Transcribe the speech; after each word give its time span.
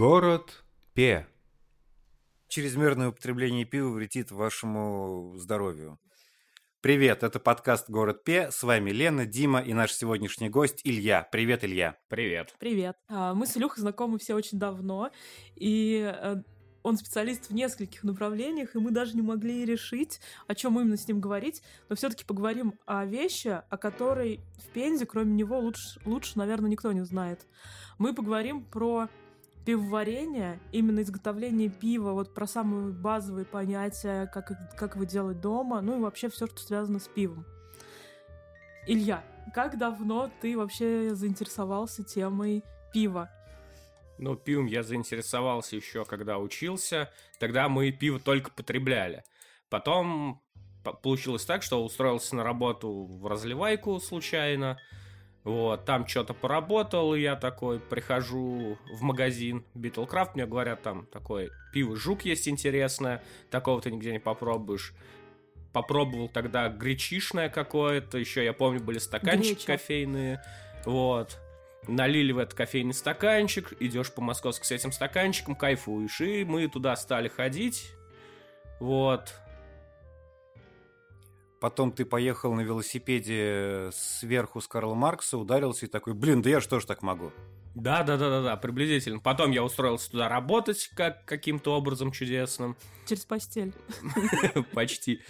Город 0.00 0.64
Пе. 0.94 1.26
Чрезмерное 2.48 3.10
употребление 3.10 3.66
пива 3.66 3.90
вредит 3.90 4.30
вашему 4.30 5.34
здоровью. 5.36 5.98
Привет, 6.80 7.22
это 7.22 7.38
подкаст 7.38 7.90
«Город 7.90 8.24
Пе». 8.24 8.50
С 8.50 8.62
вами 8.62 8.92
Лена, 8.92 9.26
Дима 9.26 9.60
и 9.60 9.74
наш 9.74 9.92
сегодняшний 9.92 10.48
гость 10.48 10.80
Илья. 10.84 11.28
Привет, 11.30 11.64
Илья. 11.64 11.98
Привет. 12.08 12.54
Привет. 12.58 12.96
А, 13.08 13.34
Мы 13.34 13.46
с 13.46 13.58
Илюхой 13.58 13.82
знакомы 13.82 14.18
все 14.18 14.32
очень 14.34 14.58
давно, 14.58 15.10
и 15.54 16.10
э, 16.10 16.36
он 16.82 16.96
специалист 16.96 17.50
в 17.50 17.54
нескольких 17.54 18.02
направлениях, 18.02 18.74
и 18.74 18.78
мы 18.78 18.92
даже 18.92 19.14
не 19.14 19.22
могли 19.22 19.66
решить, 19.66 20.18
о 20.46 20.54
чем 20.54 20.80
именно 20.80 20.96
с 20.96 21.06
ним 21.08 21.20
говорить, 21.20 21.62
но 21.90 21.96
все-таки 21.96 22.24
поговорим 22.24 22.72
о 22.86 23.04
вещи, 23.04 23.48
о 23.68 23.76
которой 23.76 24.40
в 24.64 24.72
Пензе, 24.72 25.04
кроме 25.04 25.34
него, 25.34 25.58
лучше, 25.58 26.00
лучше, 26.06 26.38
наверное, 26.38 26.70
никто 26.70 26.90
не 26.90 27.04
знает. 27.04 27.46
Мы 27.98 28.14
поговорим 28.14 28.64
про 28.64 29.10
пивоварение, 29.64 30.60
именно 30.72 31.00
изготовление 31.02 31.68
пива, 31.68 32.12
вот 32.12 32.34
про 32.34 32.46
самые 32.46 32.92
базовые 32.92 33.44
понятия, 33.44 34.26
как, 34.32 34.52
как 34.76 34.94
его 34.94 35.04
делать 35.04 35.40
дома, 35.40 35.80
ну 35.80 35.98
и 35.98 36.00
вообще 36.00 36.28
все, 36.28 36.46
что 36.46 36.60
связано 36.60 36.98
с 36.98 37.08
пивом. 37.08 37.44
Илья, 38.86 39.22
как 39.54 39.78
давно 39.78 40.30
ты 40.40 40.56
вообще 40.56 41.14
заинтересовался 41.14 42.02
темой 42.02 42.64
пива? 42.92 43.30
Ну, 44.18 44.36
пивом 44.36 44.66
я 44.66 44.82
заинтересовался 44.82 45.76
еще, 45.76 46.04
когда 46.04 46.38
учился. 46.38 47.10
Тогда 47.38 47.68
мы 47.68 47.90
пиво 47.90 48.20
только 48.20 48.50
потребляли. 48.50 49.24
Потом 49.70 50.42
по- 50.84 50.92
получилось 50.92 51.44
так, 51.44 51.62
что 51.62 51.82
устроился 51.82 52.36
на 52.36 52.44
работу 52.44 53.06
в 53.06 53.26
разливайку 53.26 53.98
случайно. 53.98 54.78
Вот, 55.42 55.86
там 55.86 56.06
что-то 56.06 56.34
поработал, 56.34 57.14
и 57.14 57.20
я 57.20 57.34
такой 57.34 57.80
прихожу 57.80 58.76
в 58.92 59.02
магазин 59.02 59.64
Битлкрафт, 59.74 60.34
мне 60.34 60.44
говорят, 60.44 60.82
там 60.82 61.06
такое 61.06 61.50
пиво 61.72 61.96
жук 61.96 62.26
есть 62.26 62.46
интересное, 62.46 63.22
такого 63.50 63.80
ты 63.80 63.90
нигде 63.90 64.12
не 64.12 64.18
попробуешь. 64.18 64.92
Попробовал 65.72 66.28
тогда 66.28 66.68
гречишное 66.68 67.48
какое-то, 67.48 68.18
еще 68.18 68.44
я 68.44 68.52
помню, 68.52 68.80
были 68.80 68.98
стаканчики 68.98 69.54
Греча. 69.54 69.66
кофейные. 69.66 70.42
Вот. 70.84 71.38
Налили 71.86 72.32
в 72.32 72.38
этот 72.38 72.54
кофейный 72.54 72.92
стаканчик, 72.92 73.72
идешь 73.80 74.12
по 74.12 74.20
Московску 74.20 74.64
с 74.64 74.72
этим 74.72 74.92
стаканчиком, 74.92 75.54
кайфуешь. 75.54 76.20
И 76.20 76.44
мы 76.44 76.68
туда 76.68 76.96
стали 76.96 77.28
ходить. 77.28 77.92
Вот. 78.80 79.32
Потом 81.60 81.92
ты 81.92 82.06
поехал 82.06 82.54
на 82.54 82.62
велосипеде 82.62 83.90
сверху 83.92 84.62
с 84.62 84.66
Карла 84.66 84.94
Маркса, 84.94 85.36
ударился 85.36 85.84
и 85.84 85.88
такой, 85.88 86.14
блин, 86.14 86.40
да 86.40 86.48
я 86.48 86.60
что 86.62 86.80
ж 86.80 86.86
так 86.86 87.02
могу? 87.02 87.32
Да, 87.74 88.02
да, 88.02 88.16
да, 88.16 88.30
да, 88.30 88.42
да, 88.42 88.56
приблизительно. 88.56 89.20
Потом 89.20 89.50
я 89.50 89.62
устроился 89.62 90.10
туда 90.10 90.28
работать 90.28 90.90
как 90.96 91.24
каким-то 91.26 91.76
образом 91.76 92.12
чудесным. 92.12 92.76
Через 93.06 93.26
постель. 93.26 93.74
Почти. 94.72 95.20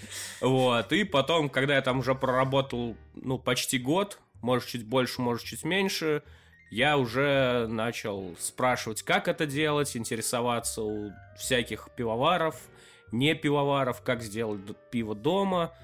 Вот. 0.40 0.92
И 0.92 1.02
потом, 1.04 1.50
когда 1.50 1.74
я 1.74 1.82
там 1.82 1.98
уже 1.98 2.14
проработал, 2.14 2.96
ну, 3.14 3.38
почти 3.38 3.78
год, 3.78 4.20
может, 4.40 4.68
чуть 4.68 4.86
больше, 4.86 5.20
может, 5.20 5.44
чуть 5.44 5.64
меньше, 5.64 6.22
я 6.70 6.96
уже 6.96 7.66
начал 7.68 8.36
спрашивать, 8.38 9.02
как 9.02 9.26
это 9.26 9.46
делать, 9.46 9.96
интересоваться 9.96 10.82
у 10.82 11.12
всяких 11.36 11.88
пивоваров, 11.96 12.56
не 13.10 13.34
пивоваров, 13.34 14.00
как 14.02 14.22
сделать 14.22 14.60
пиво 14.90 15.16
дома. 15.16 15.74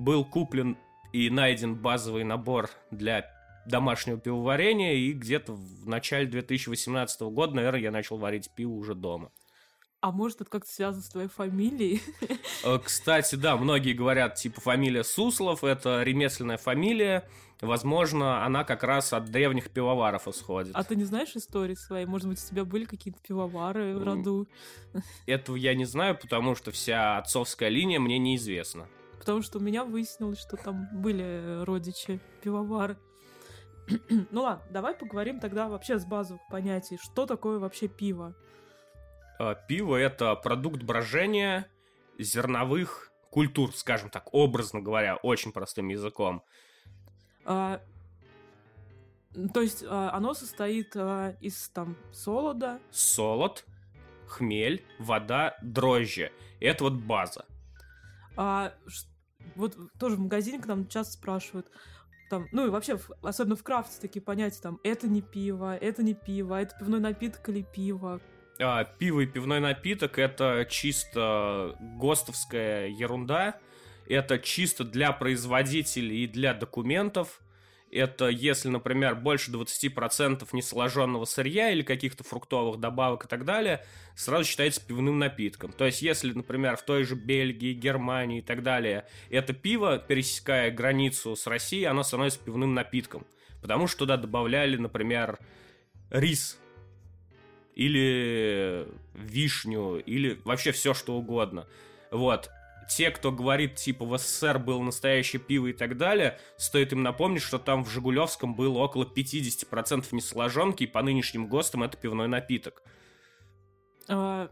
Был 0.00 0.24
куплен 0.24 0.78
и 1.12 1.28
найден 1.28 1.74
базовый 1.74 2.24
набор 2.24 2.70
для 2.90 3.30
домашнего 3.66 4.18
пивоварения, 4.18 4.94
и 4.94 5.12
где-то 5.12 5.52
в 5.52 5.86
начале 5.86 6.26
2018 6.26 7.20
года, 7.20 7.56
наверное, 7.56 7.80
я 7.80 7.90
начал 7.90 8.16
варить 8.16 8.50
пиво 8.56 8.72
уже 8.72 8.94
дома. 8.94 9.30
А 10.00 10.10
может, 10.10 10.40
это 10.40 10.48
как-то 10.48 10.72
связано 10.72 11.02
с 11.02 11.10
твоей 11.10 11.28
фамилией? 11.28 12.00
Э, 12.64 12.78
Кстати, 12.78 13.34
да, 13.34 13.58
многие 13.58 13.92
говорят, 13.92 14.36
типа, 14.36 14.62
фамилия 14.62 15.04
Суслов, 15.04 15.64
это 15.64 16.02
ремесленная 16.02 16.56
фамилия. 16.56 17.28
Возможно, 17.60 18.44
она 18.44 18.64
как 18.64 18.82
раз 18.82 19.12
от 19.12 19.26
древних 19.30 19.68
пивоваров 19.68 20.28
исходит. 20.28 20.74
А 20.74 20.82
ты 20.82 20.96
не 20.96 21.04
знаешь 21.04 21.36
истории 21.36 21.74
своей? 21.74 22.06
Может 22.06 22.28
быть, 22.28 22.42
у 22.42 22.48
тебя 22.48 22.64
были 22.64 22.86
какие-то 22.86 23.20
пивовары 23.20 23.98
в 23.98 24.02
роду? 24.02 24.48
Этого 25.26 25.56
я 25.56 25.74
не 25.74 25.84
знаю, 25.84 26.16
потому 26.18 26.54
что 26.54 26.70
вся 26.70 27.18
отцовская 27.18 27.68
линия 27.68 28.00
мне 28.00 28.18
неизвестна. 28.18 28.88
Потому 29.20 29.42
что 29.42 29.58
у 29.58 29.60
меня 29.60 29.84
выяснилось, 29.84 30.40
что 30.40 30.56
там 30.56 30.88
были 30.92 31.22
э, 31.22 31.64
родичи 31.64 32.20
пивовары. 32.42 32.96
ну 34.30 34.42
ладно, 34.42 34.64
давай 34.70 34.94
поговорим 34.94 35.38
тогда 35.38 35.68
вообще 35.68 35.98
с 35.98 36.04
базовых 36.06 36.40
понятий. 36.50 36.98
Что 37.00 37.26
такое 37.26 37.58
вообще 37.58 37.86
пиво? 37.86 38.34
Э, 39.38 39.54
Пиво– 39.68 39.96
это 39.96 40.34
продукт 40.36 40.82
брожения 40.82 41.70
зерновых 42.18 43.12
культур, 43.30 43.74
скажем 43.74 44.10
так, 44.10 44.34
образно 44.34 44.80
говоря, 44.80 45.16
очень 45.16 45.52
простым 45.52 45.88
языком. 45.88 46.42
А, 47.44 47.80
то 49.54 49.60
есть 49.60 49.84
а, 49.86 50.10
оно 50.12 50.34
состоит 50.34 50.94
а, 50.96 51.36
из 51.40 51.68
там 51.70 51.96
солода, 52.12 52.80
Солод, 52.90 53.64
хмель, 54.26 54.84
вода, 54.98 55.56
дрожжи. 55.62 56.32
Это 56.60 56.84
вот 56.84 56.94
база. 56.94 57.46
А 58.36 58.74
вот 59.56 59.76
тоже 59.98 60.16
в 60.16 60.20
магазине 60.20 60.58
к 60.58 60.66
нам 60.66 60.86
часто 60.88 61.14
спрашивают, 61.14 61.70
там, 62.30 62.46
ну 62.52 62.66
и 62.66 62.70
вообще, 62.70 62.98
особенно 63.22 63.56
в 63.56 63.62
крафте 63.64 64.00
такие 64.00 64.22
понятия, 64.22 64.60
там, 64.62 64.78
это 64.84 65.08
не 65.08 65.20
пиво, 65.20 65.76
это 65.76 66.02
не 66.02 66.14
пиво, 66.14 66.60
это 66.60 66.76
пивной 66.78 67.00
напиток 67.00 67.48
или 67.48 67.62
пиво. 67.62 68.20
А, 68.60 68.84
пиво 68.84 69.20
и 69.20 69.26
пивной 69.26 69.58
напиток 69.58 70.18
это 70.18 70.66
чисто 70.68 71.76
ГОСТовская 71.80 72.88
ерунда. 72.88 73.58
Это 74.06 74.38
чисто 74.38 74.84
для 74.84 75.12
производителей 75.12 76.24
и 76.24 76.26
для 76.26 76.52
документов. 76.52 77.40
Это 77.90 78.28
если, 78.28 78.68
например, 78.68 79.16
больше 79.16 79.50
20% 79.50 80.46
несоложенного 80.52 81.24
сырья 81.24 81.70
или 81.70 81.82
каких-то 81.82 82.22
фруктовых 82.22 82.78
добавок 82.78 83.24
и 83.24 83.28
так 83.28 83.44
далее, 83.44 83.84
сразу 84.14 84.44
считается 84.44 84.80
пивным 84.86 85.18
напитком. 85.18 85.72
То 85.72 85.86
есть, 85.86 86.00
если, 86.00 86.32
например, 86.32 86.76
в 86.76 86.84
той 86.84 87.02
же 87.02 87.16
Бельгии, 87.16 87.72
Германии 87.72 88.38
и 88.38 88.42
так 88.42 88.62
далее, 88.62 89.06
это 89.28 89.52
пиво, 89.52 89.98
пересекая 89.98 90.70
границу 90.70 91.34
с 91.34 91.46
Россией, 91.48 91.86
оно 91.86 92.04
становится 92.04 92.38
пивным 92.38 92.74
напитком. 92.74 93.26
Потому 93.60 93.88
что 93.88 94.00
туда 94.00 94.16
добавляли, 94.16 94.76
например, 94.76 95.38
рис 96.10 96.58
или 97.74 98.86
вишню, 99.14 99.98
или 99.98 100.40
вообще 100.44 100.70
все 100.70 100.94
что 100.94 101.14
угодно. 101.14 101.66
Вот. 102.10 102.50
Те, 102.90 103.12
кто 103.12 103.30
говорит, 103.30 103.76
типа, 103.76 104.04
в 104.04 104.18
СССР 104.18 104.58
было 104.58 104.82
настоящее 104.82 105.40
пиво 105.40 105.68
и 105.68 105.72
так 105.72 105.96
далее, 105.96 106.40
стоит 106.56 106.92
им 106.92 107.04
напомнить, 107.04 107.40
что 107.40 107.60
там 107.60 107.84
в 107.84 107.88
Жигулевском 107.88 108.56
было 108.56 108.78
около 108.78 109.04
50% 109.04 110.08
несоложенки, 110.10 110.82
и 110.82 110.86
по 110.88 111.00
нынешним 111.00 111.46
ГОСТам 111.46 111.84
это 111.84 111.96
пивной 111.96 112.26
напиток. 112.26 112.82
А, 114.08 114.50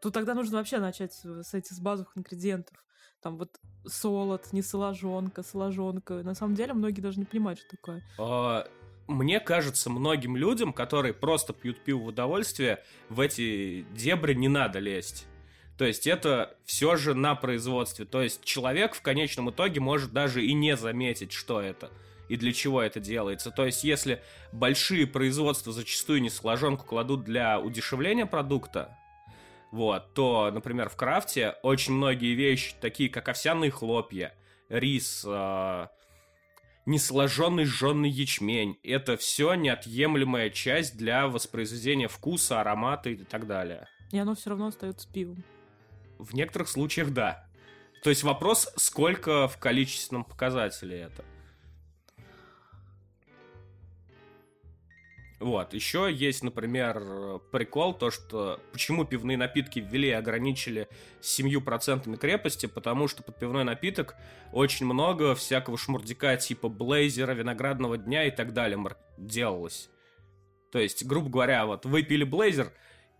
тут 0.00 0.14
тогда 0.14 0.32
нужно 0.32 0.56
вообще 0.56 0.78
начать 0.78 1.12
с, 1.12 1.52
этих 1.52 1.72
с 1.72 1.78
базовых 1.78 2.16
ингредиентов. 2.16 2.74
Там 3.22 3.36
вот 3.36 3.50
солод, 3.84 4.50
не 4.52 4.62
соложонка, 4.62 5.42
соложонка. 5.42 6.22
На 6.22 6.34
самом 6.34 6.54
деле 6.54 6.72
многие 6.72 7.02
даже 7.02 7.18
не 7.18 7.26
понимают, 7.26 7.58
что 7.58 7.68
такое. 7.68 8.02
А, 8.18 8.66
Мне 9.08 9.40
кажется, 9.40 9.90
многим 9.90 10.38
людям, 10.38 10.72
которые 10.72 11.12
просто 11.12 11.52
пьют 11.52 11.84
пиво 11.84 11.98
в 11.98 12.06
удовольствие, 12.06 12.82
в 13.10 13.20
эти 13.20 13.82
дебри 13.92 14.32
не 14.32 14.48
надо 14.48 14.78
лезть. 14.78 15.27
То 15.78 15.84
есть 15.84 16.08
это 16.08 16.56
все 16.64 16.96
же 16.96 17.14
на 17.14 17.36
производстве. 17.36 18.04
То 18.04 18.20
есть 18.20 18.44
человек 18.44 18.94
в 18.94 19.00
конечном 19.00 19.50
итоге 19.50 19.80
может 19.80 20.12
даже 20.12 20.44
и 20.44 20.52
не 20.52 20.76
заметить, 20.76 21.32
что 21.32 21.60
это 21.60 21.90
и 22.28 22.36
для 22.36 22.52
чего 22.52 22.82
это 22.82 23.00
делается. 23.00 23.50
То 23.50 23.64
есть 23.64 23.84
если 23.84 24.20
большие 24.52 25.06
производства 25.06 25.72
зачастую 25.72 26.20
несоложенку 26.20 26.84
кладут 26.84 27.24
для 27.24 27.58
удешевления 27.58 28.26
продукта, 28.26 28.98
вот, 29.70 30.14
то, 30.14 30.50
например, 30.50 30.88
в 30.88 30.96
крафте 30.96 31.54
очень 31.62 31.94
многие 31.94 32.34
вещи, 32.34 32.74
такие 32.80 33.08
как 33.08 33.28
овсяные 33.28 33.70
хлопья, 33.70 34.34
рис, 34.68 35.24
а, 35.26 35.90
несложенный 36.86 37.64
жженый 37.64 38.10
ячмень. 38.10 38.78
Это 38.82 39.16
все 39.16 39.54
неотъемлемая 39.54 40.50
часть 40.50 40.96
для 40.96 41.28
воспроизведения 41.28 42.08
вкуса, 42.08 42.60
аромата 42.60 43.10
и 43.10 43.16
так 43.16 43.46
далее. 43.46 43.88
И 44.10 44.18
оно 44.18 44.34
все 44.34 44.50
равно 44.50 44.68
остается 44.68 45.06
пивом. 45.12 45.44
В 46.18 46.34
некоторых 46.34 46.68
случаях 46.68 47.10
да. 47.10 47.46
То 48.02 48.10
есть 48.10 48.22
вопрос, 48.22 48.72
сколько 48.76 49.48
в 49.48 49.58
количественном 49.58 50.24
показателе 50.24 50.98
это. 50.98 51.24
Вот, 55.40 55.72
еще 55.72 56.12
есть, 56.12 56.42
например, 56.42 57.40
прикол, 57.52 57.94
то, 57.94 58.10
что 58.10 58.60
почему 58.72 59.04
пивные 59.04 59.36
напитки 59.36 59.78
ввели 59.78 60.08
и 60.08 60.12
ограничили 60.12 60.88
7% 61.20 62.16
крепости, 62.16 62.66
потому 62.66 63.06
что 63.06 63.22
под 63.22 63.38
пивной 63.38 63.62
напиток 63.62 64.16
очень 64.52 64.86
много 64.86 65.36
всякого 65.36 65.78
шмурдяка 65.78 66.36
типа 66.36 66.68
блейзера, 66.68 67.32
виноградного 67.34 67.98
дня 67.98 68.24
и 68.24 68.32
так 68.32 68.52
далее 68.52 68.78
делалось. 69.16 69.90
То 70.72 70.80
есть, 70.80 71.06
грубо 71.06 71.30
говоря, 71.30 71.66
вот 71.66 71.86
вы 71.86 72.02
пили 72.02 72.24
блейзер, 72.24 72.72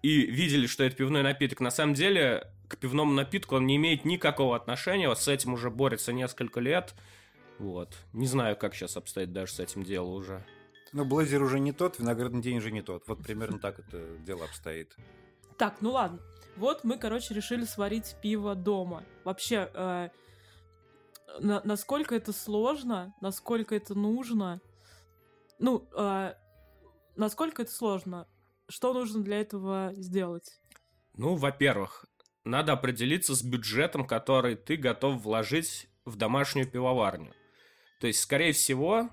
и 0.02 0.22
видели, 0.22 0.66
что 0.66 0.84
это 0.84 0.96
пивной 0.96 1.22
напиток. 1.22 1.60
На 1.60 1.70
самом 1.70 1.94
деле, 1.94 2.46
к 2.68 2.76
пивному 2.76 3.12
напитку 3.12 3.56
он 3.56 3.66
не 3.66 3.76
имеет 3.76 4.04
никакого 4.04 4.54
отношения. 4.56 5.08
Вот 5.08 5.18
с 5.18 5.28
этим 5.28 5.54
уже 5.54 5.70
борется 5.70 6.12
несколько 6.12 6.60
лет. 6.60 6.94
Вот. 7.58 7.96
Не 8.12 8.26
знаю, 8.26 8.56
как 8.56 8.74
сейчас 8.74 8.96
обстоит 8.96 9.32
даже 9.32 9.52
с 9.52 9.60
этим 9.60 9.82
дело 9.82 10.08
уже. 10.08 10.44
Ну, 10.92 11.04
блейзер 11.04 11.42
уже 11.42 11.58
не 11.60 11.72
тот, 11.72 11.98
виноградный 11.98 12.40
день 12.40 12.58
уже 12.58 12.70
не 12.70 12.82
тот. 12.82 13.06
Вот 13.08 13.22
примерно 13.22 13.58
так 13.58 13.78
это 13.78 14.16
дело 14.18 14.44
обстоит. 14.44 14.96
Так, 15.56 15.80
ну 15.80 15.90
ладно. 15.90 16.20
Вот 16.56 16.84
мы, 16.84 16.98
короче, 16.98 17.34
решили 17.34 17.64
сварить 17.64 18.16
пиво 18.22 18.54
дома. 18.54 19.04
Вообще, 19.24 19.70
э, 19.74 20.08
на- 21.40 21.62
насколько 21.64 22.14
это 22.14 22.32
сложно, 22.32 23.14
насколько 23.20 23.74
это 23.74 23.94
нужно. 23.94 24.60
Ну, 25.58 25.88
э, 25.96 26.34
насколько 27.16 27.62
это 27.62 27.72
сложно? 27.72 28.26
Что 28.68 28.92
нужно 28.92 29.22
для 29.22 29.40
этого 29.40 29.92
сделать? 29.94 30.60
Ну, 31.14 31.34
во-первых, 31.34 32.06
надо 32.48 32.72
определиться 32.72 33.34
с 33.34 33.42
бюджетом, 33.42 34.06
который 34.06 34.56
ты 34.56 34.76
готов 34.76 35.22
вложить 35.22 35.88
в 36.04 36.16
домашнюю 36.16 36.66
пивоварню. 36.66 37.32
То 38.00 38.06
есть, 38.06 38.20
скорее 38.20 38.52
всего, 38.52 39.10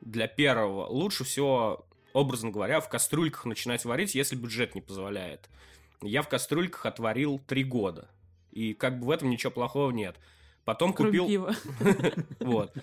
для 0.00 0.26
первого 0.26 0.86
лучше 0.86 1.24
всего, 1.24 1.86
образно 2.12 2.50
говоря, 2.50 2.80
в 2.80 2.88
кастрюльках 2.88 3.44
начинать 3.44 3.84
варить, 3.84 4.14
если 4.14 4.36
бюджет 4.36 4.74
не 4.74 4.80
позволяет. 4.80 5.48
Я 6.02 6.22
в 6.22 6.28
кастрюльках 6.28 6.86
отварил 6.86 7.38
три 7.38 7.64
года. 7.64 8.08
И 8.52 8.72
как 8.74 8.98
бы 8.98 9.06
в 9.06 9.10
этом 9.10 9.28
ничего 9.30 9.52
плохого 9.52 9.90
нет. 9.90 10.16
Потом 10.64 10.92
Кроме 10.92 11.10
купил... 11.10 11.26
пива. 11.26 11.54
Вот. 12.40 12.74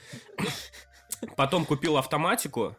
Потом 1.35 1.65
купил 1.65 1.97
автоматику. 1.97 2.75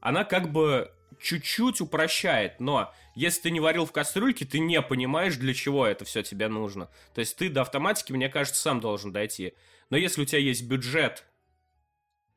Она 0.00 0.24
как 0.24 0.52
бы 0.52 0.92
чуть-чуть 1.20 1.80
упрощает, 1.80 2.60
но 2.60 2.92
если 3.14 3.42
ты 3.42 3.50
не 3.50 3.60
варил 3.60 3.86
в 3.86 3.92
кастрюльке, 3.92 4.44
ты 4.44 4.58
не 4.58 4.80
понимаешь, 4.82 5.36
для 5.36 5.54
чего 5.54 5.86
это 5.86 6.04
все 6.04 6.22
тебе 6.22 6.48
нужно. 6.48 6.88
То 7.14 7.20
есть 7.20 7.36
ты 7.36 7.48
до 7.48 7.62
автоматики, 7.62 8.12
мне 8.12 8.28
кажется, 8.28 8.60
сам 8.60 8.80
должен 8.80 9.12
дойти. 9.12 9.54
Но 9.90 9.96
если 9.96 10.22
у 10.22 10.24
тебя 10.24 10.40
есть 10.40 10.66
бюджет 10.68 11.24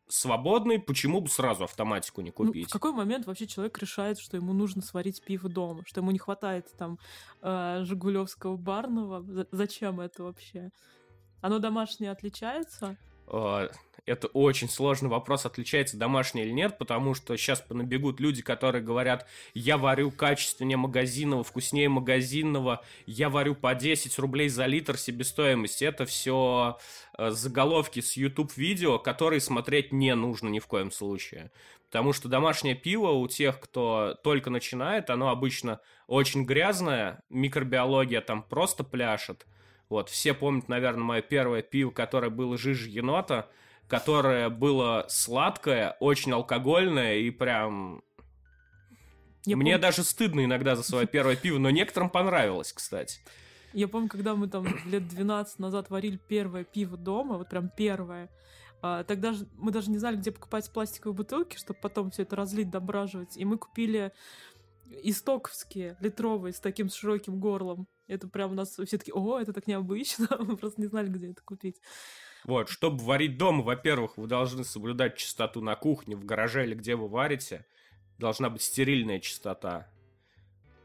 свободный, 0.07 0.79
почему 0.79 1.21
бы 1.21 1.29
сразу 1.29 1.65
автоматику 1.65 2.21
не 2.21 2.29
Ну, 2.29 2.33
купить? 2.33 2.69
в 2.69 2.71
какой 2.73 2.93
момент 2.93 3.27
вообще 3.27 3.45
человек 3.45 3.77
решает, 3.77 4.19
что 4.19 4.37
ему 4.37 4.53
нужно 4.53 4.81
сварить 4.81 5.21
пиво 5.23 5.49
дома, 5.49 5.83
что 5.85 6.01
ему 6.01 6.09
не 6.11 6.17
хватает 6.19 6.65
там 6.77 6.97
э, 7.41 7.81
Жигулевского 7.83 8.55
барного? 8.57 9.21
За- 9.21 9.47
Зачем 9.51 9.99
это 10.01 10.23
вообще? 10.23 10.71
Оно 11.41 11.59
домашнее 11.59 12.11
отличается? 12.11 12.97
Э, 14.05 14.11
Это 14.11 14.27
очень 14.27 14.69
сложный 14.69 15.09
вопрос, 15.09 15.45
отличается 15.45 15.97
домашний 15.97 16.43
или 16.43 16.51
нет, 16.51 16.77
потому 16.77 17.13
что 17.13 17.35
сейчас 17.37 17.61
понабегут 17.61 18.19
люди, 18.19 18.41
которые 18.41 18.83
говорят, 18.83 19.27
я 19.53 19.77
варю 19.77 20.11
качественнее 20.11 20.77
магазинного, 20.77 21.43
вкуснее 21.43 21.89
магазинного, 21.89 22.83
я 23.05 23.29
варю 23.29 23.55
по 23.55 23.73
10 23.75 24.17
рублей 24.19 24.49
за 24.49 24.65
литр 24.65 24.97
себестоимости. 24.97 25.83
Это 25.83 26.05
все 26.05 26.77
заголовки 27.17 27.99
с 27.99 28.15
YouTube-видео, 28.15 28.99
которые 28.99 29.41
смотреть 29.41 29.91
не 29.91 30.15
нужно 30.15 30.47
ни 30.49 30.59
в 30.59 30.67
коем 30.67 30.91
случае. 30.91 31.51
Потому 31.89 32.13
что 32.13 32.29
домашнее 32.29 32.75
пиво 32.75 33.09
у 33.09 33.27
тех, 33.27 33.59
кто 33.59 34.15
только 34.23 34.51
начинает, 34.51 35.09
оно 35.09 35.29
обычно 35.29 35.79
очень 36.05 36.45
грязное, 36.45 37.23
микробиология 37.29 38.21
там 38.21 38.43
просто 38.43 38.83
пляшет. 38.83 39.47
Вот, 39.89 40.09
все 40.09 40.35
помнят, 40.35 40.69
наверное, 40.69 41.03
мое 41.03 41.21
первое 41.23 41.63
пиво, 41.63 41.89
которое 41.89 42.29
было 42.29 42.59
жиже 42.59 42.89
енота, 42.89 43.49
которое 43.89 44.49
было 44.49 45.05
сладкое, 45.09 45.97
очень 45.99 46.31
алкогольное 46.31 47.17
и 47.17 47.31
прям... 47.31 48.03
Я 49.45 49.57
Мне 49.57 49.73
помню- 49.73 49.81
даже 49.81 50.03
стыдно 50.03 50.45
иногда 50.45 50.75
за 50.75 50.83
свое 50.83 51.07
первое 51.07 51.35
пиво, 51.35 51.57
но 51.57 51.69
некоторым 51.69 52.09
понравилось, 52.09 52.71
кстати. 52.71 53.19
Я 53.73 53.87
помню, 53.87 54.07
когда 54.09 54.35
мы 54.35 54.47
там 54.47 54.65
лет 54.85 55.07
12 55.07 55.59
назад 55.59 55.89
варили 55.89 56.17
первое 56.17 56.63
пиво 56.63 56.97
дома, 56.97 57.37
вот 57.37 57.49
прям 57.49 57.69
первое, 57.69 58.29
а, 58.81 59.03
тогда 59.03 59.33
же 59.33 59.47
мы 59.53 59.71
даже 59.71 59.89
не 59.89 59.97
знали, 59.97 60.17
где 60.17 60.31
покупать 60.31 60.71
пластиковые 60.71 61.15
бутылки, 61.15 61.57
чтобы 61.57 61.79
потом 61.81 62.11
все 62.11 62.23
это 62.23 62.35
разлить, 62.35 62.69
дображивать. 62.69 63.37
И 63.37 63.45
мы 63.45 63.57
купили 63.57 64.11
истоковские, 65.03 65.97
литровые, 65.99 66.53
с 66.53 66.59
таким 66.59 66.89
широким 66.89 67.39
горлом. 67.39 67.87
Это 68.07 68.27
прям 68.27 68.51
у 68.51 68.55
нас 68.55 68.69
все 68.69 68.97
таки 68.97 69.11
о, 69.11 69.39
это 69.39 69.53
так 69.53 69.67
необычно. 69.67 70.27
Мы 70.39 70.57
просто 70.57 70.81
не 70.81 70.87
знали, 70.87 71.09
где 71.09 71.29
это 71.31 71.43
купить. 71.43 71.79
Вот, 72.45 72.69
чтобы 72.69 73.03
варить 73.03 73.37
дома, 73.37 73.63
во-первых, 73.63 74.17
вы 74.17 74.27
должны 74.27 74.63
соблюдать 74.63 75.17
чистоту 75.17 75.61
на 75.61 75.75
кухне, 75.75 76.15
в 76.15 76.25
гараже 76.25 76.63
или 76.65 76.73
где 76.73 76.95
вы 76.95 77.07
варите. 77.07 77.65
Должна 78.17 78.49
быть 78.49 78.61
стерильная 78.61 79.19
чистота. 79.19 79.89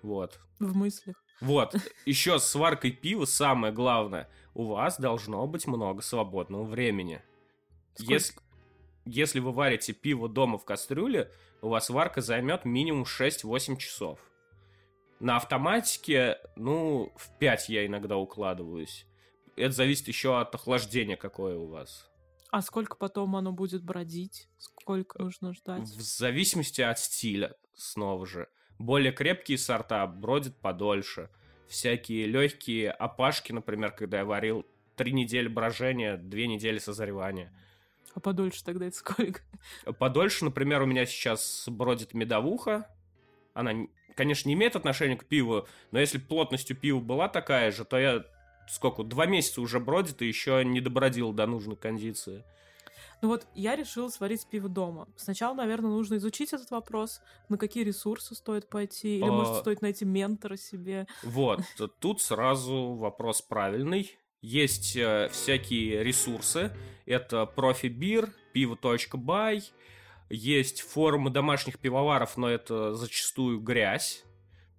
Вот. 0.03 0.41
В 0.59 0.77
мыслях. 0.77 1.17
Вот, 1.41 1.75
еще 2.07 2.39
с 2.39 2.45
сваркой 2.45 2.93
пива 2.93 3.25
самое 3.25 3.73
главное. 3.73 4.29
У 4.55 4.65
вас 4.65 4.99
должно 4.99 5.47
быть 5.47 5.67
много 5.67 6.01
свободного 6.01 6.65
времени. 6.65 7.23
Сколько? 7.95 8.13
Если, 8.13 8.35
если 9.05 9.41
вы 9.41 9.53
варите 9.53 9.93
пиво 9.93 10.29
дома 10.29 10.59
в 10.59 10.65
кастрюле, 10.65 11.31
у 11.61 11.69
вас 11.69 11.91
варка 11.91 12.21
займет 12.21 12.65
минимум 12.65 13.03
6-8 13.03 13.77
часов. 13.77 14.21
На 15.21 15.37
автоматике, 15.37 16.39
ну, 16.57 17.13
в 17.17 17.37
5 17.39 17.69
я 17.69 17.87
иногда 17.87 18.17
укладываюсь. 18.17 19.07
Это 19.57 19.73
зависит 19.73 20.09
еще 20.09 20.41
от 20.41 20.55
охлаждения, 20.55 21.17
какое 21.17 21.57
у 21.57 21.67
вас. 21.67 22.11
А 22.51 22.63
сколько 22.63 22.97
потом 22.97 23.35
оно 23.37 23.53
будет 23.53 23.83
бродить? 23.83 24.49
Сколько 24.59 25.21
нужно 25.21 25.55
ждать? 25.55 25.89
В 25.89 26.01
зависимости 26.01 26.83
от 26.83 26.99
стиля, 26.99 27.57
снова 27.75 28.27
же. 28.27 28.49
Более 28.79 29.13
крепкие 29.13 29.59
сорта 29.59 30.07
бродят 30.07 30.57
подольше. 30.57 31.31
Всякие 31.69 32.27
легкие 32.27 32.91
опашки, 32.91 33.53
например, 33.53 33.91
когда 33.93 34.19
я 34.19 34.25
варил, 34.25 34.65
три 34.97 35.13
недели 35.13 35.49
брожения, 35.49 36.17
две 36.17 36.47
недели 36.47 36.79
созревания. 36.79 37.53
А 38.15 38.21
подольше 38.21 38.65
тогда 38.65 38.87
это 38.87 38.97
сколько? 38.97 39.41
Подольше, 39.99 40.45
например, 40.45 40.83
у 40.83 40.87
меня 40.87 41.07
сейчас 41.07 41.65
бродит 41.69 42.15
медовуха. 42.15 42.89
Она, 43.55 43.89
конечно, 44.15 44.49
не 44.49 44.55
имеет 44.55 44.77
отношения 44.77 45.17
к 45.17 45.25
пиву, 45.25 45.67
но 45.91 45.99
если 45.99 46.19
б 46.19 46.25
плотностью 46.25 46.77
пива 46.77 47.01
была 47.01 47.29
такая 47.29 47.73
же, 47.73 47.85
то 47.85 47.99
я 47.99 48.25
сколько, 48.69 49.03
два 49.03 49.27
месяца 49.27 49.61
уже 49.61 49.81
бродит 49.81 50.23
и 50.23 50.27
еще 50.27 50.65
не 50.65 50.81
добродил 50.81 51.33
до 51.33 51.47
нужной 51.47 51.77
кондиции. 51.77 52.45
Ну 53.23 53.29
вот 53.29 53.47
я 53.55 53.75
решила 53.75 54.09
сварить 54.09 54.47
пиво 54.51 54.69
дома. 54.69 55.09
Сначала, 55.17 55.55
наверное, 55.55 55.91
нужно 55.91 56.17
изучить 56.17 56.53
этот 56.53 56.71
вопрос, 56.71 57.23
на 57.49 57.57
какие 57.57 57.83
ресурсы 57.83 58.35
стоит 58.35 58.69
пойти, 58.69 59.17
или, 59.17 59.29
может, 59.29 59.57
А. 59.57 59.61
стоит 59.61 59.81
найти 59.81 60.05
ментора 60.05 60.57
себе. 60.57 61.07
Вот, 61.23 61.61
тут 62.01 62.21
сразу 62.21 62.95
вопрос 62.95 63.41
правильный. 63.41 64.19
Есть 64.43 64.95
э, 64.97 65.31
всякие 65.33 66.05
ресурсы. 66.05 66.77
Это 67.07 67.47
профибир, 67.47 68.31
пиво.бай. 68.53 69.63
Есть 70.29 70.83
форумы 70.83 71.31
домашних 71.31 71.79
пивоваров, 71.79 72.37
но 72.37 72.51
это 72.51 72.95
зачастую 72.95 73.61
грязь. 73.61 74.23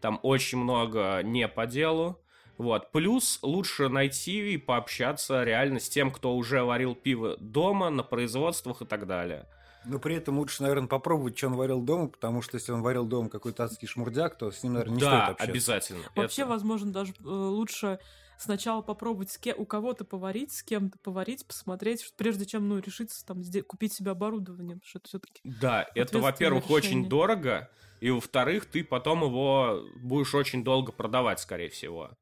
Там 0.02 0.20
очень 0.22 0.60
много 0.60 1.22
не 1.24 1.48
по 1.48 1.66
делу. 1.66 2.22
Вот. 2.58 2.92
Плюс 2.92 3.40
лучше 3.42 3.90
найти 3.90 4.54
и 4.54 4.58
пообщаться 4.58 5.44
реально 5.44 5.80
с 5.80 5.90
тем, 5.90 6.12
кто 6.12 6.36
уже 6.36 6.64
варил 6.64 6.96
пиво 6.96 7.36
дома, 7.38 7.90
на 7.90 8.04
производствах 8.04 8.82
и 8.82 8.86
так 8.86 9.08
далее. 9.08 9.48
Но 9.88 10.00
при 10.00 10.16
этом 10.16 10.40
лучше, 10.40 10.64
наверное, 10.64 10.88
попробовать, 10.88 11.38
что 11.38 11.48
он 11.48 11.54
варил 11.56 11.80
дома, 11.82 12.08
потому 12.08 12.42
что 12.42 12.56
если 12.58 12.72
он 12.72 12.82
варил 12.82 13.06
дома 13.06 13.30
какой-то 13.30 13.66
адский 13.66 13.88
шмурдяк, 13.88 14.36
то 14.38 14.52
с 14.52 14.64
ним, 14.64 14.74
наверное, 14.74 14.96
не 14.96 15.02
да, 15.02 15.08
стоит 15.10 15.30
общаться. 15.32 15.52
обязательно. 15.52 16.04
Вообще, 16.16 16.42
Это- 16.42 16.50
возможно, 16.50 16.92
даже 16.92 17.14
э, 17.20 17.24
лучше 17.28 18.00
сначала 18.40 18.82
попробовать 18.82 19.30
с 19.32 19.38
ке- 19.38 19.54
у 19.54 19.66
кого-то 19.66 20.04
поварить, 20.04 20.52
с 20.54 20.64
кем-то 20.64 20.98
поварить, 21.00 21.46
посмотреть, 21.46 22.02
что- 22.02 22.16
прежде 22.18 22.46
чем, 22.48 22.68
ну, 22.68 22.80
решиться 22.80 23.24
там 23.26 23.44
купить 23.68 23.94
себе 23.94 24.12
оборудование, 24.12 24.76
потому 24.78 24.90
что 24.90 25.00
это 25.00 25.08
все-таки 25.08 25.42
Да, 25.44 25.86
это, 25.94 26.18
во-первых, 26.20 26.70
очень 26.72 27.08
дорого, 27.08 27.70
и, 28.02 28.10
во-вторых, 28.10 28.66
ты 28.66 28.84
потом 28.84 29.24
его 29.24 29.84
будешь 30.02 30.34
очень 30.34 30.64
долго 30.64 30.92
продавать, 30.94 31.40
скорее 31.40 31.70
всего. 31.70 32.18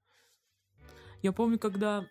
Я 1.23 1.31
помню, 1.31 1.57
когда... 1.57 2.05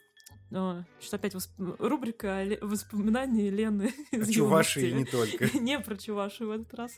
Что 1.00 1.16
опять 1.16 1.34
восп- 1.34 1.76
рубрика 1.78 2.44
воспоминания 2.60 3.48
Лены 3.48 3.94
из 4.10 4.28
Чуваши 4.28 4.88
и 4.90 4.92
не 4.92 5.04
только. 5.06 5.58
Не 5.58 5.78
про 5.78 5.96
Чуваши 5.96 6.44
в 6.44 6.50
этот 6.50 6.74
раз. 6.74 6.92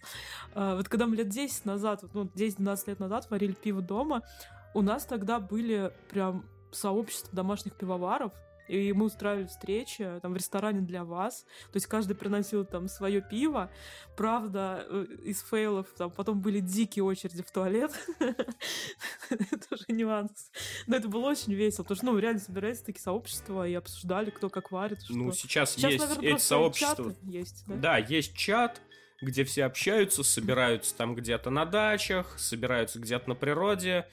А, 0.54 0.74
Вот 0.76 0.88
когда 0.88 1.06
мы 1.06 1.14
лет 1.14 1.28
10 1.28 1.64
назад, 1.64 2.02
ну, 2.14 2.24
10-12 2.24 2.78
лет 2.88 2.98
назад 2.98 3.30
варили 3.30 3.52
пиво 3.52 3.80
дома, 3.80 4.22
у 4.74 4.82
нас 4.82 5.04
тогда 5.04 5.38
были 5.38 5.92
прям 6.10 6.44
сообщества 6.72 7.30
домашних 7.32 7.74
пивоваров, 7.74 8.32
и 8.68 8.92
мы 8.92 9.06
устраивали 9.06 9.46
встречи 9.46 10.08
там 10.22 10.32
в 10.32 10.36
ресторане 10.36 10.80
для 10.80 11.04
вас. 11.04 11.44
То 11.72 11.76
есть 11.76 11.86
каждый 11.86 12.14
приносил 12.14 12.64
там 12.64 12.88
свое 12.88 13.20
пиво. 13.20 13.70
Правда, 14.16 14.86
э, 14.88 15.06
из 15.24 15.42
фейлов 15.42 15.88
там 15.96 16.10
потом 16.10 16.40
были 16.40 16.60
дикие 16.60 17.04
очереди 17.04 17.42
в 17.42 17.50
туалет. 17.50 17.92
Это 19.30 19.66
уже 19.70 19.84
нюанс. 19.88 20.50
Но 20.86 20.96
это 20.96 21.08
было 21.08 21.30
очень 21.30 21.54
весело, 21.54 21.82
потому 21.84 21.96
что, 21.96 22.06
ну, 22.06 22.18
реально 22.18 22.40
собираются 22.40 22.84
такие 22.84 23.02
сообщества 23.02 23.66
и 23.66 23.74
обсуждали, 23.74 24.30
кто 24.30 24.48
как 24.48 24.70
варит. 24.70 24.98
Ну, 25.08 25.32
сейчас, 25.32 25.76
есть 25.78 26.04
эти 26.20 26.38
сообщества. 26.38 27.14
Да, 27.66 27.98
есть 27.98 28.36
чат, 28.36 28.80
где 29.20 29.44
все 29.44 29.64
общаются, 29.64 30.22
собираются 30.22 30.94
там 30.94 31.14
где-то 31.14 31.50
на 31.50 31.64
дачах, 31.64 32.38
собираются 32.38 32.98
где-то 32.98 33.28
на 33.28 33.34
природе 33.34 34.06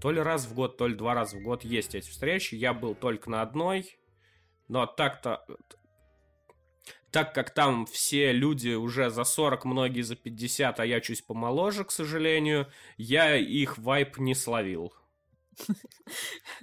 то 0.00 0.10
ли 0.10 0.20
раз 0.20 0.46
в 0.46 0.54
год, 0.54 0.76
то 0.76 0.86
ли 0.86 0.94
два 0.94 1.14
раза 1.14 1.36
в 1.36 1.42
год 1.42 1.64
есть 1.64 1.94
эти 1.94 2.08
встречи. 2.08 2.54
Я 2.54 2.74
был 2.74 2.94
только 2.94 3.30
на 3.30 3.42
одной, 3.42 3.96
но 4.68 4.86
так-то... 4.86 5.44
Так 7.10 7.32
как 7.32 7.54
там 7.54 7.86
все 7.86 8.32
люди 8.32 8.70
уже 8.70 9.08
за 9.08 9.22
40, 9.22 9.64
многие 9.64 10.02
за 10.02 10.16
50, 10.16 10.80
а 10.80 10.84
я 10.84 11.00
чуть 11.00 11.24
помоложе, 11.24 11.84
к 11.84 11.92
сожалению, 11.92 12.66
я 12.96 13.36
их 13.36 13.78
вайп 13.78 14.18
не 14.18 14.34
словил. 14.34 14.92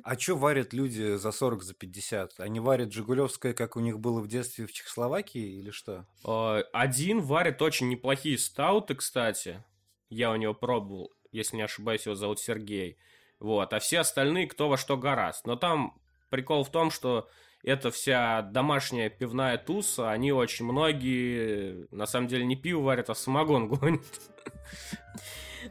А 0.03 0.17
что 0.17 0.35
варят 0.35 0.73
люди 0.73 1.15
за 1.15 1.31
40, 1.31 1.63
за 1.63 1.73
50? 1.73 2.39
Они 2.39 2.59
варят 2.59 2.91
Жигулевское, 2.91 3.53
как 3.53 3.75
у 3.75 3.79
них 3.79 3.99
было 3.99 4.19
в 4.19 4.27
детстве 4.27 4.65
в 4.65 4.73
Чехословакии, 4.73 5.59
или 5.59 5.71
что? 5.71 6.05
Э, 6.25 6.63
один 6.73 7.21
варит 7.21 7.61
очень 7.61 7.89
неплохие 7.89 8.37
стауты, 8.37 8.95
кстати. 8.95 9.63
Я 10.09 10.31
у 10.31 10.35
него 10.35 10.53
пробовал, 10.53 11.11
если 11.31 11.57
не 11.57 11.61
ошибаюсь, 11.61 12.05
его 12.05 12.15
зовут 12.15 12.39
Сергей. 12.39 12.97
Вот, 13.41 13.73
а 13.73 13.79
все 13.79 14.01
остальные 14.01 14.45
кто 14.45 14.69
во 14.69 14.77
что 14.77 14.97
гораст. 14.97 15.47
Но 15.47 15.55
там 15.55 15.99
прикол 16.29 16.63
в 16.63 16.69
том, 16.69 16.91
что 16.91 17.27
эта 17.63 17.89
вся 17.89 18.43
домашняя 18.43 19.09
пивная 19.09 19.57
туса, 19.57 20.11
они 20.11 20.31
очень 20.31 20.63
многие, 20.63 21.87
на 21.89 22.05
самом 22.05 22.27
деле, 22.27 22.45
не 22.45 22.55
пиво 22.55 22.81
варят, 22.81 23.09
а 23.09 23.15
самогон 23.15 23.67
гонят. 23.75 24.05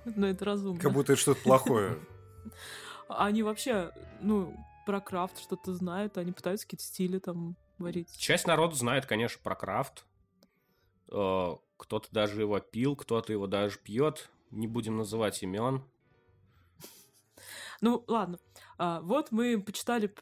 Ну, 0.05 0.27
это 0.27 0.45
разумно. 0.45 0.81
Как 0.81 0.93
будто 0.93 1.13
это 1.13 1.23
что-то 1.23 1.41
плохое. 1.43 1.97
Они 3.09 3.45
вообще, 3.45 3.93
ну, 4.21 4.53
про 4.85 5.01
крафт 5.01 5.39
что-то 5.41 5.75
знают, 5.75 6.17
они 6.17 6.31
пытаются 6.31 6.65
какие-то 6.65 6.85
стили 6.85 7.19
там 7.19 7.57
варить. 7.79 8.17
Часть 8.17 8.47
народа 8.47 8.77
знает, 8.77 9.07
конечно, 9.07 9.41
про 9.43 9.57
крафт. 9.57 10.05
Э, 11.11 11.57
кто-то 11.77 12.09
даже 12.13 12.41
его 12.41 12.61
пил, 12.61 12.95
кто-то 12.95 13.33
его 13.33 13.49
даже 13.49 13.79
пьет. 13.81 14.31
Не 14.53 14.69
будем 14.69 14.97
называть 14.97 15.43
имен. 15.43 15.85
Ну, 17.81 18.05
ладно. 18.09 18.39
А, 18.77 19.01
вот 19.01 19.33
мы 19.33 19.61
почитали 19.61 20.15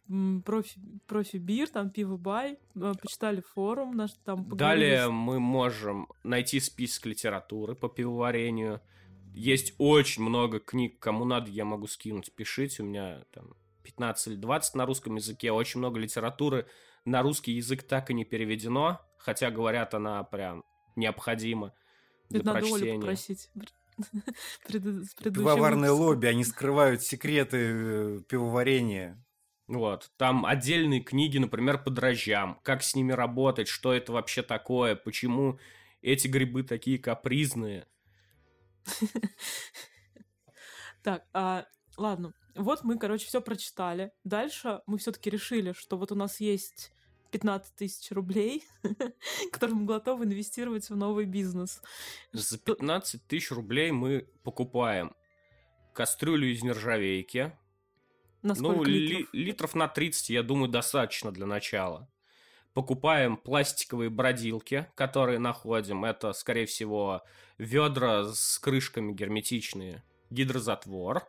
профи, 0.45 0.81
профи 1.07 1.39
бир, 1.39 1.69
там 1.69 1.91
пиво 1.91 2.17
бай, 2.17 2.59
а, 2.77 2.95
почитали 2.95 3.41
форум 3.41 3.97
наш 3.97 4.13
там. 4.25 4.49
Далее 4.57 5.09
мы 5.09 5.41
можем 5.41 6.09
найти 6.23 6.61
список 6.61 7.07
литературы 7.07 7.75
по 7.75 7.89
пивоварению. 7.89 8.81
Есть 9.35 9.75
очень 9.79 10.23
много 10.23 10.61
книг, 10.61 10.99
кому 11.01 11.25
надо, 11.25 11.51
я 11.51 11.65
могу 11.65 11.87
скинуть, 11.89 12.33
пишите. 12.33 12.83
У 12.83 12.87
меня 12.87 13.25
там 13.33 13.55
15 13.83 14.29
или 14.29 14.37
20 14.37 14.75
на 14.75 14.87
русском 14.87 15.17
языке, 15.17 15.51
очень 15.51 15.79
много 15.79 15.99
литературы 15.99 16.67
на 17.05 17.23
русский 17.23 17.53
язык 17.53 17.83
так 17.83 18.11
и 18.11 18.15
не 18.15 18.25
переведено, 18.25 19.01
хотя 19.19 19.51
говорят, 19.51 19.95
она 19.95 20.23
прям 20.25 20.65
необходима 20.95 21.73
для 22.29 22.41
Это 22.41 22.53
прочтения. 22.53 22.77
надо 22.77 22.91
Олю 22.93 23.01
попросить. 23.01 23.51
Пивоварное 24.69 25.93
лобби, 25.93 26.27
они 26.27 26.45
скрывают 26.45 27.03
секреты 27.03 27.57
э, 27.59 28.21
пивоварения. 28.29 29.23
Вот, 29.67 30.11
там 30.17 30.47
отдельные 30.47 31.01
книги, 31.01 31.37
например, 31.37 31.83
по 31.83 31.91
дрожжам, 31.91 32.59
как 32.63 32.83
с 32.83 32.95
ними 32.95 33.13
работать, 33.13 33.69
что 33.69 33.93
это 33.93 34.13
вообще 34.13 34.43
такое, 34.43 34.97
почему 34.97 35.59
эти 36.01 36.27
грибы 36.27 36.63
такие 36.63 36.99
капризные. 36.99 37.87
Так, 41.05 41.25
а, 41.33 41.65
ладно. 41.97 42.35
Вот 42.57 42.83
мы, 42.83 42.99
короче, 42.99 43.25
все 43.25 43.41
прочитали. 43.41 44.13
Дальше 44.25 44.83
мы 44.87 44.99
все-таки 44.99 45.31
решили, 45.31 45.73
что 45.73 45.97
вот 45.97 46.11
у 46.11 46.17
нас 46.17 46.41
есть 46.41 46.93
15 47.31 47.75
тысяч 47.75 48.11
рублей, 48.11 48.65
которые 49.53 49.77
мы 49.77 49.87
готовы 49.87 50.25
инвестировать 50.25 50.89
в 50.89 50.97
новый 50.97 51.27
бизнес. 51.27 51.83
За 52.33 52.59
15 52.59 53.27
тысяч 53.27 53.51
рублей 53.51 53.91
мы 53.91 54.29
покупаем 54.43 55.15
кастрюлю 55.95 56.51
из 56.53 56.63
нержавейки. 56.63 57.53
На 58.43 58.55
ну, 58.55 58.85
литров? 58.85 59.33
Ли, 59.33 59.45
литров 59.45 59.75
на 59.75 59.89
30, 59.89 60.31
я 60.31 60.43
думаю, 60.43 60.69
достаточно 60.69 61.33
для 61.33 61.47
начала. 61.47 62.09
Покупаем 62.73 63.37
пластиковые 63.37 64.09
бродилки, 64.09 64.87
которые 64.95 65.41
находим. 65.41 66.05
Это, 66.05 66.33
скорее 66.33 66.67
всего, 66.67 67.23
ведра 67.59 68.33
с 68.33 68.59
крышками 68.61 69.13
герметичные. 69.13 70.05
Гидрозатвор 70.31 71.29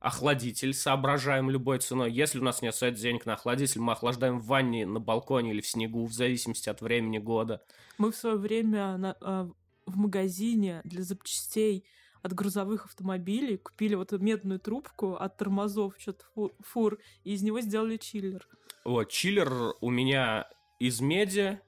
охладитель 0.00 0.74
соображаем 0.74 1.50
любой 1.50 1.78
ценой. 1.78 2.12
Если 2.12 2.38
у 2.38 2.42
нас 2.42 2.62
не 2.62 2.68
остается 2.68 3.02
денег 3.02 3.26
на 3.26 3.34
охладитель, 3.34 3.80
мы 3.80 3.92
охлаждаем 3.92 4.38
в 4.38 4.46
ванне, 4.46 4.86
на 4.86 5.00
балконе 5.00 5.50
или 5.50 5.60
в 5.60 5.66
снегу, 5.66 6.06
в 6.06 6.12
зависимости 6.12 6.68
от 6.68 6.80
времени 6.80 7.18
года. 7.18 7.62
Мы 7.98 8.12
в 8.12 8.16
свое 8.16 8.36
время 8.36 8.96
на, 8.96 9.16
э, 9.20 9.48
в 9.86 9.96
магазине 9.96 10.80
для 10.84 11.02
запчастей 11.02 11.84
от 12.22 12.32
грузовых 12.32 12.86
автомобилей 12.86 13.56
купили 13.56 13.94
вот 13.94 14.12
эту 14.12 14.22
медную 14.22 14.60
трубку 14.60 15.14
от 15.14 15.36
тормозов 15.36 15.94
что-то 15.98 16.24
фур, 16.34 16.52
фур, 16.60 16.98
и 17.24 17.32
из 17.32 17.42
него 17.42 17.60
сделали 17.60 17.96
чиллер. 17.96 18.46
Вот, 18.84 19.10
чиллер 19.10 19.74
у 19.80 19.90
меня 19.90 20.48
из 20.78 21.00
меди. 21.00 21.60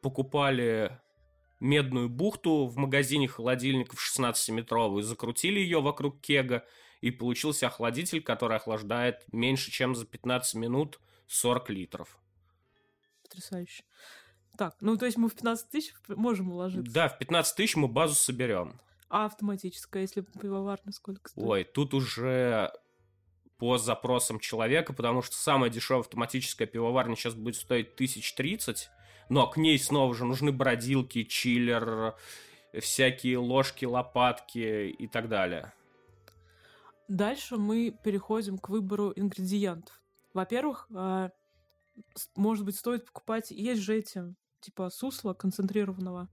Покупали 0.00 0.98
медную 1.60 2.08
бухту 2.08 2.66
в 2.66 2.76
магазине 2.76 3.28
холодильников 3.28 4.00
16-метровую, 4.00 5.02
закрутили 5.02 5.60
ее 5.60 5.80
вокруг 5.80 6.20
кега, 6.20 6.64
и 7.02 7.10
получился 7.10 7.66
охладитель, 7.66 8.22
который 8.22 8.56
охлаждает 8.56 9.24
меньше, 9.32 9.70
чем 9.70 9.94
за 9.94 10.06
15 10.06 10.54
минут 10.54 11.00
40 11.26 11.68
литров. 11.70 12.16
Потрясающе. 13.22 13.84
Так, 14.56 14.76
ну 14.80 14.96
то 14.96 15.06
есть 15.06 15.18
мы 15.18 15.28
в 15.28 15.34
15 15.34 15.68
тысяч 15.68 15.94
можем 16.08 16.52
уложиться? 16.52 16.92
Да, 16.92 17.08
в 17.08 17.18
15 17.18 17.56
тысяч 17.56 17.76
мы 17.76 17.88
базу 17.88 18.14
соберем. 18.14 18.80
А 19.08 19.26
автоматическая, 19.26 20.02
если 20.02 20.20
пивоварная, 20.20 20.92
сколько 20.92 21.28
стоит? 21.28 21.46
Ой, 21.46 21.64
тут 21.64 21.92
уже 21.92 22.72
по 23.58 23.78
запросам 23.78 24.38
человека, 24.38 24.92
потому 24.92 25.22
что 25.22 25.36
самая 25.36 25.70
дешевая 25.70 26.02
автоматическая 26.02 26.66
пивоварня 26.66 27.16
сейчас 27.16 27.34
будет 27.34 27.56
стоить 27.56 27.94
1030, 27.94 28.90
но 29.28 29.48
к 29.48 29.56
ней 29.56 29.78
снова 29.78 30.14
же 30.14 30.24
нужны 30.24 30.52
бродилки, 30.52 31.24
чиллер, 31.24 32.14
всякие 32.78 33.38
ложки, 33.38 33.84
лопатки 33.84 34.88
и 34.88 35.06
так 35.08 35.28
далее. 35.28 35.72
Дальше 37.12 37.58
мы 37.58 37.90
переходим 37.90 38.56
к 38.56 38.70
выбору 38.70 39.12
ингредиентов. 39.14 40.00
Во-первых, 40.32 40.88
а, 40.94 41.30
может 42.36 42.64
быть, 42.64 42.74
стоит 42.74 43.04
покупать... 43.04 43.50
Есть 43.50 43.82
же 43.82 43.98
эти, 43.98 44.34
типа, 44.60 44.88
сусла 44.88 45.34
концентрированного. 45.34 46.30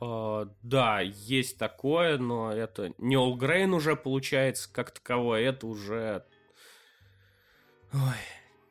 Uh, 0.00 0.50
да, 0.62 1.00
есть 1.00 1.58
такое, 1.58 2.16
но 2.16 2.50
это 2.50 2.94
не 2.96 3.14
all 3.14 3.36
grain 3.36 3.74
уже 3.74 3.94
получается 3.94 4.72
как 4.72 4.92
таковое, 4.92 5.42
это 5.42 5.66
уже... 5.66 6.24
Ой, 7.92 8.00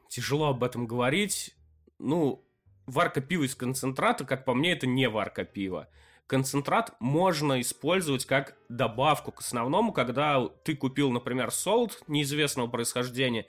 тяжело 0.10 0.48
об 0.48 0.64
этом 0.64 0.88
говорить. 0.88 1.56
Ну, 2.00 2.44
варка 2.88 3.22
пива 3.22 3.44
из 3.44 3.54
концентрата, 3.54 4.26
как 4.26 4.46
по 4.46 4.56
мне, 4.56 4.72
это 4.72 4.88
не 4.88 5.08
варка 5.08 5.46
пива 5.46 5.90
концентрат 6.32 6.96
можно 7.02 7.60
использовать 7.60 8.24
как 8.24 8.56
добавку 8.70 9.34
к 9.34 9.42
основному, 9.42 9.92
когда 9.92 10.48
ты 10.64 10.78
купил, 10.78 11.12
например, 11.12 11.52
солд 11.52 12.02
неизвестного 12.08 12.68
происхождения, 12.68 13.48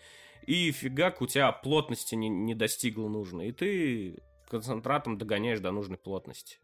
и 0.49 0.73
фигак 0.73 1.23
у 1.23 1.29
тебя 1.29 1.53
плотности 1.53 2.17
не, 2.17 2.29
не 2.29 2.57
достигла 2.57 3.07
нужной, 3.07 3.51
и 3.51 3.53
ты 3.53 4.19
концентратом 4.51 5.17
догоняешь 5.17 5.61
до 5.61 5.71
нужной 5.71 5.97
плотности. 5.97 6.59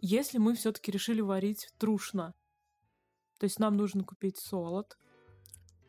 Если 0.00 0.38
мы 0.38 0.54
все-таки 0.54 0.90
решили 0.90 1.20
варить 1.20 1.68
трушно, 1.76 2.32
то 3.38 3.44
есть 3.44 3.58
нам 3.58 3.76
нужно 3.76 4.04
купить 4.04 4.38
солод. 4.38 4.96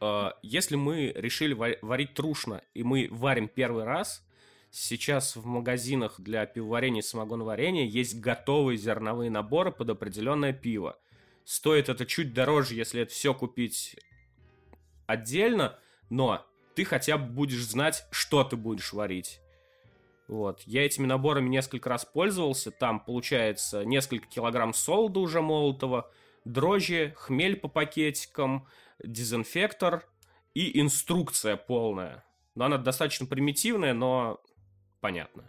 А, 0.01 0.37
если 0.41 0.75
мы 0.75 1.13
решили 1.15 1.53
варить 1.53 2.15
трушно, 2.15 2.61
и 2.73 2.83
мы 2.83 3.07
варим 3.09 3.47
первый 3.47 3.85
раз, 3.85 4.25
сейчас 4.71 5.35
в 5.35 5.45
магазинах 5.45 6.19
для 6.19 6.45
пивоварения 6.45 7.01
и 7.01 7.05
самогоноварения 7.05 7.85
есть 7.85 8.19
готовые 8.19 8.77
зерновые 8.77 9.29
наборы 9.29 9.71
под 9.71 9.89
определенное 9.89 10.53
пиво. 10.53 10.97
Стоит 11.43 11.89
это 11.89 12.05
чуть 12.05 12.33
дороже, 12.33 12.75
если 12.75 13.01
это 13.01 13.11
все 13.11 13.33
купить 13.33 13.97
отдельно, 15.05 15.77
но 16.09 16.45
ты 16.75 16.85
хотя 16.85 17.17
бы 17.17 17.31
будешь 17.31 17.65
знать, 17.65 18.05
что 18.11 18.43
ты 18.43 18.55
будешь 18.55 18.93
варить. 18.93 19.39
Вот. 20.27 20.61
Я 20.65 20.85
этими 20.85 21.05
наборами 21.05 21.49
несколько 21.49 21.89
раз 21.89 22.05
пользовался. 22.05 22.71
Там 22.71 23.01
получается 23.01 23.83
несколько 23.83 24.27
килограмм 24.27 24.73
солода 24.73 25.19
уже 25.19 25.41
молотого, 25.41 26.09
дрожжи, 26.45 27.13
хмель 27.17 27.57
по 27.57 27.67
пакетикам, 27.67 28.65
дезинфектор 29.03 30.07
и 30.53 30.79
инструкция 30.79 31.57
полная. 31.57 32.23
Но 32.55 32.65
она 32.65 32.77
достаточно 32.77 33.25
примитивная, 33.25 33.93
но 33.93 34.41
понятно. 35.01 35.43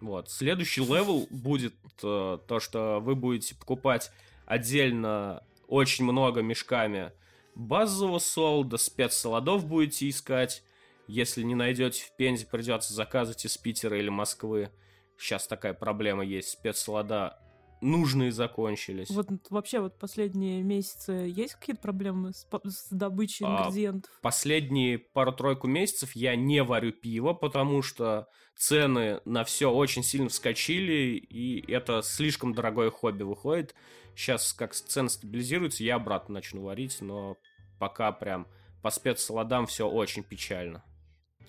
Вот. 0.00 0.30
Следующий 0.30 0.82
level 0.82 1.26
будет 1.30 1.74
э, 2.02 2.38
то, 2.46 2.60
что 2.60 3.00
вы 3.00 3.14
будете 3.14 3.54
покупать 3.54 4.10
отдельно 4.46 5.42
очень 5.66 6.04
много 6.04 6.42
мешками 6.42 7.12
базового 7.54 8.18
солода, 8.18 8.76
спецсолодов 8.76 9.66
будете 9.66 10.08
искать. 10.08 10.62
Если 11.06 11.42
не 11.42 11.54
найдете 11.54 12.04
в 12.04 12.16
Пензе, 12.16 12.46
придется 12.46 12.94
заказывать 12.94 13.44
из 13.44 13.56
Питера 13.58 13.98
или 13.98 14.08
Москвы. 14.08 14.70
Сейчас 15.18 15.46
такая 15.46 15.74
проблема 15.74 16.24
есть. 16.24 16.50
Спецсолода 16.50 17.38
нужные 17.84 18.32
закончились. 18.32 19.10
Вот 19.10 19.28
вообще 19.50 19.80
вот 19.80 19.98
последние 19.98 20.62
месяцы 20.62 21.12
есть 21.12 21.54
какие-то 21.54 21.82
проблемы 21.82 22.32
с, 22.32 22.46
с 22.64 22.88
добычей 22.90 23.46
А, 23.46 23.66
ингредиентов? 23.66 24.10
Последние 24.22 24.98
пару-тройку 24.98 25.66
месяцев 25.66 26.12
я 26.16 26.34
не 26.36 26.62
варю 26.62 26.92
пиво, 26.92 27.34
потому 27.34 27.82
что 27.82 28.28
цены 28.56 29.20
на 29.24 29.44
все 29.44 29.70
очень 29.70 30.02
сильно 30.02 30.28
вскочили, 30.28 31.16
и 31.16 31.70
это 31.70 32.02
слишком 32.02 32.54
дорогое 32.54 32.90
хобби 32.90 33.22
выходит. 33.22 33.74
Сейчас 34.16 34.52
как 34.52 34.74
цены 34.74 35.08
стабилизируются, 35.08 35.84
я 35.84 35.96
обратно 35.96 36.34
начну 36.34 36.62
варить, 36.62 37.00
но 37.00 37.36
пока 37.78 38.12
прям 38.12 38.46
по 38.82 38.90
спецсолодам 38.90 39.66
все 39.66 39.88
очень 39.88 40.22
печально. 40.22 40.84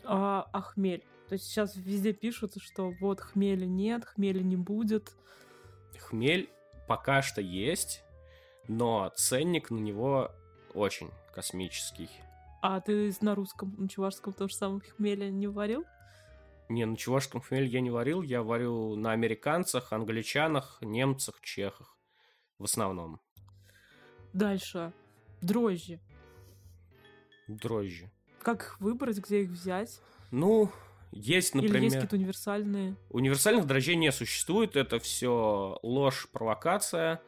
А, 0.04 0.48
а 0.52 0.62
хмель? 0.62 1.04
То 1.30 1.34
есть 1.34 1.46
сейчас 1.46 1.76
везде 1.76 2.14
пишут, 2.14 2.54
что 2.62 2.92
вот 3.00 3.20
хмеля 3.20 3.66
нет, 3.66 4.06
хмеля 4.06 4.42
не 4.42 4.56
будет. 4.56 5.16
Хмель 5.98 6.50
пока 6.88 7.22
что 7.22 7.42
есть, 7.42 8.04
но 8.68 9.12
ценник 9.16 9.72
на 9.72 9.78
него 9.78 10.32
очень 10.74 11.12
космический. 11.34 12.10
А 12.62 12.82
ты 12.82 13.14
на 13.22 13.36
русском, 13.36 13.76
на 13.78 13.88
чувашском 13.88 14.34
то 14.34 14.48
же 14.48 14.56
самое 14.56 14.82
хмеля 14.82 15.30
не 15.30 15.48
варил? 15.48 15.86
Не, 16.68 16.86
на 16.86 16.98
чувашском 16.98 17.42
хмель 17.42 17.68
я 17.68 17.80
не 17.82 17.92
варил, 17.92 18.24
я 18.24 18.42
варю 18.42 18.96
на 18.96 19.12
американцах, 19.12 19.94
англичанах, 19.94 20.80
немцах, 20.82 21.40
чехах. 21.42 21.96
В 22.58 22.64
основном. 22.64 23.20
Дальше. 24.34 24.94
Дрожжи. 25.42 26.00
Дрожжи. 27.48 28.12
Как 28.42 28.64
их 28.64 28.82
выбрать, 28.82 29.20
где 29.20 29.44
их 29.44 29.50
взять? 29.50 30.02
Ну, 30.32 30.72
есть, 31.12 31.56
Или 31.56 31.64
есть 31.64 31.72
например... 31.72 31.92
какие-то 31.92 32.16
универсальные? 32.16 32.96
Универсальных 33.10 33.66
дрожжей 33.66 33.96
не 33.96 34.12
существует, 34.12 34.76
это 34.76 35.00
все 35.00 35.80
ложь, 35.82 36.28
провокация. 36.32 37.22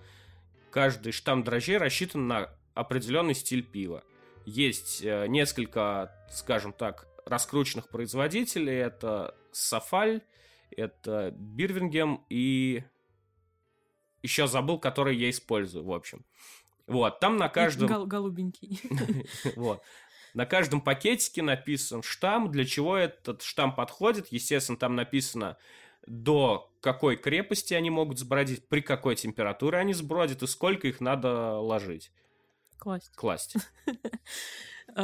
Каждый 0.71 1.11
штамм 1.11 1.43
дрожжей 1.43 1.77
рассчитан 1.77 2.27
на 2.27 2.49
определенный 2.73 3.33
стиль 3.33 3.63
пива. 3.63 4.03
Есть 4.45 5.03
э, 5.03 5.27
несколько, 5.27 6.13
скажем 6.31 6.73
так, 6.73 7.07
раскрученных 7.25 7.89
производителей. 7.89 8.75
Это 8.75 9.35
Сафаль, 9.51 10.21
это 10.71 11.33
Бирвингем 11.35 12.25
и 12.29 12.83
еще 14.21 14.47
забыл, 14.47 14.79
который 14.79 15.15
я 15.15 15.29
использую, 15.29 15.85
в 15.85 15.91
общем. 15.91 16.25
Вот, 16.87 17.19
там 17.19 17.37
на 17.37 17.49
каждом... 17.49 17.87
гол- 17.87 18.05
голубенький. 18.05 18.79
Вот. 19.55 19.83
На 20.37 20.45
каждом 20.45 20.81
пакетике 20.81 21.41
написан 21.41 22.03
штамм, 22.03 22.51
для 22.51 22.63
чего 22.63 22.95
этот 22.95 23.41
штамм 23.41 23.73
подходит. 23.73 24.27
Естественно, 24.27 24.77
там 24.77 24.95
написано 24.95 25.57
до 26.05 26.71
какой 26.79 27.17
крепости 27.17 27.73
они 27.73 27.89
могут 27.89 28.19
сбродить, 28.19 28.69
при 28.69 28.81
какой 28.81 29.15
температуре 29.15 29.79
они 29.79 29.95
сбродят 29.95 30.43
и 30.43 30.47
сколько 30.47 30.87
их 30.87 31.01
надо 31.01 31.57
ложить, 31.57 32.11
Класть. 32.77 33.15
класть. 33.15 33.55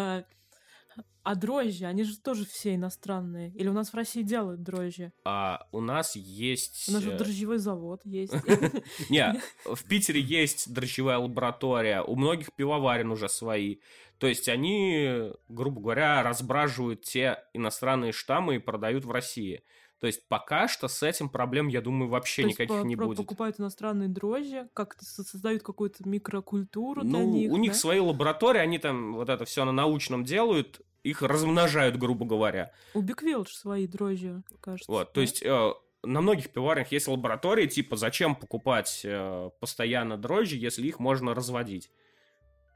А, 1.23 1.35
дрожжи, 1.35 1.85
они 1.85 2.03
же 2.03 2.17
тоже 2.19 2.45
все 2.45 2.75
иностранные. 2.75 3.49
Или 3.55 3.69
у 3.69 3.73
нас 3.73 3.91
в 3.91 3.95
России 3.95 4.23
делают 4.23 4.61
дрожжи? 4.61 5.13
А 5.23 5.67
у 5.71 5.79
нас 5.79 6.15
есть... 6.17 6.89
У 6.89 6.91
нас 6.91 7.01
же 7.01 7.11
э, 7.13 7.17
дрожжевой 7.17 7.59
завод 7.59 8.01
есть. 8.03 8.33
Не, 9.09 9.41
в 9.65 9.83
Питере 9.85 10.19
есть 10.19 10.73
дрожжевая 10.73 11.17
лаборатория, 11.19 12.01
у 12.01 12.15
многих 12.15 12.53
пивоварен 12.53 13.09
уже 13.11 13.29
свои. 13.29 13.77
То 14.17 14.27
есть 14.27 14.49
они, 14.49 15.31
грубо 15.47 15.79
говоря, 15.81 16.23
разбраживают 16.23 17.01
те 17.03 17.39
иностранные 17.53 18.11
штаммы 18.11 18.55
и 18.57 18.59
продают 18.59 19.05
в 19.05 19.11
России. 19.11 19.63
То 19.99 20.07
есть 20.07 20.27
пока 20.27 20.67
что 20.67 20.89
с 20.89 21.01
этим 21.03 21.29
проблем, 21.29 21.69
я 21.69 21.79
думаю, 21.79 22.09
вообще 22.09 22.41
То 22.41 22.49
никаких 22.49 22.81
по- 22.81 22.85
не 22.85 22.97
будет. 22.97 23.15
покупают 23.17 23.61
иностранные 23.61 24.09
дрожжи, 24.09 24.67
как-то 24.73 25.05
со- 25.05 25.23
создают 25.23 25.63
какую-то 25.63 26.05
микрокультуру 26.07 27.03
для 27.03 27.19
Ну, 27.19 27.31
них. 27.33 27.51
у 27.51 27.55
них 27.57 27.71
да? 27.71 27.77
свои 27.77 27.99
лаборатории, 27.99 28.59
они 28.59 28.77
там 28.79 29.13
вот 29.15 29.29
это 29.29 29.45
все 29.45 29.63
на 29.63 29.71
научном 29.71 30.25
делают, 30.25 30.81
их 31.03 31.21
размножают, 31.21 31.97
грубо 31.97 32.25
говоря. 32.25 32.71
У 32.93 33.01
Биквилдж 33.01 33.51
свои 33.51 33.87
дрожжи, 33.87 34.43
кажется. 34.61 34.91
Вот, 34.91 35.13
то 35.13 35.21
есть 35.21 35.43
э, 35.43 35.73
на 36.03 36.21
многих 36.21 36.49
пивоварнях 36.51 36.91
есть 36.91 37.07
лаборатории, 37.07 37.67
типа, 37.67 37.95
зачем 37.95 38.35
покупать 38.35 39.01
э, 39.03 39.49
постоянно 39.59 40.17
дрожжи, 40.17 40.55
если 40.55 40.87
их 40.87 40.99
можно 40.99 41.33
разводить. 41.33 41.89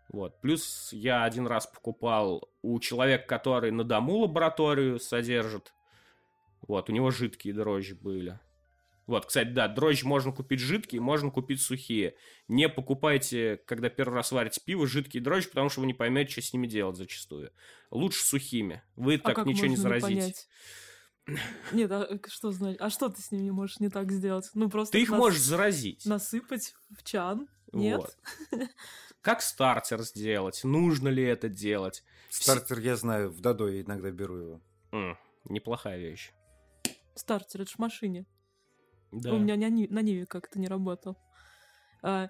Вот. 0.09 0.39
Плюс 0.41 0.89
я 0.93 1.23
один 1.23 1.47
раз 1.47 1.67
покупал 1.67 2.49
у 2.61 2.79
человека, 2.79 3.27
который 3.27 3.71
на 3.71 3.83
дому 3.83 4.17
лабораторию 4.19 4.99
содержит. 4.99 5.73
Вот, 6.67 6.89
у 6.89 6.93
него 6.93 7.11
жидкие 7.11 7.53
дрожжи 7.53 7.95
были. 7.95 8.39
Вот, 9.07 9.25
кстати, 9.25 9.47
да, 9.49 9.67
дрожжи 9.69 10.05
можно 10.05 10.33
купить 10.33 10.59
жидкие, 10.59 10.99
можно 11.01 11.31
купить 11.31 11.61
сухие. 11.61 12.15
Не 12.49 12.67
покупайте, 12.67 13.57
когда 13.65 13.89
первый 13.89 14.15
раз 14.15 14.31
варите 14.33 14.61
пиво, 14.63 14.85
жидкие 14.85 15.23
дрожжи, 15.23 15.47
потому 15.49 15.69
что 15.69 15.79
вы 15.81 15.87
не 15.87 15.93
поймете, 15.93 16.31
что 16.33 16.41
с 16.41 16.53
ними 16.53 16.67
делать 16.67 16.97
зачастую. 16.97 17.51
Лучше 17.89 18.25
сухими. 18.25 18.83
Вы 18.97 19.15
А 19.15 19.19
так 19.19 19.35
как 19.37 19.45
ничего 19.45 19.67
не 19.67 19.77
заразите. 19.77 20.07
понять? 20.13 20.47
Нет, 21.71 21.91
а 21.91 22.19
что 22.27 22.51
значит? 22.51 22.81
А 22.81 22.89
что 22.89 23.09
ты 23.09 23.21
с 23.21 23.31
ними 23.31 23.43
не 23.43 23.51
можешь 23.51 23.79
не 23.79 23.89
так 23.89 24.11
сделать? 24.11 24.49
Ну 24.53 24.69
просто 24.69 24.93
Ты 24.93 25.01
их 25.01 25.09
нас- 25.09 25.19
можешь 25.19 25.41
заразить. 25.41 26.05
насыпать 26.05 26.73
в 26.89 27.03
чан? 27.03 27.47
Нет? 27.73 27.97
Вот. 28.51 28.67
Как 29.21 29.41
стартер 29.41 30.01
сделать? 30.03 30.63
Нужно 30.63 31.07
ли 31.09 31.23
это 31.23 31.49
делать? 31.49 32.03
Стартер, 32.29 32.79
я 32.79 32.95
знаю, 32.95 33.29
в 33.29 33.39
Дадо 33.41 33.67
я 33.69 33.81
иногда 33.81 34.09
беру 34.11 34.37
его. 34.37 34.61
М, 34.91 35.17
неплохая 35.45 35.97
вещь. 35.97 36.31
Стартер, 37.15 37.61
это 37.61 37.71
ж 37.71 37.75
в 37.75 37.79
машине. 37.79 38.25
Да. 39.11 39.33
У 39.33 39.37
меня 39.37 39.55
на, 39.55 39.69
на 39.69 40.01
Ниве 40.01 40.25
как-то 40.25 40.59
не 40.59 40.67
работал. 40.67 41.17
А, 42.01 42.29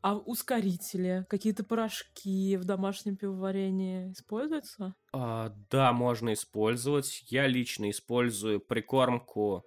а 0.00 0.16
ускорители, 0.16 1.26
какие-то 1.28 1.64
порошки 1.64 2.56
в 2.56 2.64
домашнем 2.64 3.16
пивоварении 3.16 4.12
используются? 4.12 4.94
А, 5.12 5.52
да, 5.70 5.92
можно 5.92 6.32
использовать. 6.32 7.24
Я 7.30 7.46
лично 7.46 7.90
использую 7.90 8.60
прикормку 8.60 9.66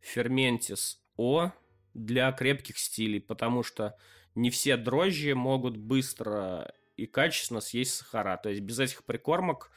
Ферментис 0.00 1.00
О 1.16 1.52
для 1.94 2.30
крепких 2.32 2.78
стилей, 2.78 3.20
потому 3.20 3.62
что 3.62 3.96
не 4.34 4.50
все 4.50 4.76
дрожжи 4.76 5.34
могут 5.34 5.76
быстро 5.76 6.72
и 6.96 7.06
качественно 7.06 7.60
съесть 7.60 7.94
сахара. 7.94 8.36
То 8.36 8.50
есть 8.50 8.62
без 8.62 8.78
этих 8.78 9.04
прикормок 9.04 9.70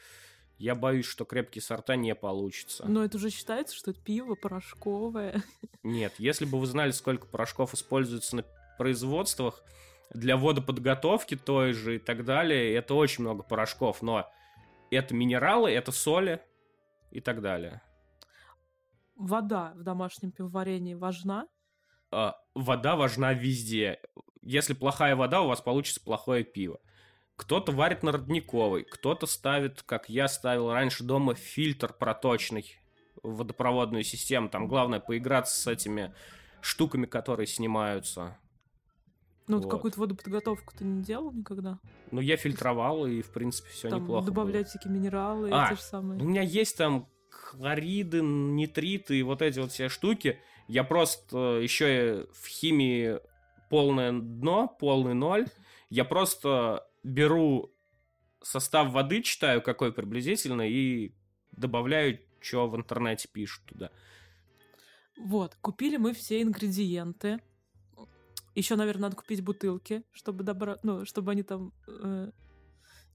я 0.62 0.76
боюсь, 0.76 1.06
что 1.06 1.26
крепкие 1.26 1.62
сорта 1.62 1.96
не 1.96 2.14
получится. 2.14 2.86
Но 2.88 3.04
это 3.04 3.18
уже 3.18 3.32
считается, 3.32 3.76
что 3.76 3.92
это 3.92 4.00
пиво 4.00 4.36
порошковое. 4.36 5.44
Нет, 5.84 6.14
если 6.20 6.46
бы 6.46 6.60
вы 6.60 6.68
знали, 6.68 6.92
сколько 6.92 7.26
порошков 7.26 7.74
используется 7.74 8.36
на 8.38 8.46
производствах 8.78 9.64
для 10.14 10.38
водоподготовки 10.38 11.36
той 11.36 11.74
же 11.74 11.96
и 11.96 12.00
так 12.00 12.26
далее, 12.26 12.76
это 12.76 12.94
очень 12.94 13.24
много 13.24 13.42
порошков, 13.42 14.04
но 14.04 14.32
это 14.92 15.16
минералы, 15.16 15.72
это 15.72 15.92
соли 15.92 16.40
и 17.10 17.22
так 17.22 17.42
далее. 17.42 17.82
Вода 19.16 19.74
в 19.76 19.82
домашнем 19.82 20.32
пивоварении 20.32 20.94
важна? 20.94 21.48
А, 22.12 22.40
вода 22.54 22.96
важна 22.96 23.34
везде. 23.34 24.00
Если 24.44 24.74
плохая 24.74 25.16
вода, 25.16 25.42
у 25.42 25.48
вас 25.48 25.60
получится 25.60 26.02
плохое 26.02 26.44
пиво. 26.44 26.80
Кто-то 27.42 27.72
варит 27.72 28.04
на 28.04 28.12
родниковой, 28.12 28.84
кто-то 28.84 29.26
ставит, 29.26 29.82
как 29.82 30.10
я 30.10 30.28
ставил 30.28 30.72
раньше 30.72 31.04
дома, 31.04 31.34
фильтр 31.34 31.92
проточный 31.92 32.78
в 33.24 33.38
водопроводную 33.38 34.04
систему. 34.04 34.48
Там 34.48 34.68
главное 34.68 35.00
поиграться 35.00 35.60
с 35.60 35.66
этими 35.66 36.14
штуками, 36.62 37.08
которые 37.08 37.48
снимаются. 37.48 38.38
Ну, 39.48 39.58
вот 39.58 39.72
какую-то 39.72 40.00
водоподготовку 40.00 40.76
ты 40.78 40.84
не 40.84 41.02
делал 41.02 41.32
никогда? 41.32 41.80
Ну, 42.12 42.22
я 42.22 42.38
фильтровал, 42.38 43.08
и, 43.08 43.24
в 43.24 43.32
принципе, 43.32 43.72
все 43.72 43.90
Там 43.90 44.04
неплохо 44.04 44.28
добавлять 44.28 44.68
всякие 44.68 44.94
минералы, 44.94 45.50
А, 45.52 45.70
те 45.70 45.76
же 45.76 45.82
самые. 45.82 46.20
было. 46.20 46.28
У 46.28 46.30
меня 46.30 46.44
есть 46.44 46.78
там 46.78 47.10
хлориды, 47.32 48.22
нитриты 48.22 49.18
и 49.18 49.24
вот 49.24 49.42
эти 49.42 49.58
вот 49.58 49.72
все 49.72 49.90
штуки. 49.90 50.40
Я 50.68 50.84
просто 50.84 51.58
еще 51.60 52.28
в 52.34 52.48
химии 52.48 53.20
полное 53.72 54.12
дно, 54.12 54.68
полный 54.68 55.16
ноль. 55.16 55.48
Я 55.90 56.06
просто 56.06 56.86
беру 57.04 57.74
состав 58.42 58.92
воды, 58.92 59.22
читаю, 59.22 59.62
какой 59.62 59.94
приблизительно, 59.94 60.68
и 60.68 61.14
добавляю, 61.52 62.20
что 62.40 62.68
в 62.68 62.76
интернете 62.76 63.30
пишут 63.32 63.64
туда. 63.66 63.92
Вот, 65.18 65.56
купили 65.62 65.98
мы 65.98 66.14
все 66.14 66.42
ингредиенты. 66.42 67.40
Еще, 68.56 68.76
наверное, 68.76 69.04
надо 69.04 69.16
купить 69.16 69.42
бутылки, 69.44 70.04
чтобы 70.12 70.44
добра... 70.44 70.80
ну, 70.84 71.06
чтобы 71.06 71.32
они 71.32 71.44
там. 71.44 71.74
э, 71.88 72.32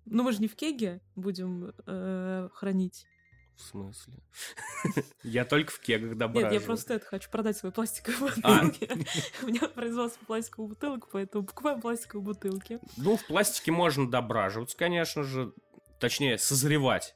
Ну, 0.06 0.22
мы 0.22 0.32
же 0.32 0.40
не 0.40 0.48
в 0.48 0.56
кеге 0.56 1.02
будем 1.14 1.74
э, 1.86 2.48
хранить. 2.52 3.06
В 3.56 3.62
смысле? 3.62 4.14
Я 5.22 5.44
только 5.46 5.72
в 5.72 5.80
кегах 5.80 6.10
Нет, 6.10 6.18
добавляю. 6.18 6.52
я 6.54 6.60
просто 6.60 6.94
это 6.94 7.06
хочу 7.06 7.30
продать 7.30 7.56
свои 7.56 7.72
пластиковые 7.72 8.34
А. 8.42 8.62
бутылки. 8.64 9.06
У 9.42 9.46
меня 9.46 9.66
производство 9.68 10.24
пластиковых 10.26 10.70
бутылок, 10.70 11.08
поэтому 11.10 11.44
покупаем 11.44 11.80
пластиковые 11.80 12.24
бутылки. 12.24 12.80
Ну, 12.98 13.16
в 13.16 13.26
пластике 13.26 13.72
можно 13.72 14.10
дображиваться, 14.10 14.76
конечно 14.76 15.22
же. 15.22 15.52
Точнее, 15.98 16.36
созревать. 16.36 17.14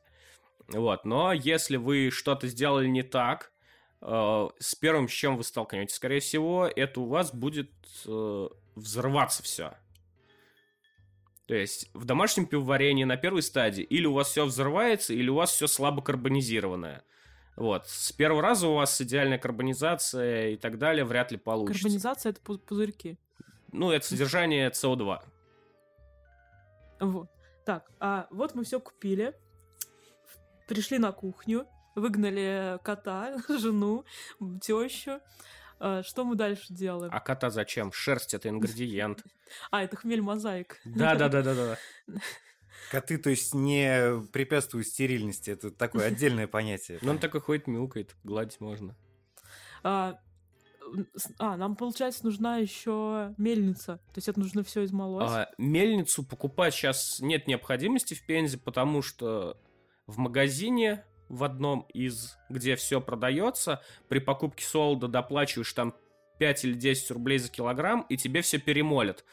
Вот. 0.68 1.04
Но 1.04 1.32
если 1.34 1.76
вы 1.76 2.10
что-то 2.10 2.46
сделали 2.48 2.88
не 2.88 3.02
так, 3.02 3.52
э, 4.00 4.48
с 4.58 4.74
первым, 4.74 5.08
с 5.08 5.12
чем 5.12 5.36
вы 5.36 5.44
столкнетесь, 5.44 5.94
скорее 5.94 6.20
всего, 6.20 6.66
это 6.66 7.00
у 7.00 7.06
вас 7.06 7.34
будет 7.34 7.70
э, 8.06 8.48
взрываться 8.76 9.42
все. 9.42 9.76
То 11.50 11.56
есть 11.56 11.90
в 11.94 12.04
домашнем 12.04 12.46
пивоварении 12.46 13.02
на 13.02 13.16
первой 13.16 13.42
стадии 13.42 13.82
или 13.82 14.06
у 14.06 14.12
вас 14.12 14.28
все 14.28 14.44
взрывается, 14.44 15.12
или 15.12 15.28
у 15.28 15.34
вас 15.34 15.50
все 15.50 15.66
слабо 15.66 16.00
карбонизированное. 16.00 17.02
Вот. 17.56 17.88
С 17.88 18.12
первого 18.12 18.40
раза 18.40 18.68
у 18.68 18.74
вас 18.74 19.00
идеальная 19.00 19.36
карбонизация 19.36 20.50
и 20.50 20.56
так 20.56 20.78
далее 20.78 21.04
вряд 21.04 21.32
ли 21.32 21.38
получится. 21.38 21.82
Карбонизация— 21.82 22.30
это 22.30 22.40
пу- 22.40 22.58
пузырьки. 22.58 23.18
Ну, 23.72 23.90
это 23.90 24.06
содержание 24.06 24.70
СО2. 24.70 25.22
Вот. 27.00 27.28
Так, 27.66 27.90
а 27.98 28.28
вот 28.30 28.54
мы 28.54 28.62
все 28.62 28.78
купили, 28.78 29.34
пришли 30.68 30.98
на 30.98 31.10
кухню, 31.10 31.66
выгнали 31.96 32.78
кота, 32.84 33.38
жену, 33.48 34.04
тещу. 34.62 35.18
А, 35.80 36.02
Что 36.02 36.24
мы 36.24 36.36
дальше 36.36 36.66
делаем? 36.68 37.10
А 37.12 37.20
кота 37.20 37.50
зачем? 37.50 37.90
Шерсть 37.92 38.34
это 38.34 38.48
ингредиент. 38.48 39.24
А, 39.72 39.82
это 39.82 39.96
хмель 39.96 40.22
мозаик. 40.22 40.80
Да-да-да-да-да. 40.84 41.76
Коты, 42.92 43.18
то 43.18 43.30
есть, 43.30 43.52
не 43.52 44.22
препятствуют 44.32 44.86
стерильности. 44.86 45.50
Это 45.50 45.72
такое 45.72 46.06
отдельное 46.06 46.46
понятие. 46.48 46.98
Ну, 47.02 47.10
он 47.10 47.18
такой 47.18 47.40
ходит, 47.40 47.66
мяукает, 47.66 48.14
гладить 48.22 48.60
можно. 48.60 48.94
А, 49.82 50.20
а, 51.38 51.56
нам, 51.56 51.74
получается, 51.74 52.24
нужна 52.24 52.58
еще 52.58 53.34
мельница. 53.38 53.96
То 53.96 54.18
есть 54.18 54.28
это 54.28 54.38
нужно 54.38 54.62
все 54.62 54.84
измолоть. 54.84 55.28
А, 55.28 55.50
мельницу 55.58 56.22
покупать 56.22 56.74
сейчас 56.74 57.18
нет 57.20 57.48
необходимости 57.48 58.14
в 58.14 58.24
Пензе, 58.24 58.58
потому 58.58 59.02
что 59.02 59.60
в 60.06 60.18
магазине 60.18 61.04
в 61.30 61.44
одном 61.44 61.86
из, 61.94 62.36
где 62.50 62.76
все 62.76 63.00
продается, 63.00 63.80
при 64.08 64.18
покупке 64.18 64.64
солода 64.66 65.08
доплачиваешь 65.08 65.72
там 65.72 65.94
5 66.38 66.64
или 66.64 66.74
10 66.74 67.10
рублей 67.12 67.38
за 67.38 67.48
килограмм, 67.48 68.04
и 68.08 68.16
тебе 68.16 68.42
все 68.42 68.58
перемолят. 68.58 69.24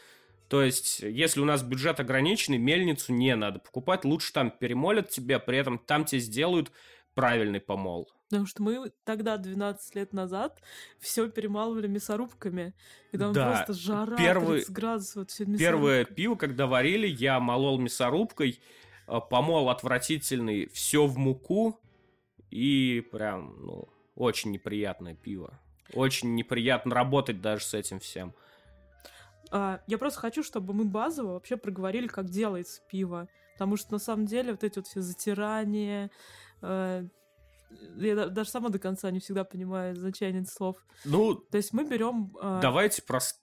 То 0.48 0.62
есть, 0.64 1.00
если 1.02 1.42
у 1.42 1.46
нас 1.46 1.62
бюджет 1.64 2.00
ограниченный, 2.00 2.58
мельницу 2.60 3.12
не 3.14 3.36
надо 3.36 3.60
покупать, 3.60 4.06
лучше 4.06 4.32
там 4.32 4.52
перемолят 4.52 5.10
тебе, 5.10 5.40
при 5.40 5.58
этом 5.58 5.80
там 5.80 6.06
тебе 6.06 6.22
сделают 6.22 6.72
правильный 7.16 7.60
помол. 7.60 8.08
Потому 8.30 8.46
что 8.46 8.62
мы 8.62 8.92
тогда, 9.04 9.38
12 9.38 9.96
лет 9.96 10.14
назад, 10.14 10.62
все 11.00 11.30
перемалывали 11.30 11.88
мясорубками. 11.88 12.74
И 13.12 13.18
там 13.18 13.34
Да, 13.34 13.64
просто 13.66 13.74
жара, 13.74 14.16
первый- 14.18 14.58
30 14.60 14.72
градусов. 14.72 15.16
Вот 15.16 15.32
всё 15.32 15.46
Первое 15.58 16.06
пиво, 16.06 16.36
когда 16.36 16.68
варили, 16.68 17.08
я 17.08 17.40
молол 17.40 17.80
мясорубкой, 17.80 18.60
э, 19.08 19.20
помол 19.30 19.70
отвратительный, 19.70 20.68
все 20.68 21.08
в 21.08 21.18
муку, 21.18 21.80
и 22.52 23.02
прям, 23.12 23.56
ну, 23.66 23.88
очень 24.16 24.52
неприятное 24.52 25.16
пиво. 25.16 25.60
Очень 25.94 26.36
неприятно 26.36 26.94
работать 26.96 27.42
даже 27.42 27.64
с 27.66 27.74
этим 27.74 28.00
всем. 28.00 28.34
А, 29.52 29.82
я 29.88 29.98
просто 29.98 30.20
хочу, 30.20 30.44
чтобы 30.44 30.74
мы 30.74 30.86
базово 30.86 31.34
вообще 31.34 31.58
проговорили, 31.58 32.08
как 32.08 32.30
делается 32.30 32.82
пиво. 32.90 33.28
Потому 33.54 33.78
что 33.78 33.94
на 33.94 34.00
самом 34.00 34.26
деле 34.26 34.52
вот 34.52 34.64
эти 34.64 34.78
вот 34.78 34.88
все 34.88 35.02
затирания... 35.02 36.12
э, 36.62 37.06
я 37.98 38.16
да- 38.16 38.28
даже 38.28 38.50
сама 38.50 38.70
до 38.70 38.80
конца 38.80 39.10
не 39.12 39.20
всегда 39.20 39.44
понимаю 39.44 39.96
значение 39.96 40.46
слов. 40.46 40.78
Ну, 41.06 41.36
То 41.36 41.58
есть 41.58 41.74
мы 41.74 41.84
берем... 41.88 42.36
э, 42.42 42.60
давайте 42.62 43.02
прос- 43.02 43.36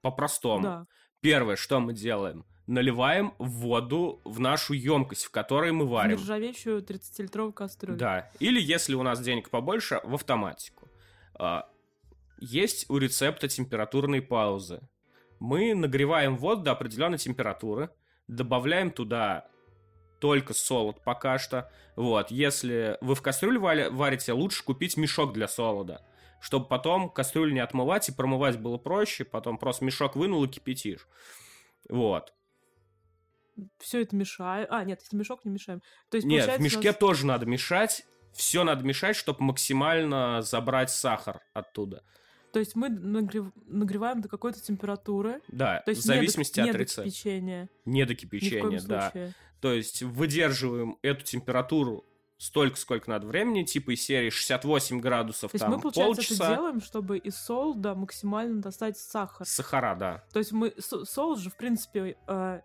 по-простому. 0.00 0.62
Да. 0.62 0.86
Первое, 1.20 1.56
что 1.56 1.80
мы 1.80 1.92
делаем? 1.92 2.44
Наливаем 2.68 3.32
воду 3.38 4.20
в 4.24 4.40
нашу 4.40 4.74
емкость, 4.74 5.24
в 5.24 5.30
которой 5.30 5.72
мы 5.72 5.86
В 5.86 5.88
варим. 5.88 6.18
нержавеющую 6.18 6.82
30-литровую 6.82 7.52
кастрюлю. 7.54 7.96
Да. 7.98 8.30
Или 8.40 8.60
если 8.60 8.94
у 8.94 9.02
нас 9.02 9.20
денег 9.20 9.48
побольше, 9.48 10.00
в 10.04 10.14
автоматику. 10.14 10.86
А, 11.34 11.66
Есть 12.40 12.88
у 12.90 12.98
рецепта 12.98 13.48
температурные 13.48 14.20
паузы. 14.22 14.82
Мы 15.40 15.74
нагреваем 15.74 16.36
воду 16.36 16.62
до 16.62 16.72
определенной 16.72 17.16
температуры, 17.18 17.88
добавляем 18.28 18.90
туда 18.90 19.48
только 20.20 20.52
солод 20.52 21.02
пока 21.02 21.38
что. 21.38 21.70
Вот, 21.96 22.30
если 22.30 22.98
вы 23.00 23.14
в 23.14 23.22
кастрюле 23.22 23.58
вали- 23.58 23.88
варите, 23.88 24.32
лучше 24.34 24.62
купить 24.62 24.96
мешок 24.98 25.32
для 25.32 25.48
солода, 25.48 26.04
чтобы 26.40 26.66
потом 26.68 27.08
кастрюлю 27.08 27.52
не 27.54 27.60
отмывать 27.60 28.08
и 28.08 28.12
промывать 28.12 28.58
было 28.60 28.76
проще, 28.76 29.24
потом 29.24 29.56
просто 29.58 29.84
мешок 29.86 30.16
вынул 30.16 30.44
и 30.44 30.48
кипятишь. 30.48 31.08
Вот. 31.88 32.34
Все 33.78 34.02
это 34.02 34.14
мешаем. 34.16 34.66
А, 34.70 34.84
нет, 34.84 35.00
если 35.02 35.16
мешок 35.16 35.44
не 35.44 35.50
мешаем. 35.50 35.82
То 36.10 36.16
есть, 36.16 36.26
Нет, 36.26 36.58
в 36.58 36.60
мешке 36.60 36.88
нас- 36.90 36.96
тоже 36.98 37.26
надо 37.26 37.46
мешать. 37.46 38.04
Все 38.32 38.62
надо 38.64 38.84
мешать, 38.84 39.16
чтобы 39.16 39.42
максимально 39.42 40.42
забрать 40.42 40.90
сахар 40.90 41.40
оттуда. 41.54 42.02
То 42.52 42.60
есть 42.60 42.76
мы 42.76 42.88
нагрев- 42.88 43.52
нагреваем 43.66 44.20
до 44.20 44.28
какой-то 44.28 44.60
температуры. 44.60 45.40
Да, 45.48 45.80
То 45.84 45.90
есть 45.90 46.02
в 46.02 46.04
зависимости 46.04 46.60
не 46.60 46.70
от 46.70 46.72
до, 46.72 46.78
рецепта. 46.78 47.02
кипячения. 47.10 47.68
Не 47.84 48.04
до 48.04 48.12
Ни 48.12 48.16
в 48.16 48.20
кипячения, 48.20 48.60
коем 48.62 48.80
да. 48.86 49.10
случае. 49.10 49.34
То 49.60 49.72
есть 49.72 50.02
выдерживаем 50.02 50.98
эту 51.02 51.24
температуру 51.24 52.04
столько, 52.38 52.76
сколько 52.76 53.10
надо 53.10 53.26
времени, 53.26 53.64
типа 53.64 53.92
из 53.94 54.02
серии 54.02 54.30
68 54.30 55.00
градусов, 55.00 55.50
То 55.50 55.56
есть 55.56 55.64
там 55.64 55.72
мы, 55.74 55.80
получается, 55.80 56.14
полчаса. 56.14 56.44
это 56.46 56.54
делаем, 56.54 56.80
чтобы 56.80 57.18
из 57.18 57.36
солода 57.36 57.94
максимально 57.96 58.62
достать 58.62 58.96
сахар. 58.96 59.44
Сахара, 59.46 59.96
да. 59.96 60.24
То 60.32 60.38
есть 60.38 60.52
мы 60.52 60.72
со- 60.78 61.04
солод 61.04 61.40
же, 61.40 61.50
в 61.50 61.56
принципе, 61.56 62.16
э, 62.28 62.60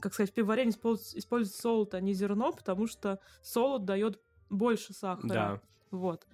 как 0.00 0.14
сказать, 0.14 0.30
в 0.30 0.34
пивоварении 0.34 0.72
используется 0.72 1.60
солод, 1.60 1.94
а 1.94 2.00
не 2.00 2.12
зерно, 2.12 2.52
потому 2.52 2.86
что 2.86 3.20
солод 3.42 3.84
дает 3.84 4.20
больше 4.48 4.92
сахара. 4.92 5.28
Да. 5.28 5.60
Вот. 5.90 6.26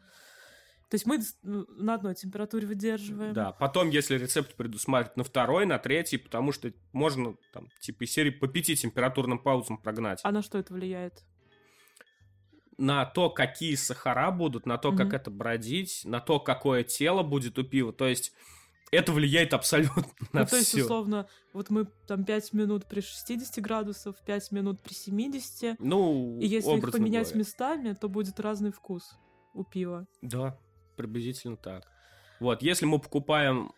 То 0.89 0.95
есть 0.95 1.05
мы 1.05 1.19
на 1.43 1.95
одной 1.95 2.15
температуре 2.15 2.67
выдерживаем. 2.67 3.35
Да, 3.35 3.51
потом, 3.53 3.91
если 3.91 4.17
рецепт 4.17 4.55
предусматривает 4.55 5.17
на 5.17 5.25
второй, 5.25 5.67
на 5.67 5.79
третий, 5.81 6.17
потому 6.17 6.53
что 6.53 6.73
можно, 6.93 7.37
там, 7.53 7.69
типа, 7.81 8.05
из 8.05 8.13
серии 8.13 8.31
по 8.31 8.47
пяти 8.47 8.77
температурным 8.77 9.41
паузам 9.41 9.79
прогнать. 9.79 10.21
А 10.23 10.31
на 10.31 10.43
что 10.43 10.59
это 10.59 10.73
влияет? 10.73 11.25
на 12.79 13.07
то, 13.07 13.31
какие 13.31 13.75
сахара 13.75 14.31
будут, 14.31 14.67
на 14.67 14.77
то, 14.77 14.93
как 14.93 15.07
Мгм. 15.07 15.17
это 15.17 15.31
бродить, 15.31 16.03
на 16.05 16.21
то, 16.21 16.39
какое 16.39 16.85
тело 16.85 17.23
будет 17.23 17.59
у 17.59 17.65
пива. 17.65 17.93
То 17.93 18.07
есть 18.07 18.35
это 18.91 19.13
влияет 19.13 19.55
абсолютно 19.55 20.05
на 20.33 20.41
ну, 20.41 20.47
то 20.47 20.57
есть, 20.57 20.69
все. 20.69 20.83
условно, 20.83 21.29
вот 21.53 21.71
мы 21.71 21.87
там 22.07 22.25
5 22.25 22.53
минут 22.53 22.87
при 22.87 23.01
60 23.01 23.63
градусах, 23.63 24.17
5 24.25 24.53
минут 24.53 24.81
при 24.81 24.95
70, 24.95 25.81
Ну, 25.81 26.39
и 26.41 26.47
если 26.47 26.77
их 26.77 26.91
поменять 26.93 27.29
говоря. 27.29 27.39
местами, 27.39 27.93
то 27.95 28.09
будет 28.09 28.41
разный 28.41 28.73
вкус 28.73 29.17
у 29.55 29.65
пива. 29.65 30.07
Да, 30.23 30.59
приблизительно 30.97 31.57
так. 31.57 31.85
Вот, 32.41 32.63
если 32.63 32.87
мы 32.87 32.99
покупаем 32.99 33.73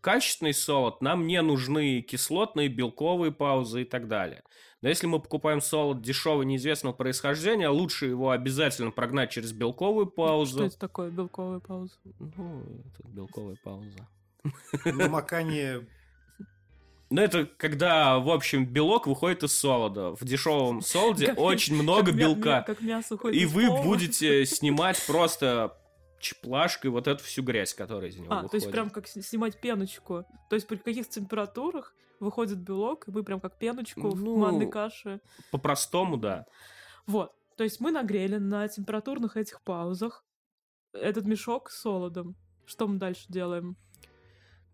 качественный 0.00 0.54
солод, 0.54 1.02
нам 1.02 1.26
не 1.26 1.40
нужны 1.42 2.02
кислотные, 2.02 2.68
белковые 2.68 3.32
паузы 3.32 3.82
и 3.82 3.84
так 3.84 4.06
далее. 4.06 4.42
Но 4.80 4.88
если 4.88 5.06
мы 5.06 5.20
покупаем 5.20 5.60
солод 5.60 6.02
дешевого, 6.02 6.42
неизвестного 6.42 6.92
происхождения, 6.92 7.68
лучше 7.68 8.06
его 8.06 8.30
обязательно 8.30 8.90
прогнать 8.90 9.30
через 9.30 9.52
белковую 9.52 10.06
паузу. 10.06 10.58
Что 10.58 10.66
это 10.66 10.78
такое, 10.78 11.10
белковая 11.10 11.60
пауза? 11.60 11.94
Ну, 12.18 12.62
это 12.84 13.08
белковая 13.08 13.56
пауза. 13.62 14.08
Намокание 14.84 15.86
Ну, 17.10 17.20
это 17.20 17.44
когда, 17.46 18.18
в 18.18 18.30
общем, 18.30 18.64
белок 18.66 19.06
выходит 19.06 19.42
из 19.42 19.52
солода. 19.52 20.14
В 20.16 20.24
дешевом 20.24 20.80
солоде 20.80 21.26
Как- 21.26 21.38
очень 21.38 21.74
много 21.74 22.06
Как 22.06 22.14
мя- 22.14 22.26
мя- 22.28 22.34
белка. 22.34 22.62
Как 22.66 22.80
мясо 22.80 23.14
уходит 23.16 23.40
И 23.40 23.44
из 23.44 23.52
вы 23.52 23.66
плова. 23.66 23.82
будете 23.84 24.44
снимать 24.46 25.04
просто 25.06 25.76
чеплашкой 26.20 26.90
вот 26.90 27.08
эту 27.08 27.22
всю 27.24 27.42
грязь, 27.42 27.74
которая 27.74 28.08
из 28.10 28.16
него 28.16 28.26
А, 28.32 28.36
то 28.36 28.42
выходит. 28.44 28.62
есть 28.62 28.72
прям 28.72 28.90
как 28.90 29.08
снимать 29.08 29.60
пеночку. 29.60 30.24
То 30.48 30.54
есть 30.56 30.66
при 30.68 30.76
каких 30.76 31.08
температурах 31.08 31.94
выходит 32.20 32.58
белок, 32.58 33.08
и 33.08 33.10
мы 33.10 33.24
прям 33.24 33.40
как 33.40 33.58
пеночку 33.58 34.14
Ну, 34.14 34.34
в 34.34 34.38
манной 34.38 34.70
каше. 34.70 35.20
По-простому, 35.50 36.16
да. 36.16 36.46
Вот. 37.06 37.32
То 37.56 37.64
есть 37.64 37.80
мы 37.80 37.90
нагрели 37.90 38.36
на 38.38 38.66
температурных 38.68 39.36
этих 39.36 39.60
паузах 39.62 40.24
этот 40.92 41.26
мешок 41.26 41.70
с 41.70 41.80
солодом. 41.80 42.36
Что 42.64 42.86
мы 42.86 42.98
дальше 42.98 43.24
делаем? 43.28 43.76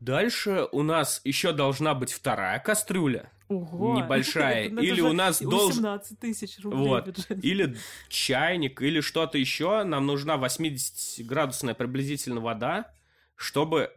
Дальше 0.00 0.68
у 0.72 0.82
нас 0.82 1.20
еще 1.24 1.52
должна 1.52 1.94
быть 1.94 2.12
вторая 2.12 2.58
кастрюля. 2.60 3.32
Ого! 3.48 3.96
Небольшая. 3.96 4.68
Или 4.68 5.00
у 5.00 5.12
нас 5.12 5.40
должен- 5.40 5.82
18 5.82 6.18
тысяч 6.20 6.58
рублей 6.60 6.88
Вот. 6.88 7.06
бюджет. 7.06 7.44
Или 7.44 7.76
чайник, 8.08 8.80
или 8.82 9.00
что-то 9.00 9.38
еще. 9.38 9.82
Нам 9.84 10.06
нужна 10.06 10.36
80-градусная 10.36 11.74
приблизительно 11.74 12.40
вода, 12.40 12.92
чтобы 13.34 13.92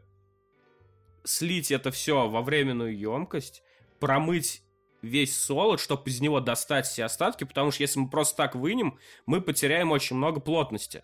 слить 1.23 1.71
это 1.71 1.91
все 1.91 2.27
во 2.27 2.41
временную 2.41 2.97
емкость, 2.97 3.61
промыть 3.99 4.63
весь 5.01 5.35
солод, 5.37 5.79
чтобы 5.79 6.09
из 6.09 6.21
него 6.21 6.39
достать 6.39 6.85
все 6.87 7.05
остатки, 7.05 7.43
потому 7.43 7.71
что 7.71 7.83
если 7.83 7.99
мы 7.99 8.09
просто 8.09 8.37
так 8.37 8.55
вынем, 8.55 8.97
мы 9.25 9.41
потеряем 9.41 9.91
очень 9.91 10.15
много 10.15 10.39
плотности. 10.39 11.03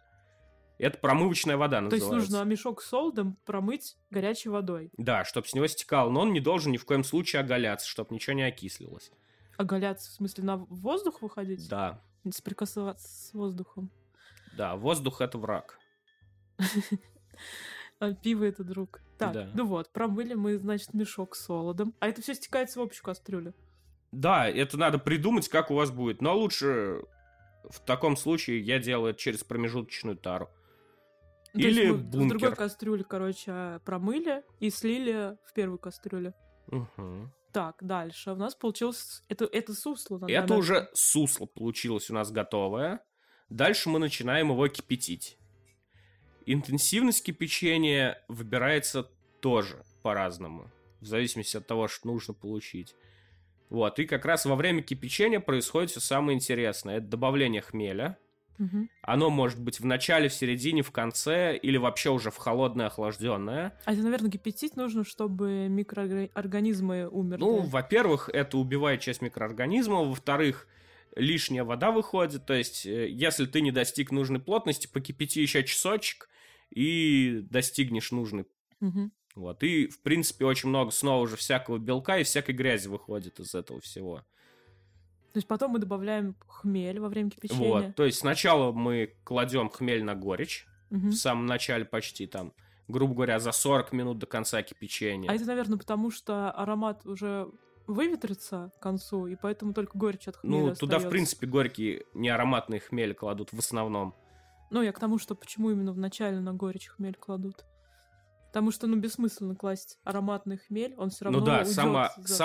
Это 0.78 1.00
промывочная 1.00 1.58
вода 1.58 1.80
То 1.80 1.86
есть 1.86 2.06
называется. 2.06 2.32
нужно 2.32 2.44
мешок 2.50 2.82
с 2.82 2.88
солодом 2.88 3.38
промыть 3.46 3.98
горячей 4.12 4.50
водой. 4.50 4.92
Да, 4.98 5.26
чтобы 5.26 5.48
с 5.48 5.54
него 5.56 5.66
стекало, 5.68 6.10
но 6.12 6.22
он 6.22 6.34
не 6.34 6.40
должен 6.40 6.72
ни 6.72 6.78
в 6.78 6.86
коем 6.86 7.04
случае 7.04 7.40
оголяться, 7.40 7.88
чтобы 7.88 8.14
ничего 8.14 8.36
не 8.36 8.44
окислилось. 8.44 9.12
Оголяться, 9.58 10.12
в 10.12 10.14
смысле, 10.14 10.44
на 10.44 10.58
воздух 10.58 11.22
выходить? 11.24 11.68
Да, 11.68 12.02
Соприкасаться 12.30 13.08
с 13.08 13.34
воздухом. 13.34 13.90
да, 14.56 14.76
воздух 14.76 15.22
это 15.22 15.38
враг. 15.38 15.80
А 18.00 18.14
пиво 18.14 18.44
это 18.44 18.64
друг. 18.64 19.02
Так, 19.18 19.34
Да. 19.34 19.50
ну 19.56 19.66
вот, 19.66 19.92
промыли 19.92 20.36
мы, 20.36 20.58
значит, 20.60 20.94
мешок 20.94 21.36
с 21.36 21.46
солодом. 21.46 21.96
А 22.00 22.08
это 22.08 22.22
все 22.22 22.36
стекается 22.36 22.80
в 22.80 22.84
общую 22.84 23.04
кастрюлю. 23.04 23.56
Да, 24.12 24.48
это 24.48 24.78
надо 24.78 25.00
придумать, 25.00 25.50
как 25.50 25.72
у 25.72 25.76
вас 25.76 25.90
будет. 25.90 26.22
Но 26.22 26.38
лучше 26.38 27.02
в 27.70 27.80
таком 27.80 28.16
случае 28.16 28.62
я 28.62 28.78
делаю 28.78 29.12
это 29.12 29.20
через 29.20 29.44
промежуточную 29.44 30.16
тару. 30.16 30.48
Или 31.58 31.88
мы 31.88 31.94
в 31.98 32.10
другой 32.10 32.30
бункер. 32.30 32.56
кастрюле, 32.56 33.04
короче, 33.04 33.80
промыли 33.86 34.44
и 34.60 34.70
слили 34.70 35.38
в 35.46 35.54
первую 35.54 35.80
кастрюлю. 35.80 36.34
Мгм. 36.68 37.32
Так, 37.54 37.78
дальше. 37.82 38.32
У 38.32 38.36
нас 38.36 38.54
получилось... 38.56 39.24
Это, 39.30 39.46
это 39.46 39.74
сусло. 39.74 40.20
на- 40.20 40.28
Это 40.32 40.54
уже 40.56 40.90
сусло 40.94 41.46
получилось 41.46 42.10
у 42.10 42.14
нас 42.14 42.32
готовое. 42.32 43.00
Дальше 43.50 43.90
мы 43.90 44.00
начинаем 44.00 44.50
его 44.52 44.68
кипятить. 44.68 45.38
Интенсивность 46.46 47.24
кипячения 47.26 48.24
выбирается 48.28 49.04
тоже 49.42 49.84
по-разному. 50.04 50.70
В 51.02 51.06
зависимости 51.06 51.58
от 51.58 51.68
того, 51.68 51.88
что 51.88 52.08
нужно 52.08 52.34
получить. 52.34 52.96
Вот, 53.70 54.00
и 54.00 54.06
как 54.06 54.26
раз 54.26 54.46
во 54.46 54.56
время 54.56 54.82
кипячения 54.82 55.40
происходит 55.42 55.92
все 55.92 56.00
самое 56.00 56.36
интересное. 56.38 56.98
Это 56.98 57.08
добавление 57.08 57.62
хмеля. 57.62 58.18
Мгм. 58.58 58.90
Оно 59.02 59.30
может 59.30 59.60
быть 59.62 59.80
в 59.80 59.86
начале, 59.86 60.28
в 60.30 60.34
середине, 60.34 60.82
в 60.82 60.92
конце, 60.92 61.56
или 61.56 61.78
вообще 61.78 62.10
уже 62.10 62.32
в 62.32 62.38
холодное, 62.38 62.88
охлажденное. 62.88 63.78
А 63.86 63.94
это, 63.94 64.02
наверное, 64.02 64.32
кипятить 64.32 64.76
нужно, 64.76 65.04
чтобы 65.04 65.68
микроорганизмы 65.70 67.08
умерли. 67.08 67.42
Ну, 67.42 67.62
во-первых, 67.62 68.30
это 68.34 68.58
убивает 68.58 69.02
часть 69.02 69.22
микроорганизмов, 69.22 70.08
во-вторых, 70.08 70.68
лишняя 71.16 71.64
вода 71.64 71.92
выходит, 71.92 72.46
то 72.46 72.54
есть, 72.54 72.86
э, 72.86 73.10
если 73.10 73.46
ты 73.46 73.62
не 73.62 73.72
достиг 73.72 74.12
нужной 74.12 74.40
плотности, 74.40 74.88
покипяти 74.88 75.40
еще 75.40 75.64
часочек 75.64 76.30
и 76.70 77.42
достигнешь 77.44 78.12
нужной. 78.12 78.46
Мгм. 78.80 79.12
Вот, 79.36 79.64
и, 79.64 79.88
в 79.88 80.02
принципе, 80.02 80.46
очень 80.46 80.70
много 80.70 80.92
снова 80.92 81.22
уже 81.22 81.36
всякого 81.36 81.78
белка 81.78 82.18
и 82.18 82.24
всякой 82.24 82.56
грязи 82.56 82.88
выходит 82.88 83.40
из 83.40 83.54
этого 83.54 83.80
всего. 83.82 84.26
То 85.38 85.40
есть 85.40 85.48
потом 85.48 85.70
мы 85.74 85.78
добавляем 85.78 86.36
хмель 86.48 87.00
во 87.00 87.10
время 87.10 87.30
кипячения. 87.30 87.68
Вот, 87.68 87.96
то 87.96 88.06
есть 88.06 88.18
сначала 88.18 88.72
мы 88.72 89.14
кладем 89.24 89.70
хмель 89.70 90.04
на 90.04 90.16
горечь, 90.16 90.66
Мгм. 90.90 91.12
в 91.12 91.14
самом 91.16 91.46
начале 91.46 91.86
почти 91.86 92.26
там, 92.26 92.54
грубо 92.88 93.14
говоря, 93.14 93.38
за 93.38 93.52
40 93.52 93.92
минут 93.94 94.18
до 94.18 94.26
конца 94.26 94.64
кипячения. 94.64 95.30
А 95.30 95.36
это, 95.36 95.46
наверное, 95.46 95.78
потому 95.78 96.10
что 96.10 96.50
аромат 96.50 97.06
уже 97.06 97.52
выветрится 97.86 98.72
к 98.80 98.82
концу, 98.82 99.28
и 99.28 99.36
поэтому 99.36 99.76
только 99.76 99.96
горечь 99.96 100.28
от 100.28 100.38
хмеля 100.38 100.70
Ну, 100.70 100.76
туда, 100.76 100.98
в 100.98 101.08
принципе, 101.08 101.46
горькие 101.46 102.06
неароматные 102.16 102.80
хмели 102.80 103.14
кладут 103.14 103.54
в 103.54 103.60
основном. 103.60 104.16
Ну, 104.72 104.82
я 104.82 104.92
к 104.92 104.98
тому, 104.98 105.20
что 105.20 105.36
почему 105.36 105.70
именно 105.70 105.94
в 105.94 106.00
начале 106.00 106.40
на 106.40 106.54
горечь 106.56 106.88
хмель 106.88 107.14
кладут. 107.16 107.64
Потому 108.58 108.72
что, 108.72 108.88
ну, 108.88 108.98
бессмысленно 108.98 109.54
класть 109.54 110.00
ароматный 110.04 110.58
хмель, 110.58 110.96
он 110.98 111.12
все 111.12 111.26
равно 111.26 111.42
Ну 111.42 111.46
да, 111.46 111.60
уйдёт 111.60 111.74
само- 111.74 112.10
за 112.18 112.36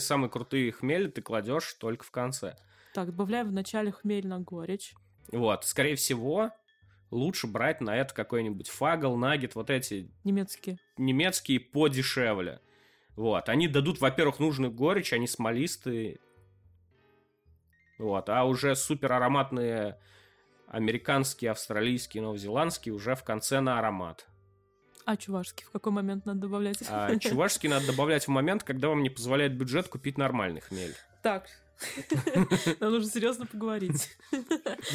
самые 0.00 0.28
крутые 0.28 0.72
хмели 0.72 1.06
ты 1.06 1.22
кладешь 1.22 1.74
только 1.74 2.04
в 2.04 2.10
конце. 2.10 2.56
Так, 2.92 3.06
добавляем 3.06 3.46
в 3.46 3.52
начале 3.52 3.92
хмель 3.92 4.26
на 4.26 4.40
горечь. 4.40 4.96
Вот, 5.30 5.64
скорее 5.64 5.94
всего, 5.94 6.50
лучше 7.12 7.46
брать 7.46 7.80
на 7.80 7.96
это 7.96 8.12
какой-нибудь 8.12 8.68
фагл, 8.68 9.14
нагет, 9.16 9.54
вот 9.54 9.70
эти 9.70 10.10
Немецкий. 10.24 10.80
немецкие 10.98 11.60
подешевле. 11.60 12.60
Вот, 13.14 13.48
они 13.48 13.68
дадут, 13.68 14.00
во-первых, 14.00 14.40
нужную 14.40 14.72
горечь, 14.72 15.12
они 15.12 15.28
смолистые. 15.28 16.18
Вот, 17.98 18.28
а 18.28 18.42
уже 18.42 18.74
супер 18.74 19.12
ароматные 19.12 20.00
американские, 20.66 21.52
австралийские, 21.52 22.24
новозеландские 22.24 22.92
уже 22.92 23.14
в 23.14 23.22
конце 23.22 23.60
на 23.60 23.78
аромат. 23.78 24.26
А 25.04 25.16
чувашский 25.16 25.66
в 25.66 25.70
какой 25.70 25.92
момент 25.92 26.24
надо 26.24 26.40
добавлять? 26.40 26.82
А 26.88 27.14
чувашский 27.18 27.68
надо 27.68 27.86
добавлять 27.86 28.24
в 28.24 28.28
момент, 28.28 28.62
когда 28.62 28.88
вам 28.88 29.02
не 29.02 29.10
позволяет 29.10 29.56
бюджет 29.56 29.88
купить 29.88 30.16
нормальный 30.16 30.60
хмель. 30.60 30.94
Так. 31.22 31.46
Нам 32.80 32.92
нужно 32.92 33.10
серьезно 33.10 33.46
поговорить. 33.46 34.16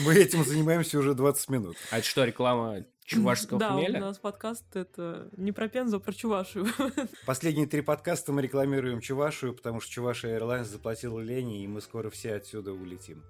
Мы 0.06 0.16
этим 0.16 0.44
занимаемся 0.46 0.98
уже 0.98 1.14
20 1.14 1.50
минут. 1.50 1.76
А 1.92 1.98
это 1.98 2.08
что, 2.08 2.24
реклама 2.24 2.86
чувашского 3.04 3.60
да, 3.60 3.74
хмеля? 3.74 3.98
у 3.98 4.02
нас 4.02 4.18
подкаст 4.20 4.76
это 4.76 5.30
не 5.36 5.52
про 5.52 5.68
Пензу, 5.68 5.98
а 5.98 6.00
про 6.00 6.14
Чувашию. 6.14 6.68
Последние 7.26 7.68
три 7.68 7.82
подкаста 7.82 8.32
мы 8.32 8.42
рекламируем 8.42 9.02
Чувашию, 9.02 9.54
потому 9.54 9.82
что 9.82 9.92
Чувашия 9.92 10.40
Airlines 10.40 10.66
заплатила 10.66 11.20
Лене, 11.20 11.64
и 11.64 11.68
мы 11.68 11.82
скоро 11.82 12.10
все 12.10 12.36
отсюда 12.36 12.72
улетим. 12.72 13.24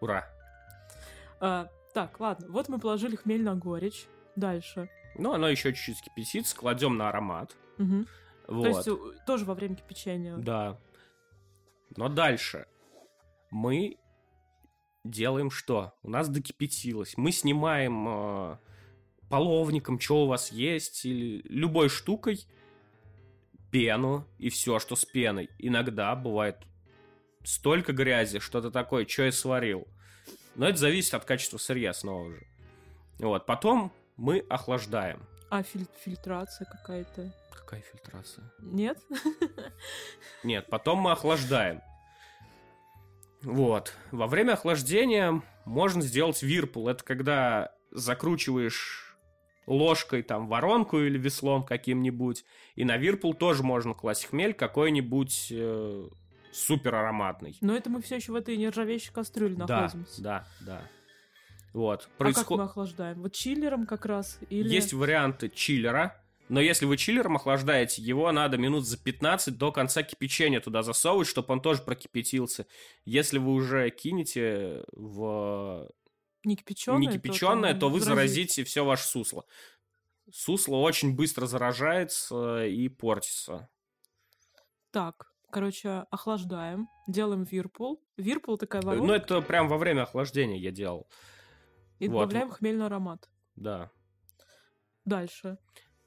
Ура. 0.00 0.28
А, 1.40 1.68
Так, 1.94 2.18
ладно. 2.20 2.46
Вот 2.48 2.68
мы 2.68 2.78
положили 2.78 3.16
хмель 3.16 3.42
на 3.42 3.54
горечь. 3.54 4.06
Дальше. 4.36 4.88
Ну, 5.18 5.32
оно 5.32 5.48
еще 5.48 5.72
чуть-чуть 5.72 6.02
кипятится, 6.02 6.56
кладем 6.56 6.96
на 6.96 7.08
аромат. 7.08 7.56
Мгм. 7.76 8.06
Вот. 8.46 8.62
То 8.62 8.68
есть 8.68 8.88
э, 8.88 9.24
тоже 9.26 9.44
во 9.44 9.54
время 9.54 9.76
кипячения. 9.76 10.36
Да. 10.36 10.78
Но 11.96 12.08
дальше 12.08 12.66
мы 13.50 13.98
делаем 15.04 15.50
что? 15.50 15.94
У 16.02 16.10
нас 16.10 16.28
докипятилось. 16.28 17.16
Мы 17.16 17.32
снимаем 17.32 18.06
э, 18.08 18.58
половником, 19.28 20.00
что 20.00 20.24
у 20.24 20.26
вас 20.26 20.52
есть, 20.52 21.04
или 21.04 21.42
любой 21.48 21.88
штукой 21.88 22.46
пену 23.70 24.26
и 24.38 24.48
все, 24.48 24.78
что 24.78 24.96
с 24.96 25.04
пеной. 25.04 25.50
Иногда 25.58 26.14
бывает 26.14 26.56
столько 27.44 27.92
грязи, 27.92 28.38
что-то 28.38 28.70
такое, 28.70 29.06
что 29.06 29.24
я 29.24 29.32
сварил. 29.32 29.86
Но 30.54 30.68
это 30.68 30.78
зависит 30.78 31.14
от 31.14 31.24
качества 31.24 31.58
сырья 31.58 31.92
снова 31.92 32.30
же. 32.30 32.46
Вот, 33.18 33.46
потом 33.46 33.92
мы 34.18 34.40
охлаждаем. 34.50 35.22
А 35.50 35.62
филь- 35.62 35.88
фильтрация 36.04 36.66
какая-то? 36.66 37.32
Какая 37.52 37.80
фильтрация? 37.80 38.44
Нет? 38.60 38.98
Нет, 40.44 40.66
потом 40.68 40.98
мы 40.98 41.12
охлаждаем. 41.12 41.80
Вот. 43.42 43.94
Во 44.10 44.26
время 44.26 44.52
охлаждения 44.54 45.42
можно 45.64 46.02
сделать 46.02 46.42
вирпул. 46.42 46.88
Это 46.88 47.04
когда 47.04 47.72
закручиваешь 47.90 49.16
ложкой 49.66 50.22
там 50.22 50.48
воронку 50.48 50.98
или 50.98 51.18
веслом 51.18 51.64
каким-нибудь. 51.64 52.44
И 52.74 52.84
на 52.84 52.96
вирпул 52.96 53.34
тоже 53.34 53.62
можно 53.62 53.94
класть 53.94 54.26
хмель 54.26 54.54
какой-нибудь 54.54 55.48
э, 55.50 56.08
супер 56.52 56.94
ароматный. 56.94 57.56
Но 57.60 57.76
это 57.76 57.90
мы 57.90 58.02
все 58.02 58.16
еще 58.16 58.32
в 58.32 58.34
этой 58.34 58.56
нержавеющей 58.56 59.12
кастрюле 59.12 59.54
Да, 59.56 59.82
находимся. 59.82 60.22
да, 60.22 60.46
да. 60.60 60.82
Вот. 61.72 62.02
А 62.02 62.04
как 62.04 62.10
мы 62.10 62.16
Происход- 62.32 62.60
охлаждаем? 62.60 63.22
Вот 63.22 63.32
чиллером 63.32 63.86
как 63.86 64.06
раз? 64.06 64.38
Или... 64.50 64.68
Есть 64.68 64.92
варианты 64.92 65.48
чиллера, 65.48 66.22
но 66.48 66.60
если 66.60 66.86
вы 66.86 66.96
чиллером 66.96 67.36
охлаждаете, 67.36 68.00
его 68.00 68.30
надо 68.32 68.56
минут 68.56 68.86
за 68.86 68.96
15 68.96 69.56
до 69.58 69.70
конца 69.70 70.02
кипячения 70.02 70.60
туда 70.60 70.82
засовывать, 70.82 71.28
чтобы 71.28 71.52
он 71.52 71.60
тоже 71.60 71.82
прокипятился. 71.82 72.66
Если 73.04 73.38
вы 73.38 73.52
уже 73.52 73.90
кинете 73.90 74.84
в 74.92 75.88
не 76.44 76.56
кипяченое, 76.56 76.98
не 76.98 77.08
кипяченое, 77.08 77.74
то 77.74 77.90
вы 77.90 78.00
заразит. 78.00 78.50
заразите 78.50 78.64
все 78.64 78.84
ваше 78.84 79.04
сусло. 79.04 79.44
Сусло 80.30 80.76
очень 80.76 81.14
быстро 81.14 81.46
заражается 81.46 82.64
и 82.66 82.88
портится. 82.88 83.68
Так, 84.90 85.32
короче, 85.50 86.06
охлаждаем, 86.10 86.88
делаем 87.06 87.44
вирпул. 87.44 88.02
Вирпул 88.16 88.56
такая 88.56 88.82
воронка, 88.82 89.06
Ну, 89.06 89.12
это 89.14 89.40
прям 89.42 89.68
во 89.68 89.76
время 89.78 90.02
охлаждения 90.02 90.58
я 90.58 90.70
делал. 90.70 91.08
И 91.98 92.08
вот. 92.08 92.28
добавляем 92.28 92.50
хмельный 92.50 92.86
аромат. 92.86 93.28
Да. 93.56 93.90
Дальше. 95.04 95.58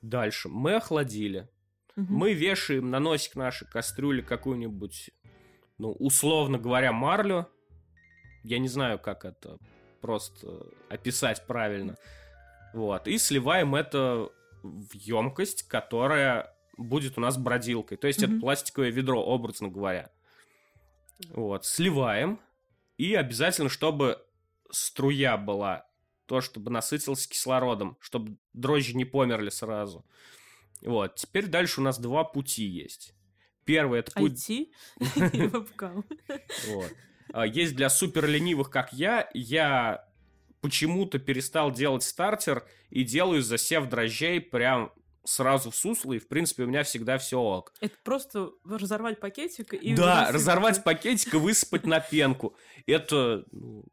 Дальше. 0.01 0.49
Мы 0.49 0.75
охладили. 0.75 1.49
Мгм. 1.95 2.13
Мы 2.13 2.33
вешаем 2.33 2.89
на 2.89 2.99
носик 2.99 3.35
нашей 3.35 3.67
кастрюли 3.67 4.21
какую-нибудь, 4.21 5.11
ну, 5.77 5.91
условно 5.91 6.57
говоря, 6.57 6.91
марлю. 6.91 7.47
Я 8.43 8.59
не 8.59 8.67
знаю, 8.67 8.97
как 8.99 9.25
это 9.25 9.57
просто 10.01 10.65
описать 10.89 11.45
правильно. 11.45 11.97
Вот. 12.73 13.07
И 13.07 13.17
сливаем 13.17 13.75
это 13.75 14.29
в 14.63 14.93
емкость, 14.95 15.63
которая 15.67 16.55
будет 16.77 17.17
у 17.17 17.21
нас 17.21 17.37
бродилкой. 17.37 17.97
То 17.97 18.07
есть 18.07 18.19
это 18.23 18.31
Мгм. 18.31 18.41
пластиковое 18.41 18.89
ведро, 18.89 19.21
образно 19.23 19.67
говоря. 19.67 20.09
Вот. 21.29 21.65
Сливаем. 21.65 22.39
И 22.97 23.13
обязательно, 23.15 23.69
чтобы 23.69 24.23
струя 24.71 25.37
была. 25.37 25.85
То, 26.25 26.41
чтобы 26.41 26.71
насытился 26.71 27.27
кислородом. 27.27 27.97
Чтобы 27.99 28.37
дрожжи 28.53 28.95
не 28.95 29.05
померли 29.05 29.49
сразу. 29.49 30.05
Вот. 30.81 31.15
Теперь 31.15 31.47
дальше 31.47 31.81
у 31.81 31.83
нас 31.83 31.99
два 31.99 32.23
пути 32.23 32.63
есть. 32.63 33.13
Первый 33.65 33.99
это 33.99 34.11
путь... 34.11 34.49
IT 34.49 34.67
и 35.33 35.47
вебкам. 35.47 36.05
Вот. 36.67 36.91
А, 37.33 37.45
Есть 37.45 37.75
для 37.75 37.89
супер 37.89 38.27
ленивых, 38.27 38.69
как 38.69 38.93
я. 38.93 39.29
Я 39.33 40.07
почему-то 40.61 41.19
перестал 41.19 41.71
делать 41.71 42.03
стартер 42.03 42.67
и 42.89 43.03
делаю 43.03 43.41
засев 43.41 43.87
дрожжей 43.87 44.39
прям 44.39 44.91
сразу 45.23 45.69
в 45.69 45.75
сусло, 45.75 46.13
и, 46.13 46.19
в 46.19 46.27
принципе, 46.27 46.63
у 46.63 46.67
меня 46.67 46.83
всегда 46.83 47.17
все 47.17 47.39
ок. 47.39 47.73
Это 47.79 47.95
просто 48.03 48.51
разорвать 48.65 49.19
пакетик 49.19 49.73
и... 49.73 49.95
да, 49.95 50.21
высыпать. 50.21 50.35
разорвать 50.35 50.83
пакетик 50.83 51.33
и 51.33 51.37
высыпать 51.37 51.85
на 51.85 51.99
пенку. 51.99 52.55
Это 52.87 53.45
ну, 53.51 53.85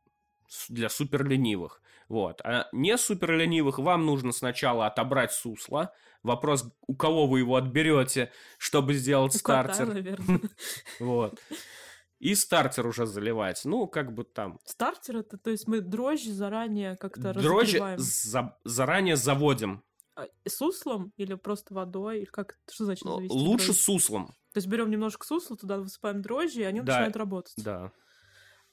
для 0.68 0.88
суперленивых. 0.88 1.80
Вот. 2.08 2.40
А 2.42 2.68
не 2.72 2.96
суперленивых 2.96 3.78
вам 3.78 4.06
нужно 4.06 4.32
сначала 4.32 4.87
отобрать 4.87 5.32
сусло. 5.32 5.92
Вопрос, 6.22 6.64
у 6.87 6.96
кого 6.96 7.26
вы 7.26 7.40
его 7.40 7.56
отберете, 7.56 8.32
чтобы 8.58 8.94
сделать 8.94 9.37
У 9.37 9.38
кота, 9.44 9.74
стартер. 9.74 9.94
наверное. 9.94 10.40
Вот. 11.00 11.38
И 12.18 12.34
стартер 12.34 12.87
уже 12.87 13.06
заливать. 13.06 13.61
Ну, 13.64 13.87
как 13.87 14.12
бы 14.12 14.24
там. 14.24 14.58
Стартер 14.64 15.18
это, 15.18 15.38
то 15.38 15.50
есть 15.50 15.68
мы 15.68 15.80
дрожжи 15.80 16.32
заранее 16.32 16.96
как-то 16.96 17.32
Дрожжи 17.32 17.80
за- 17.98 18.58
заранее 18.64 19.14
заводим. 19.16 19.84
А, 20.16 20.26
Суслом 20.48 21.12
или 21.16 21.34
просто 21.34 21.74
водой? 21.74 22.18
Или 22.18 22.24
как? 22.24 22.58
Что 22.68 22.87
значит 22.87 23.04
Ну, 23.04 23.18
завести 23.18 23.37
Лучше 23.38 23.66
дрожжи? 23.66 23.80
суслом. 23.82 24.26
То 24.52 24.58
есть 24.58 24.66
берем 24.66 24.90
немножко 24.90 25.24
сусла, 25.24 25.56
туда 25.56 25.78
высыпаем 25.78 26.20
дрожжи, 26.22 26.62
и 26.62 26.64
они 26.64 26.80
Да. 26.80 26.94
начинают 26.94 27.16
работать. 27.16 27.54
Да. 27.58 27.92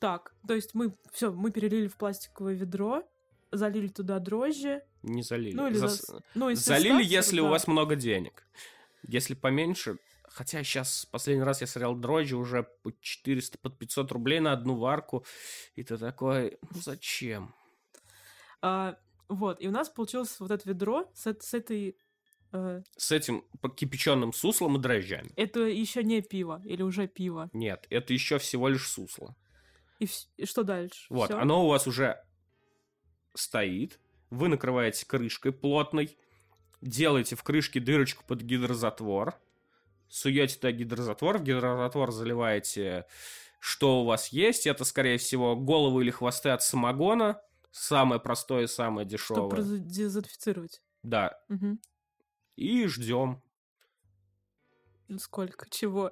Так, 0.06 0.36
то 0.48 0.54
есть 0.54 0.76
мы 0.76 0.94
все, 1.14 1.32
мы 1.32 1.50
перелили 1.50 1.88
в 1.88 1.98
пластиковое 1.98 2.54
ведро, 2.54 3.02
залили 3.52 3.88
туда 3.88 4.20
дрожжи. 4.20 4.84
Не 5.02 5.24
залили. 5.24 5.56
Ну, 5.56 5.68
или 5.68 5.78
Зас- 5.78 6.06
зас- 6.08 6.22
ну, 6.36 6.50
если 6.50 6.64
Залили, 6.64 6.90
стартер, 6.90 7.12
если 7.12 7.40
у 7.40 7.46
да. 7.46 7.50
вас 7.50 7.68
много 7.68 7.96
денег. 7.96 8.46
Если 9.08 9.34
поменьше... 9.34 9.98
Хотя 10.26 10.64
сейчас, 10.64 11.08
последний 11.12 11.42
раз 11.44 11.62
я 11.62 11.66
смотрел 11.68 11.96
дрожжи 11.96 12.36
уже 12.36 12.68
по 12.84 12.92
400, 13.02 13.58
под 13.58 13.80
500 13.80 14.12
рублей 14.12 14.40
на 14.42 14.52
одну 14.52 14.76
варку. 14.76 15.26
И 15.76 15.84
ты 15.84 15.98
такой, 15.98 16.60
ну 16.70 16.82
зачем? 16.82 17.56
А, 18.62 18.98
вот, 19.28 19.60
и 19.60 19.68
у 19.68 19.72
нас 19.72 19.90
получилось 19.90 20.40
вот 20.40 20.52
это 20.52 20.70
ведро 20.70 21.10
с, 21.16 21.26
с 21.34 21.54
этой... 21.56 21.98
э, 22.52 22.84
С 22.96 23.12
этим 23.12 23.44
кипяченым 23.76 24.34
суслом 24.34 24.78
и 24.78 24.80
дрожжами. 24.80 25.32
это 25.36 25.62
еще 25.62 26.04
не 26.04 26.22
пиво, 26.22 26.62
или 26.64 26.84
уже 26.84 27.08
пиво. 27.08 27.50
Нет, 27.54 27.88
это 27.90 28.14
еще 28.14 28.38
всего 28.38 28.68
лишь 28.68 28.88
сусло. 28.88 29.36
И, 30.00 30.06
вс- 30.06 30.28
и 30.38 30.46
что 30.46 30.64
дальше? 30.64 31.06
Вот, 31.10 31.30
Всё? 31.30 31.40
оно 31.40 31.66
у 31.66 31.70
вас 31.70 31.88
уже 31.88 32.22
стоит. 33.34 34.00
Вы 34.30 34.48
накрываете 34.50 35.06
крышкой 35.06 35.52
плотной. 35.54 36.18
Делаете 36.82 37.36
в 37.36 37.44
крышке 37.44 37.80
дырочку 37.80 38.24
под 38.28 38.42
гидрозатвор. 38.42 39.36
Суете 40.10 40.56
туда 40.56 40.72
гидрозатвор. 40.72 41.38
В 41.38 41.44
гидрозатвор 41.44 42.12
заливаете, 42.12 43.06
что 43.60 44.02
у 44.02 44.06
вас 44.06 44.30
есть. 44.30 44.68
Это, 44.68 44.84
скорее 44.86 45.18
всего, 45.18 45.56
головы 45.56 46.04
или 46.04 46.12
хвосты 46.12 46.50
от 46.50 46.62
самогона. 46.62 47.42
Самое 47.72 48.22
простое 48.22 48.68
самое 48.68 49.06
Чтобы 49.08 49.18
дешевое. 49.18 49.50
прозе- 49.50 49.80
дезинфицировать. 49.80 50.82
Да. 51.04 51.38
Мгм. 51.50 51.80
И 52.56 52.86
ждем. 52.88 53.42
Сколько? 55.20 55.68
Чего? 55.70 56.12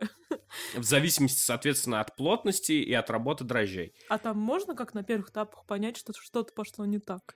В 0.76 0.84
зависимости, 0.84 1.40
соответственно, 1.40 2.00
от 2.00 2.16
плотности 2.16 2.74
и 2.74 2.94
от 2.94 3.10
работы 3.10 3.44
дрожжей. 3.44 3.94
А 4.10 4.18
там 4.18 4.38
можно 4.38 4.76
как 4.76 4.94
на 4.94 5.04
первых 5.04 5.30
этапах 5.30 5.66
понять, 5.66 5.98
что 5.98 6.14
что-то 6.14 6.54
пошло 6.54 6.86
не 6.86 7.00
так? 7.00 7.36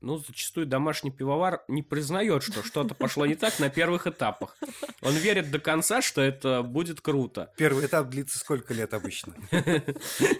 Ну, 0.00 0.18
зачастую 0.18 0.66
домашний 0.66 1.10
пивовар 1.10 1.64
не 1.66 1.82
признает, 1.82 2.44
что 2.44 2.62
что-то 2.62 2.94
пошло 2.94 3.26
не 3.26 3.34
так 3.34 3.58
на 3.58 3.68
первых 3.68 4.06
этапах. 4.06 4.56
Он 5.02 5.14
верит 5.14 5.50
до 5.50 5.58
конца, 5.58 6.02
что 6.02 6.20
это 6.20 6.62
будет 6.62 7.00
круто. 7.00 7.52
Первый 7.56 7.86
этап 7.86 8.08
длится 8.08 8.38
сколько 8.38 8.72
лет 8.74 8.94
обычно? 8.94 9.34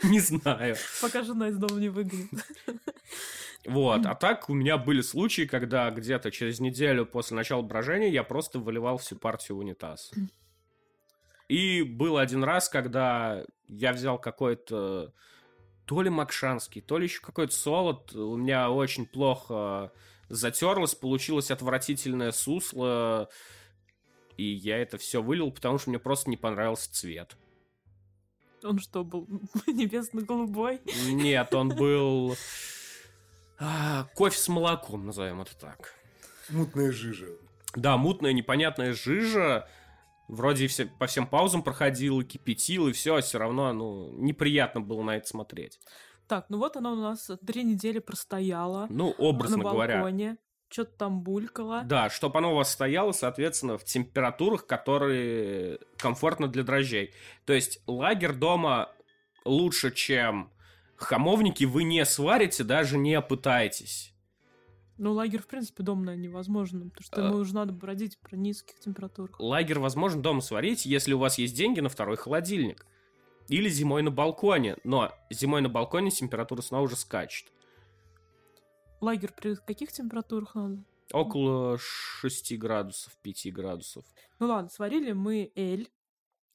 Не 0.04 0.20
знаю. 0.20 0.76
Пока 1.00 1.24
жена 1.24 1.48
из 1.48 1.56
дома 1.56 1.80
не 1.80 1.88
выгонит. 1.88 2.30
Вот. 3.66 4.06
А 4.06 4.14
так 4.14 4.48
у 4.48 4.54
меня 4.54 4.78
были 4.78 5.00
случаи, 5.00 5.42
когда 5.42 5.90
где-то 5.90 6.30
через 6.30 6.60
неделю 6.60 7.06
после 7.06 7.36
начала 7.36 7.62
брожения 7.62 8.08
я 8.08 8.22
просто 8.22 8.58
выливал 8.58 8.98
всю 8.98 9.16
партию 9.16 9.56
в 9.56 9.60
унитаз. 9.60 10.12
И 11.48 11.82
был 11.82 12.18
один 12.18 12.44
раз, 12.44 12.68
когда 12.68 13.44
я 13.66 13.92
взял 13.92 14.18
какой-то 14.18 15.12
то 15.86 16.02
ли 16.02 16.10
макшанский, 16.10 16.82
то 16.82 16.98
ли 16.98 17.04
еще 17.04 17.20
какой-то 17.20 17.54
солод. 17.54 18.14
У 18.14 18.36
меня 18.36 18.70
очень 18.70 19.06
плохо 19.06 19.90
затерлось, 20.28 20.94
получилось 20.94 21.50
отвратительное 21.50 22.32
сусло. 22.32 23.28
И 24.36 24.44
я 24.44 24.78
это 24.78 24.98
все 24.98 25.22
вылил, 25.22 25.50
потому 25.50 25.78
что 25.78 25.90
мне 25.90 25.98
просто 25.98 26.30
не 26.30 26.36
понравился 26.36 26.92
цвет. 26.92 27.36
Он 28.62 28.78
что, 28.78 29.02
был 29.04 29.26
небесно-голубой? 29.66 30.80
Нет, 31.06 31.54
он 31.54 31.70
был... 31.70 32.36
а, 33.58 34.04
кофе 34.14 34.38
с 34.38 34.48
молоком, 34.48 35.06
назовем 35.06 35.40
это 35.42 35.56
так. 35.56 35.94
Мутная 36.50 36.92
жижа. 36.92 37.26
Да, 37.74 37.96
мутная, 37.96 38.32
непонятная 38.32 38.92
жижа. 38.92 39.68
Вроде 40.28 40.66
все, 40.66 40.86
по 40.86 41.06
всем 41.06 41.26
паузам 41.26 41.62
проходил, 41.62 42.20
и 42.20 42.24
кипятил, 42.24 42.88
и 42.88 42.92
все, 42.92 43.16
а 43.16 43.20
все 43.20 43.38
равно, 43.38 43.72
ну, 43.72 44.10
неприятно 44.12 44.80
было 44.80 45.02
на 45.02 45.16
это 45.16 45.26
смотреть. 45.26 45.78
Так, 46.26 46.46
ну 46.50 46.58
вот 46.58 46.76
она 46.76 46.92
у 46.92 46.96
нас 46.96 47.30
три 47.46 47.64
недели 47.64 47.98
простояла 48.00 48.86
Ну, 48.90 49.14
образно 49.16 49.56
на 49.56 49.64
говоря. 49.64 49.94
балконе. 49.96 50.36
Что-то 50.70 50.90
там 50.98 51.22
булькало. 51.22 51.82
Да, 51.84 52.10
чтобы 52.10 52.38
оно 52.38 52.52
у 52.52 52.56
вас 52.56 52.70
стояло, 52.70 53.12
соответственно, 53.12 53.78
в 53.78 53.84
температурах, 53.84 54.66
которые 54.66 55.78
комфортны 55.96 56.46
для 56.48 56.62
дрожжей. 56.62 57.14
То 57.46 57.54
есть 57.54 57.80
лагерь 57.86 58.34
дома 58.34 58.92
лучше, 59.46 59.90
чем 59.90 60.52
хамовники, 60.98 61.64
вы 61.64 61.84
не 61.84 62.04
сварите, 62.04 62.64
даже 62.64 62.98
не 62.98 63.20
пытаетесь. 63.20 64.12
Ну, 64.98 65.12
лагерь, 65.12 65.40
в 65.40 65.46
принципе, 65.46 65.84
дома 65.84 66.04
наверное, 66.06 66.24
невозможно, 66.28 66.88
потому 66.90 67.04
что 67.04 67.24
А. 67.24 67.28
ему 67.28 67.38
уже 67.38 67.54
надо 67.54 67.72
бродить 67.72 68.18
при 68.18 68.36
низких 68.36 68.80
температурах. 68.80 69.38
Лагерь 69.38 69.78
возможно 69.78 70.20
дома 70.20 70.40
сварить, 70.40 70.86
если 70.86 71.12
у 71.12 71.18
вас 71.18 71.38
есть 71.38 71.54
деньги 71.54 71.78
на 71.78 71.88
второй 71.88 72.16
холодильник. 72.16 72.84
Или 73.48 73.68
зимой 73.68 74.02
на 74.02 74.10
балконе. 74.10 74.76
Но 74.82 75.12
зимой 75.30 75.62
на 75.62 75.68
балконе 75.68 76.10
температура 76.10 76.62
снова 76.62 76.82
уже 76.82 76.96
скачет. 76.96 77.46
Лагерь 79.00 79.30
при 79.32 79.54
каких 79.54 79.92
температурах 79.92 80.56
надо? 80.56 80.82
Около 81.12 81.78
6 81.78 82.58
градусов, 82.58 83.16
5 83.22 83.52
градусов. 83.52 84.04
Ну 84.40 84.48
ладно, 84.48 84.68
сварили 84.68 85.12
мы 85.12 85.52
эль, 85.54 85.88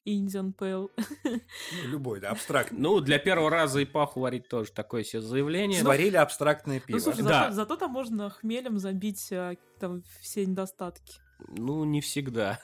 Indian 0.06 0.54
Pale. 0.56 0.90
Ну, 1.24 1.40
любой, 1.88 2.20
да, 2.20 2.30
абстрактный. 2.32 2.80
Ну, 2.80 3.00
для 3.00 3.20
первого 3.20 3.50
раза 3.50 3.80
и 3.80 3.86
паху 3.86 4.20
варить 4.20 4.48
тоже 4.50 4.72
такое 4.72 5.04
себе 5.04 5.22
заявление. 5.22 5.80
Сварили 5.82 6.18
абстрактное 6.18 6.80
Ну, 6.80 6.86
пиво. 6.86 7.00
слушай, 7.00 7.24
Да. 7.24 7.44
зато, 7.44 7.54
зато 7.54 7.76
там 7.78 7.92
можно 7.92 8.30
хмелем 8.30 8.78
забить 8.80 9.30
а, 9.32 9.56
там 9.80 10.04
все 10.22 10.46
недостатки. 10.46 11.16
Ну, 11.48 11.84
не 11.86 12.02
всегда. 12.02 12.60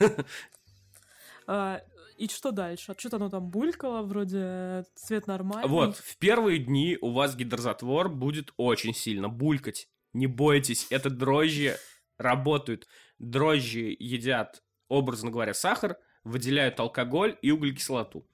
А, 1.47 1.81
и 2.17 2.27
что 2.27 2.51
дальше? 2.51 2.91
А 2.91 2.99
что-то 2.99 3.15
оно 3.15 3.29
там 3.29 3.49
булькало, 3.49 4.01
вроде 4.03 4.37
э, 4.41 4.83
цвет 4.95 5.25
нормальный. 5.27 5.69
Вот, 5.69 5.97
в 5.97 6.17
первые 6.17 6.59
дни 6.59 6.97
у 7.01 7.11
вас 7.11 7.35
гидрозатвор 7.35 8.09
будет 8.09 8.51
очень 8.57 8.93
сильно 8.93 9.29
булькать. 9.29 9.87
Не 10.13 10.27
бойтесь, 10.27 10.87
это 10.89 11.09
дрожжи 11.09 11.77
работают. 12.17 12.87
Дрожжи 13.19 13.95
едят, 13.99 14.61
образно 14.89 15.31
говоря, 15.31 15.53
сахар, 15.53 15.97
выделяют 16.23 16.79
алкоголь 16.79 17.37
и 17.41 17.51
углекислоту. 17.51 18.25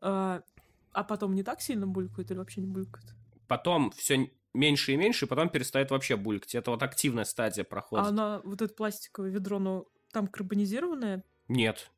А, 0.00 0.42
а 0.92 1.04
потом 1.04 1.34
не 1.34 1.42
так 1.42 1.60
сильно 1.60 1.86
булькает 1.86 2.30
или 2.30 2.38
вообще 2.38 2.60
не 2.60 2.66
булькает? 2.66 3.14
Потом 3.46 3.90
все 3.92 4.30
меньше 4.54 4.92
и 4.92 4.96
меньше, 4.96 5.24
и 5.26 5.28
потом 5.28 5.48
перестает 5.48 5.90
вообще 5.90 6.16
булькать. 6.16 6.54
Это 6.54 6.70
вот 6.70 6.82
активная 6.82 7.24
стадия 7.24 7.64
проходит. 7.64 8.06
А 8.06 8.08
она, 8.08 8.40
вот 8.44 8.62
это 8.62 8.72
пластиковое 8.74 9.30
ведро, 9.30 9.58
ну, 9.58 9.88
там 10.12 10.26
карбонизированное? 10.26 11.24
Нет, 11.48 11.90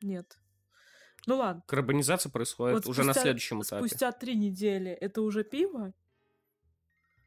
Нет. 0.00 0.38
Ну 1.26 1.36
ладно. 1.36 1.62
карбонизация 1.66 2.30
происходит 2.30 2.76
Вот 2.76 2.86
уже 2.86 3.02
на 3.02 3.12
спустя- 3.12 3.22
следующем 3.22 3.62
этапе. 3.62 3.86
Спустя 3.86 4.12
три 4.12 4.34
недели 4.36 4.90
это 4.90 5.22
уже 5.22 5.42
пиво? 5.42 5.94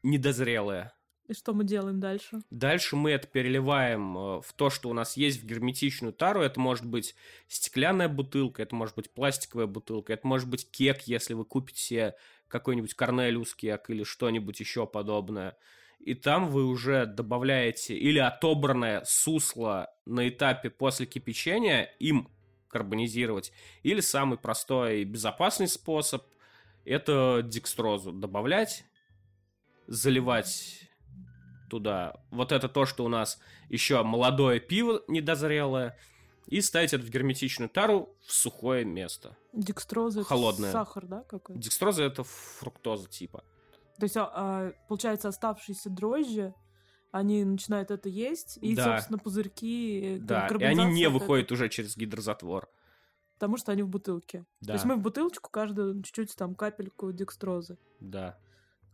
Недозрелая. 0.04 0.94
И 1.28 1.34
что 1.34 1.52
мы 1.52 1.64
делаем 1.64 2.00
дальше? 2.00 2.40
Дальше 2.50 2.96
мы 2.96 3.10
это 3.10 3.26
переливаем 3.26 4.16
э, 4.16 4.40
в 4.40 4.52
то, 4.56 4.70
что 4.70 4.88
у 4.88 4.94
нас 4.94 5.18
есть 5.18 5.42
в 5.42 5.46
герметичную 5.46 6.14
тару. 6.14 6.40
Это 6.40 6.58
может 6.58 6.86
быть 6.86 7.14
стеклянная 7.48 8.08
бутылка, 8.08 8.62
это 8.62 8.74
может 8.74 8.96
быть 8.96 9.10
пластиковая 9.10 9.66
бутылка, 9.66 10.14
это 10.14 10.26
может 10.26 10.48
быть 10.48 10.70
кек, 10.70 11.02
если 11.02 11.34
вы 11.34 11.44
купите 11.44 12.14
какой-нибудь 12.48 12.94
Корнелиус 12.94 13.54
кек 13.54 13.90
или 13.90 14.04
что-нибудь 14.04 14.58
еще 14.58 14.86
подобное. 14.86 15.58
И 16.00 16.14
там 16.14 16.48
вы 16.48 16.64
уже 16.64 17.04
добавляете 17.04 17.94
или 17.94 18.18
отобранное 18.18 19.02
сусло 19.04 19.92
на 20.06 20.28
этапе 20.28 20.70
после 20.70 21.04
кипячения, 21.04 21.94
им 21.98 22.28
карбонизировать, 22.68 23.52
или 23.82 24.00
самый 24.00 24.38
простой 24.38 25.02
и 25.02 25.04
безопасный 25.04 25.68
способ– 25.68 26.24
это 26.86 27.42
декстрозу 27.44 28.12
добавлять, 28.12 28.84
заливать 29.86 30.87
туда. 31.68 32.14
Вот 32.30 32.52
это 32.52 32.68
то, 32.68 32.86
что 32.86 33.04
у 33.04 33.08
нас 33.08 33.38
еще 33.68 34.02
молодое 34.02 34.60
пиво 34.60 35.02
недозрелое. 35.08 35.96
И 36.46 36.62
ставить 36.62 36.94
это 36.94 37.04
в 37.04 37.10
герметичную 37.10 37.68
тару 37.68 38.16
в 38.26 38.32
сухое 38.32 38.84
место. 38.84 39.36
Декстроза 39.52 40.20
это 40.20 40.28
Холодная. 40.28 40.72
сахар, 40.72 41.04
да, 41.06 41.22
какой? 41.24 41.58
Декстроза 41.58 42.04
это 42.04 42.24
фруктоза 42.24 43.06
типа. 43.08 43.44
То 43.98 44.04
есть, 44.04 44.16
а, 44.16 44.72
получается, 44.88 45.28
оставшиеся 45.28 45.90
дрожжи, 45.90 46.54
они 47.10 47.44
начинают 47.44 47.90
это 47.90 48.08
есть, 48.08 48.58
и, 48.62 48.74
Да. 48.74 48.84
собственно, 48.96 49.18
пузырьки... 49.18 50.16
э, 50.16 50.18
Да, 50.20 50.46
и 50.48 50.64
они 50.64 50.84
не 50.86 51.08
выходят 51.08 51.52
уже 51.52 51.68
через 51.68 51.96
гидрозатвор. 51.96 52.68
потому 53.34 53.56
что 53.56 53.70
они 53.72 53.82
в 53.82 53.88
бутылке. 53.88 54.46
Да, 54.60 54.68
То 54.68 54.72
есть 54.74 54.84
мы 54.84 54.96
в 54.96 55.00
бутылочку 55.00 55.50
каждую 55.50 56.02
чуть-чуть 56.02 56.34
там 56.34 56.54
капельку 56.54 57.12
декстрозы. 57.12 57.78
да. 58.00 58.38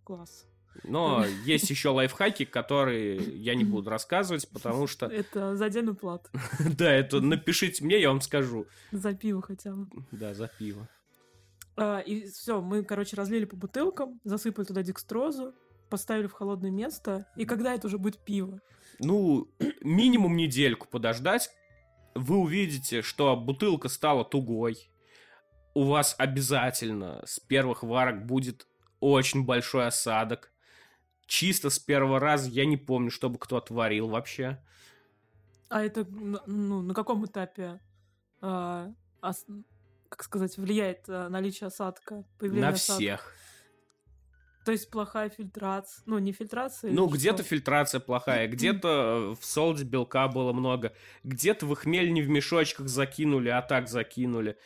Класс. 0.05 0.47
Но 0.83 1.25
есть 1.45 1.71
еще 1.71 1.91
лайфхаки, 1.91 2.45
которые 2.45 3.17
я 3.17 3.55
не 3.55 3.65
буду 3.65 3.91
рассказывать, 3.91 4.49
потому 4.49 4.87
что... 4.87 5.07
Это 5.07 5.57
за 5.57 5.67
отдельную 5.67 5.95
плату. 5.95 6.31
Да, 6.77 6.93
это 6.93 7.21
напишите 7.21 7.85
мне, 7.85 8.01
я 8.01 8.09
вам 8.09 8.21
скажу. 8.21 8.67
За 8.93 9.15
пиво 9.15 9.41
хотя 9.41 9.73
бы. 9.75 9.87
Да, 10.11 10.35
за 10.35 10.49
пиво. 10.59 10.89
А, 11.77 12.01
и 12.01 12.29
все, 12.29 12.61
мы, 12.61 12.85
короче, 12.85 13.17
разлили 13.17 13.45
по 13.45 13.57
бутылкам, 13.57 14.21
засыпали 14.25 14.67
туда 14.67 14.83
декстрозу, 14.83 15.55
поставили 15.91 16.27
в 16.27 16.33
холодное 16.33 16.71
место. 16.71 17.27
И 17.37 17.45
когда 17.45 17.75
это 17.75 17.87
уже 17.87 17.99
будет 17.99 18.19
пиво? 18.19 18.61
Ну, 19.01 19.49
минимум 19.81 20.37
недельку 20.37 20.87
подождать, 20.89 21.51
вы 22.15 22.37
увидите, 22.37 23.03
что 23.03 23.37
бутылка 23.37 23.89
стала 23.89 24.25
тугой. 24.25 24.91
У 25.75 25.85
вас 25.85 26.15
обязательно 26.19 27.23
с 27.27 27.41
первых 27.41 27.83
варок 27.83 28.27
будет 28.27 28.69
очень 29.01 29.45
большой 29.45 29.87
осадок. 29.87 30.53
Чисто 31.27 31.71
с 31.71 31.79
первого 31.79 32.21
раза 32.21 32.51
я 32.51 32.67
не 32.67 32.77
помню, 32.77 33.11
чтобы 33.11 33.39
кто-то 33.39 33.73
варил 33.75 34.09
вообще. 34.09 34.63
А 35.69 35.83
это, 35.83 36.07
ну, 36.47 36.83
на 36.83 36.95
каком 36.95 37.25
этапе, 37.27 37.81
а, 38.41 38.93
ос- 39.23 39.47
как 40.09 40.23
сказать, 40.23 40.57
влияет 40.59 41.05
а, 41.09 41.29
наличие 41.29 41.69
осадка? 41.69 42.25
Появление 42.39 42.69
На 42.71 42.75
осадка? 42.75 43.01
всех. 43.01 43.35
То 44.65 44.73
есть 44.73 44.91
плохая 44.91 45.29
фильтрация. 45.29 46.03
Ну, 46.07 46.19
не 46.19 46.33
фильтрация. 46.33 46.91
Ну, 46.91 47.07
где-то 47.07 47.39
что? 47.39 47.49
фильтрация 47.49 48.01
плохая, 48.01 48.49
где-то 48.49 49.35
в 49.39 49.45
солде 49.45 49.85
белка 49.85 50.27
было 50.29 50.53
много, 50.55 50.95
где-то 51.23 51.67
вы 51.67 51.77
хмель 51.77 52.13
не 52.13 52.23
в 52.23 52.29
мешочках 52.31 52.89
закинули, 52.89 53.51
а 53.51 53.61
так 53.61 53.89
закинули. 53.89 54.57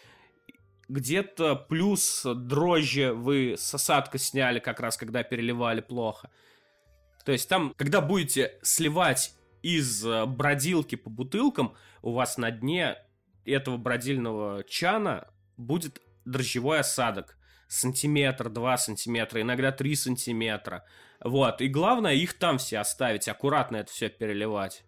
Где-то 0.89 1.57
плюс 1.57 2.25
дрожжи 2.25 3.13
вы 3.13 3.57
с 3.59 3.75
осадка 3.75 4.19
сняли 4.19 4.59
как 4.61 4.79
раз, 4.81 4.97
когда 4.97 5.23
переливали 5.23 5.81
плохо. 5.81 6.31
То 7.29 7.33
есть 7.33 7.47
там, 7.47 7.75
когда 7.77 8.01
будете 8.01 8.59
сливать 8.63 9.35
из 9.61 10.03
э, 10.03 10.25
бродилки 10.25 10.95
по 10.95 11.11
бутылкам, 11.11 11.75
у 12.01 12.13
вас 12.13 12.39
на 12.39 12.51
дне 12.51 12.97
этого 13.45 13.77
бродильного 13.77 14.65
чана 14.65 15.31
будет 15.59 16.01
дрожжевой 16.25 16.79
осадок. 16.79 17.37
Сантиметр, 17.69 18.49
два 18.49 18.79
сантиметра, 18.79 19.43
иногда 19.43 19.73
три 19.73 19.95
сантиметра. 19.95 20.87
Вот, 21.23 21.61
и 21.61 21.69
главное 21.69 22.15
их 22.15 22.39
там 22.39 22.57
все 22.57 22.79
оставить, 22.79 23.29
аккуратно 23.29 23.77
это 23.77 23.93
все 23.93 24.09
переливать. 24.09 24.85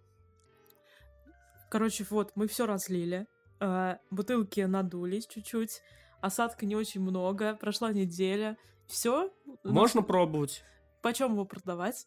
Короче, 1.68 2.07
вот, 2.09 2.32
мы 2.36 2.49
все 2.49 2.64
разлили. 2.64 3.26
а, 3.59 3.99
бутылки 4.11 4.61
надулись 4.61 5.26
чуть-чуть. 5.26 5.82
Осадка 6.22 6.64
не 6.64 6.74
очень 6.74 7.03
много. 7.03 7.55
Прошла 7.57 7.93
неделя. 7.93 8.57
Все. 8.88 9.30
Можно 9.62 10.01
пробовать. 10.01 10.64
Почем 11.03 11.32
его 11.32 11.44
продавать? 11.44 12.07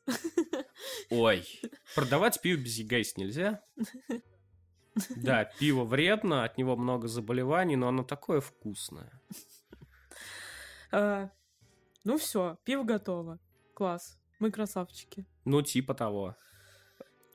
Ой, 1.10 1.48
продавать 1.96 2.42
пиво 2.42 2.60
без 2.60 2.78
егайс 2.78 3.18
нельзя. 3.18 3.62
Да, 5.16 5.46
пиво 5.46 5.86
вредно, 5.86 6.44
от 6.44 6.60
него 6.60 6.76
много 6.76 7.08
заболеваний, 7.08 7.76
но 7.76 7.88
оно 7.88 8.04
такое 8.04 8.42
вкусное. 8.42 9.12
А, 10.92 11.32
Ну 12.04 12.20
все, 12.20 12.60
пиво 12.64 12.84
готово. 12.84 13.40
Класс. 13.74 14.20
Мы 14.38 14.52
красавчики. 14.52 15.26
Ну, 15.46 15.64
типа 15.64 15.96
того. 15.96 16.36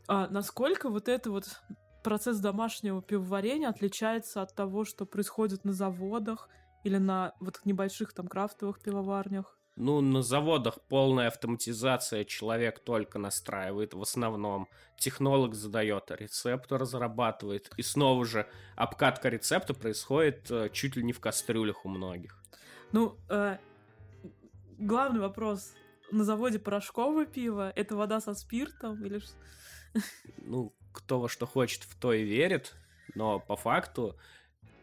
А 0.06 0.28
насколько 0.28 0.88
вот 0.88 1.08
это 1.08 1.32
вот 1.32 1.60
процесс 2.04 2.38
домашнего 2.38 3.02
пивоварения 3.02 3.68
отличается 3.68 4.40
от 4.40 4.54
того, 4.54 4.84
что 4.84 5.04
происходит 5.04 5.64
на 5.64 5.72
заводах 5.72 6.48
или 6.84 6.98
на 6.98 7.34
вот 7.40 7.60
небольших 7.64 8.12
там 8.12 8.28
крафтовых 8.28 8.80
пивоварнях? 8.80 9.57
Ну, 9.80 10.00
на 10.00 10.22
заводах 10.22 10.80
полная 10.88 11.28
автоматизация, 11.28 12.24
человек 12.24 12.80
только 12.80 13.20
настраивает 13.20 13.94
в 13.94 14.02
основном. 14.02 14.68
Технолог 14.98 15.54
задает 15.54 16.10
рецепт, 16.10 16.72
разрабатывает. 16.72 17.70
И 17.76 17.82
снова 17.82 18.24
же 18.24 18.48
обкатка 18.74 19.28
рецепта 19.28 19.74
происходит 19.74 20.50
э, 20.50 20.68
чуть 20.72 20.96
ли 20.96 21.04
не 21.04 21.12
в 21.12 21.20
кастрюлях 21.20 21.84
у 21.84 21.88
многих. 21.88 22.42
Ну, 22.90 23.16
э, 23.30 23.58
главный 24.78 25.20
вопрос. 25.20 25.72
На 26.10 26.24
заводе 26.24 26.58
порошковое 26.58 27.26
пиво? 27.26 27.72
Это 27.76 27.94
вода 27.94 28.20
со 28.20 28.34
спиртом? 28.34 29.04
Или... 29.04 29.20
ну, 30.38 30.74
кто 30.92 31.20
во 31.20 31.28
что 31.28 31.46
хочет, 31.46 31.84
в 31.84 31.96
то 32.00 32.12
и 32.12 32.24
верит, 32.24 32.74
но 33.14 33.38
по 33.38 33.54
факту 33.54 34.18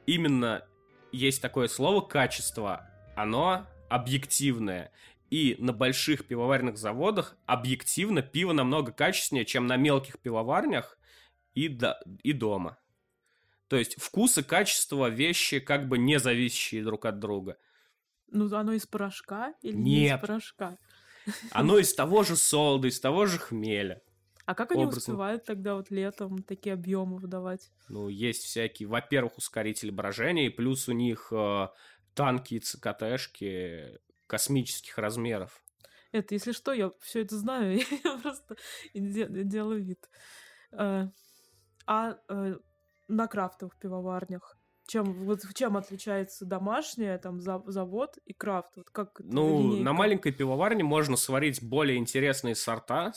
именно 0.05 0.65
есть 1.11 1.41
такое 1.41 1.67
слово 1.67 1.99
качество, 1.99 2.89
оно 3.17 3.67
объективное. 3.89 4.91
И 5.29 5.55
на 5.59 5.73
больших 5.73 6.25
пивоваренных 6.25 6.77
заводах 6.77 7.35
объективно 7.45 8.21
пиво 8.21 8.53
намного 8.53 8.91
качественнее, 8.91 9.45
чем 9.45 9.65
на 9.67 9.75
мелких 9.75 10.19
пивоварнях 10.19 10.97
и, 11.55 11.67
до- 11.67 11.99
и 12.23 12.31
дома. 12.33 12.77
То 13.67 13.75
есть 13.75 13.99
вкус 13.99 14.37
и 14.37 14.43
качество 14.43 15.09
вещи 15.09 15.59
как 15.59 15.87
бы 15.87 15.97
не 15.97 16.19
зависящие 16.19 16.83
друг 16.83 17.05
от 17.05 17.19
друга. 17.19 17.57
Ну, 18.27 18.53
оно 18.55 18.73
из 18.73 18.85
порошка 18.85 19.53
или 19.61 19.75
не 19.75 20.01
Нет. 20.01 20.17
из 20.17 20.27
порошка? 20.27 20.77
Оно 21.51 21.79
из 21.79 21.93
того 21.95 22.23
же 22.23 22.35
солода, 22.35 22.87
из 22.87 22.99
того 22.99 23.25
же 23.25 23.39
хмеля. 23.39 24.01
А 24.45 24.53
как 24.53 24.71
они 24.71 24.83
Образно. 24.83 24.99
успевают 24.99 25.43
тогда 25.45 25.73
вот 25.73 25.89
летом 25.89 26.43
такие 26.43 26.73
объемы 26.73 27.17
выдавать? 27.17 27.71
Ну, 27.89 28.09
есть 28.09 28.43
всякие, 28.43 28.87
во-первых, 28.87 29.39
ускорители 29.39 29.89
брожения, 29.89 30.45
и 30.45 30.49
плюс 30.49 30.87
у 30.87 30.91
них 30.91 31.29
э, 31.31 31.67
танки 32.15 32.55
и 32.55 32.59
ЦКТшки 32.59 33.99
космических 34.27 34.97
размеров. 34.97 35.61
Это, 36.11 36.33
если 36.33 36.51
что, 36.53 36.73
я 36.73 36.91
все 37.01 37.21
это 37.21 37.37
знаю, 37.37 37.79
я 38.03 38.17
просто 38.17 38.55
де- 38.93 39.27
делаю 39.43 39.83
вид. 39.83 40.09
Э, 40.71 41.07
А 41.85 42.17
э, 42.29 42.55
на 43.07 43.27
крафтовых 43.27 43.77
пивоварнях? 43.77 44.57
Чем, 44.87 45.25
вот 45.25 45.41
чем 45.53 45.77
отличается 45.77 46.45
домашняя, 46.45 47.17
там, 47.17 47.41
за- 47.41 47.63
завод 47.67 48.17
и 48.25 48.33
крафт? 48.33 48.77
Вот 48.77 48.89
как 48.91 49.19
Ну, 49.19 49.47
линейка? 49.49 49.83
на 49.83 49.93
маленькой 49.93 50.31
пивоварне 50.31 50.83
можно 50.83 51.15
сварить 51.17 51.61
более 51.63 51.97
интересные 51.97 52.55
сорта, 52.55 53.13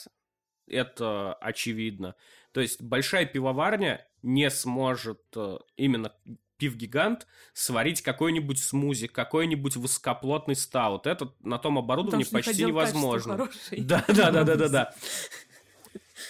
это 0.66 1.34
очевидно. 1.34 2.14
То 2.52 2.60
есть 2.60 2.82
большая 2.82 3.26
пивоварня 3.26 4.06
не 4.22 4.50
сможет 4.50 5.22
э, 5.36 5.58
именно 5.76 6.12
пивгигант 6.58 7.26
сварить 7.54 8.02
какой-нибудь 8.02 8.58
смузи, 8.58 9.06
какой-нибудь 9.06 9.76
высокоплотный 9.76 10.56
стаут. 10.56 11.06
Это 11.06 11.32
на 11.40 11.58
том 11.58 11.78
оборудовании 11.78 12.24
Потому 12.24 12.42
почти 12.42 12.64
невозможно. 12.64 13.48
Да, 13.70 14.04
да, 14.08 14.30
да, 14.30 14.44
да, 14.44 14.56
да, 14.56 14.68
да. 14.68 14.94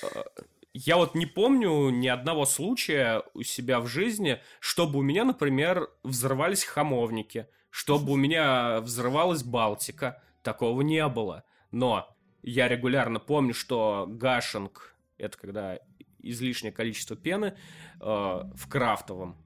Я 0.75 0.97
вот 0.97 1.15
не 1.17 1.27
помню 1.27 1.91
ни 1.91 2.07
одного 2.07 2.45
случая 2.45 3.25
у 3.35 3.43
себя 3.43 3.81
в 3.81 3.89
жизни, 3.89 4.41
чтобы 4.61 5.01
у 5.01 5.03
меня, 5.03 5.25
например, 5.25 5.91
взрывались 6.05 6.63
хамовники, 6.63 7.49
чтобы 7.71 8.13
у 8.13 8.17
меня 8.17 8.81
взрывалась 8.81 9.43
Балтика. 9.43 10.23
Такого 10.43 10.83
не 10.83 11.07
было. 11.09 11.43
Но 11.73 12.15
я 12.43 12.69
регулярно 12.69 13.19
помню, 13.19 13.55
что 13.55 14.07
гашинг, 14.09 14.95
это 15.17 15.37
когда 15.37 15.79
излишнее 16.21 16.73
количество 16.73 17.17
пены, 17.17 17.57
э, 18.01 18.05
в 18.05 18.69
крафтовом. 18.69 19.37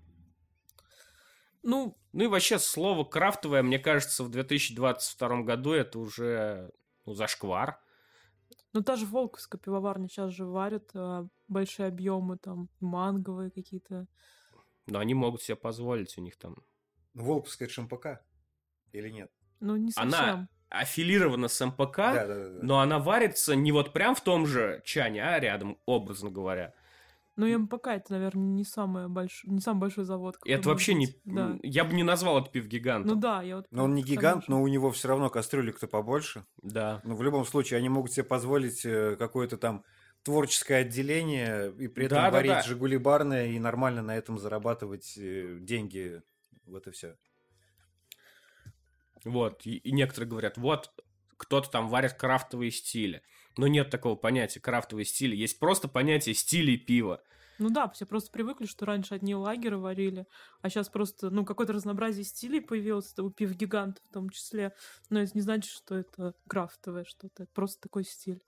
Ну, 1.62 1.96
Ну 2.12 2.24
и 2.24 2.26
вообще 2.26 2.58
слово 2.58 3.04
крафтовое, 3.04 3.62
мне 3.62 3.78
кажется, 3.78 4.24
в 4.24 4.30
2022 4.30 5.42
году 5.42 5.72
это 5.72 5.98
уже 5.98 6.70
ну, 7.06 7.14
зашквар. 7.14 7.80
ну 8.72 8.82
та 8.82 8.96
же 8.96 9.06
Волковская 9.06 9.60
пивоварня 9.60 10.08
сейчас 10.08 10.32
же 10.32 10.44
варят 10.44 10.90
а, 10.94 11.26
большие 11.48 11.86
объемы, 11.88 12.38
там, 12.38 12.68
манговые 12.80 13.50
какие-то. 13.50 14.06
Но 14.86 14.98
они 14.98 15.14
могут 15.14 15.42
себе 15.42 15.56
позволить, 15.56 16.18
у 16.18 16.20
них 16.20 16.36
там 16.36 16.56
Волковская 17.14 17.66
это 17.66 17.74
ШМПК 17.74 18.06
или 18.92 19.10
нет? 19.10 19.30
Ну, 19.60 19.76
не 19.76 19.92
совсем. 19.92 20.12
Она 20.12 20.48
аффилирована 20.70 21.48
с 21.48 21.64
МПК, 21.64 21.96
Да, 21.96 22.26
да, 22.26 22.34
да. 22.34 22.48
да. 22.50 22.58
но 22.62 22.80
она 22.80 22.98
варится 22.98 23.54
не 23.54 23.72
вот 23.72 23.92
прям 23.92 24.14
в 24.14 24.22
том 24.22 24.46
же 24.46 24.82
чане, 24.84 25.22
а 25.22 25.38
рядом, 25.38 25.78
образно 25.86 26.30
говоря. 26.30 26.74
Ну, 27.36 27.46
и 27.46 27.56
МПК 27.56 27.88
это, 27.88 28.12
наверное, 28.12 28.44
не, 28.44 28.64
самый 28.64 29.08
большой, 29.08 29.50
не 29.50 29.60
самый 29.60 29.80
большой 29.80 30.04
завод. 30.04 30.36
Это 30.44 30.50
может 30.50 30.66
вообще 30.66 30.94
не... 30.94 31.06
быть. 31.06 31.20
Да. 31.24 31.58
Я 31.62 31.84
бы 31.84 31.94
не 31.94 32.02
назвал 32.02 32.40
это 32.40 32.50
пивгигантом. 32.50 33.14
Ну 33.14 33.20
да, 33.20 33.42
я 33.42 33.56
вот... 33.56 33.66
Но 33.70 33.84
он 33.84 33.94
не 33.94 34.02
гигант, 34.02 34.48
но 34.48 34.62
у 34.62 34.68
него 34.68 34.90
все 34.90 35.08
равно 35.08 35.30
кастрюлик-то 35.30 35.86
побольше. 35.86 36.44
Да. 36.62 37.00
Но 37.04 37.16
в 37.16 37.22
любом 37.22 37.46
случае 37.46 37.78
они 37.78 37.88
могут 37.88 38.12
себе 38.12 38.24
позволить 38.24 38.84
э, 38.84 39.16
какое-то 39.16 39.56
там 39.56 39.82
творческое 40.22 40.82
отделение 40.82 41.72
и 41.78 41.88
при 41.88 42.06
этом 42.06 42.16
Да, 42.16 42.24
да, 42.24 42.30
варить 42.30 42.52
да. 42.52 42.62
Жигули 42.62 42.96
барные 42.96 43.54
и 43.54 43.58
нормально 43.58 44.02
на 44.02 44.16
этом 44.16 44.38
зарабатывать 44.38 45.16
э, 45.16 45.58
деньги. 45.60 46.22
Вот 46.66 46.86
и 46.86 46.90
все. 46.90 47.16
Вот. 49.24 49.64
И, 49.64 49.76
и 49.76 49.92
некоторые 49.92 50.28
говорят, 50.28 50.58
вот, 50.58 50.92
кто-то 51.36 51.70
там 51.70 51.88
варит 51.88 52.12
крафтовые 52.12 52.70
стили. 52.70 53.22
Но 53.56 53.66
нет 53.66 53.90
такого 53.90 54.16
понятия 54.16 54.60
крафтовые 54.60 55.04
стили. 55.04 55.36
Есть 55.36 55.58
просто 55.58 55.88
понятие 55.88 56.34
стилей 56.34 56.76
пива. 56.76 57.22
Ну 57.58 57.70
да, 57.70 57.88
все 57.88 58.06
просто 58.06 58.30
привыкли, 58.32 58.66
что 58.66 58.86
раньше 58.86 59.14
одни 59.14 59.34
лагеры 59.34 59.78
варили, 59.78 60.26
а 60.62 60.68
сейчас 60.68 60.88
просто, 60.88 61.30
ну, 61.30 61.44
какое-то 61.44 61.72
разнообразие 61.72 62.24
стилей 62.24 62.60
появилось, 62.60 63.16
у 63.18 63.30
пив 63.30 63.54
гигант 63.54 64.02
в 64.08 64.12
том 64.12 64.30
числе. 64.30 64.74
Но 65.10 65.20
это 65.20 65.32
не 65.34 65.42
значит, 65.42 65.70
что 65.70 65.94
это 65.94 66.34
крафтовое 66.48 67.04
что-то, 67.04 67.44
это 67.44 67.52
просто 67.52 67.82
такой 67.82 68.04
стиль. 68.04 68.42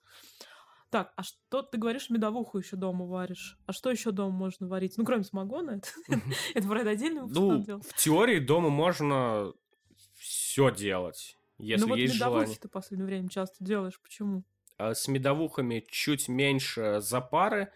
Так, 0.89 1.13
а 1.15 1.23
что 1.23 1.61
ты 1.61 1.77
говоришь, 1.77 2.09
медовуху 2.09 2.57
еще 2.57 2.75
дома 2.75 3.05
варишь? 3.05 3.57
А 3.65 3.73
что 3.73 3.89
еще 3.89 4.11
дома 4.11 4.31
можно 4.31 4.67
варить? 4.67 4.97
Ну, 4.97 5.05
кроме 5.05 5.23
самогона, 5.23 5.81
это, 5.81 5.89
это 6.53 6.67
про 6.67 6.79
отдельный 6.81 7.21
Ну, 7.27 7.63
в 7.63 7.93
теории 7.95 8.39
дома 8.39 8.69
можно 8.69 9.53
все 10.13 10.73
делать, 10.73 11.37
если 11.57 11.83
ну, 11.83 11.89
вот 11.89 11.97
есть 11.97 12.13
желание. 12.13 12.39
медовухи 12.41 12.59
ты 12.59 12.67
в 12.67 12.71
последнее 12.71 13.05
время 13.05 13.29
часто 13.29 13.63
делаешь, 13.63 13.99
почему? 14.01 14.43
А 14.77 14.93
с 14.93 15.07
медовухами 15.07 15.85
чуть 15.89 16.27
меньше 16.27 16.99
запары. 16.99 17.71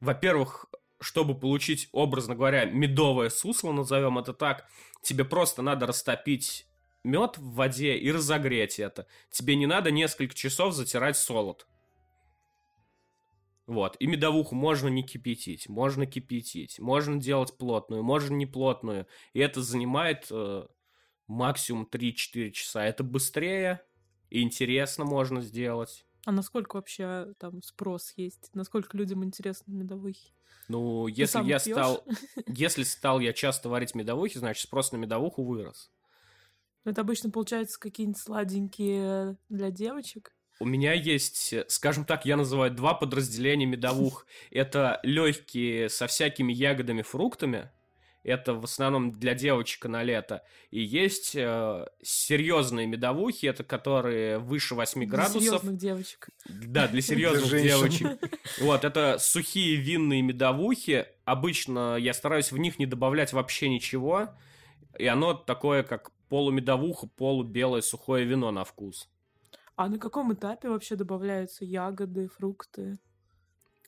Во-первых, 0.00 0.66
чтобы 1.00 1.38
получить, 1.38 1.88
образно 1.92 2.34
говоря, 2.34 2.64
медовое 2.64 3.30
сусло, 3.30 3.72
назовем 3.72 4.18
это 4.18 4.32
так, 4.32 4.66
тебе 5.02 5.24
просто 5.24 5.62
надо 5.62 5.86
растопить 5.86 6.66
мед 7.04 7.38
в 7.38 7.54
воде 7.54 7.96
и 7.96 8.10
разогреть 8.10 8.78
это. 8.78 9.06
Тебе 9.30 9.56
не 9.56 9.66
надо 9.66 9.90
несколько 9.90 10.34
часов 10.34 10.74
затирать 10.74 11.16
солод. 11.16 11.66
Вот. 13.66 13.96
И 14.00 14.06
медовуху 14.06 14.54
можно 14.54 14.88
не 14.88 15.04
кипятить, 15.04 15.68
можно 15.68 16.04
кипятить, 16.04 16.80
можно 16.80 17.20
делать 17.20 17.56
плотную, 17.56 18.02
можно 18.02 18.34
не 18.34 18.46
плотную. 18.46 19.06
И 19.32 19.38
это 19.38 19.62
занимает 19.62 20.26
э, 20.30 20.66
максимум 21.28 21.88
3-4 21.90 22.50
часа. 22.50 22.84
Это 22.84 23.04
быстрее 23.04 23.82
интересно 24.28 25.04
можно 25.04 25.40
сделать. 25.40 26.04
А 26.30 26.32
насколько 26.32 26.76
вообще 26.76 27.34
там 27.40 27.60
спрос 27.60 28.12
есть? 28.14 28.50
Насколько 28.54 28.96
людям 28.96 29.24
интересны 29.24 29.72
медовухи? 29.72 30.32
Ну, 30.68 31.08
если 31.08 31.42
я 31.42 31.58
пьешь? 31.58 31.74
стал... 31.74 32.04
Если 32.46 32.84
стал 32.84 33.18
я 33.18 33.32
часто 33.32 33.68
варить 33.68 33.96
медовухи, 33.96 34.38
значит, 34.38 34.62
спрос 34.62 34.92
на 34.92 34.96
медовуху 34.96 35.42
вырос. 35.42 35.90
Это 36.84 37.00
обычно 37.00 37.32
получается 37.32 37.80
какие-нибудь 37.80 38.22
сладенькие 38.22 39.38
для 39.48 39.72
девочек? 39.72 40.32
У 40.60 40.66
меня 40.66 40.92
есть, 40.92 41.52
скажем 41.66 42.04
так, 42.04 42.24
я 42.24 42.36
называю 42.36 42.70
два 42.70 42.94
подразделения 42.94 43.66
медовух. 43.66 44.24
Это 44.52 45.00
легкие 45.02 45.88
со 45.88 46.06
всякими 46.06 46.52
ягодами, 46.52 47.02
фруктами. 47.02 47.72
Это 48.22 48.54
в 48.54 48.64
основном 48.64 49.12
для 49.12 49.34
девочек 49.34 49.86
на 49.86 50.02
лето. 50.02 50.42
И 50.70 50.80
есть 50.80 51.34
э, 51.34 51.86
серьезные 52.02 52.86
медовухи, 52.86 53.46
это 53.46 53.64
которые 53.64 54.38
выше 54.38 54.74
8 54.74 55.04
градусов. 55.06 55.40
Для 55.40 55.48
серьезных 55.48 55.76
девочек. 55.78 56.28
Да, 56.46 56.86
для 56.88 57.00
серьезных 57.02 57.62
девочек. 57.62 58.18
Вот, 58.60 58.84
это 58.84 59.16
сухие 59.18 59.76
винные 59.76 60.22
медовухи. 60.22 61.06
Обычно 61.24 61.96
я 61.96 62.12
стараюсь 62.12 62.52
в 62.52 62.58
них 62.58 62.78
не 62.78 62.86
добавлять 62.86 63.32
вообще 63.32 63.68
ничего. 63.68 64.30
И 64.98 65.06
оно 65.06 65.32
такое, 65.34 65.82
как 65.82 66.10
полумедовуха, 66.28 67.06
полубелое 67.06 67.80
сухое 67.80 68.26
вино 68.26 68.50
на 68.50 68.64
вкус. 68.64 69.08
А 69.76 69.88
на 69.88 69.98
каком 69.98 70.32
этапе 70.34 70.68
вообще 70.68 70.94
добавляются 70.94 71.64
ягоды, 71.64 72.28
фрукты? 72.28 72.98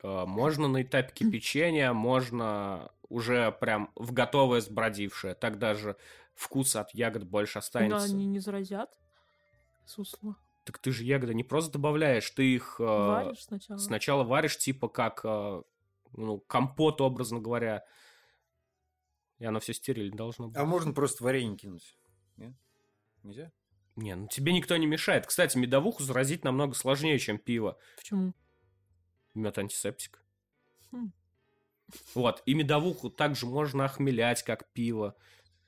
А, 0.02 0.24
можно 0.24 0.68
на 0.68 0.82
этапе 0.82 1.12
кипячения, 1.14 1.92
можно 1.92 2.90
уже 3.12 3.52
прям 3.52 3.92
в 3.94 4.12
готовое 4.12 4.60
сбродившее. 4.60 5.34
Так 5.34 5.58
даже 5.58 5.96
вкус 6.34 6.74
от 6.76 6.92
ягод 6.94 7.24
больше 7.24 7.58
останется. 7.58 8.08
Да, 8.08 8.14
они 8.14 8.26
не 8.26 8.40
заразят 8.40 8.90
сусло. 9.84 10.36
Так 10.64 10.78
ты 10.78 10.92
же 10.92 11.04
ягоды 11.04 11.34
не 11.34 11.44
просто 11.44 11.72
добавляешь, 11.72 12.28
ты 12.30 12.54
их... 12.54 12.76
А, 12.80 13.24
варишь 13.24 13.44
сначала? 13.44 13.78
Сначала 13.78 14.24
варишь, 14.24 14.58
типа 14.58 14.88
как 14.88 15.24
а, 15.24 15.62
ну, 16.12 16.38
компот, 16.40 17.00
образно 17.00 17.40
говоря. 17.40 17.84
И 19.38 19.44
оно 19.44 19.58
все 19.58 19.74
стерильно 19.74 20.16
должно 20.16 20.48
быть. 20.48 20.56
А 20.56 20.64
можно 20.64 20.92
просто 20.92 21.24
варенье 21.24 21.56
кинуть? 21.56 21.96
Нет? 22.36 22.54
Нельзя? 23.24 23.50
Не, 23.96 24.14
ну 24.14 24.28
тебе 24.28 24.52
никто 24.52 24.76
не 24.76 24.86
мешает. 24.86 25.26
Кстати, 25.26 25.58
медовуху 25.58 26.02
заразить 26.02 26.44
намного 26.44 26.74
сложнее, 26.74 27.18
чем 27.18 27.38
пиво. 27.38 27.76
Почему? 27.96 28.32
Мед 29.34 29.58
антисептик. 29.58 30.22
Хм. 30.92 31.12
Вот, 32.14 32.42
и 32.46 32.54
медовуху 32.54 33.10
также 33.10 33.46
можно 33.46 33.84
охмелять, 33.84 34.42
как 34.42 34.70
пиво. 34.72 35.14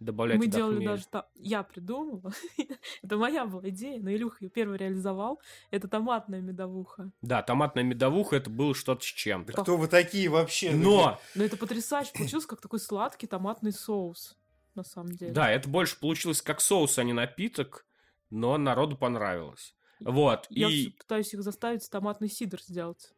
Добавлять 0.01 0.39
Мы 0.39 0.49
делали 0.49 0.77
хмель. 0.77 0.89
даже 0.89 1.07
там... 1.07 1.25
Я 1.35 1.63
придумала. 1.63 2.33
Это 3.03 3.17
моя 3.17 3.47
была 3.47 3.69
идея, 3.71 4.01
но 4.01 4.11
Илюха 4.11 4.39
ее 4.41 4.51
первый 4.51 4.77
реализовал. 4.77 5.41
Это 5.71 5.89
томатная 5.89 6.41
медовуха. 6.41 7.11
Да, 7.23 7.43
томатная 7.43 7.85
медовуха, 7.85 8.37
это 8.37 8.51
было 8.51 8.75
что-то 8.75 9.03
с 9.03 9.07
чем-то. 9.07 9.53
Да 9.53 9.63
кто 9.63 9.77
вы 9.77 9.87
такие 9.87 10.29
вообще? 10.29 10.73
Но! 10.73 11.19
Но 11.35 11.45
это 11.45 11.57
потрясающе. 11.57 12.13
Получился 12.13 12.49
как 12.49 12.61
такой 12.61 12.81
сладкий 12.81 13.27
томатный 13.27 13.73
соус, 13.73 14.37
на 14.75 14.83
самом 14.83 15.13
деле. 15.13 15.33
Да, 15.33 15.51
это 15.51 15.69
больше 15.69 15.99
получилось 15.99 16.43
как 16.43 16.61
соус, 16.61 16.99
а 16.99 17.05
не 17.05 17.13
напиток 17.13 17.87
но 18.35 18.59
народу 18.59 18.97
понравилось. 18.97 19.75
Вот. 20.01 20.47
Я 20.51 20.69
и... 20.69 20.91
пытаюсь 20.91 21.33
их 21.33 21.43
заставить 21.43 21.89
томатный 21.89 22.29
сидр 22.29 22.61
сделать. 22.61 23.13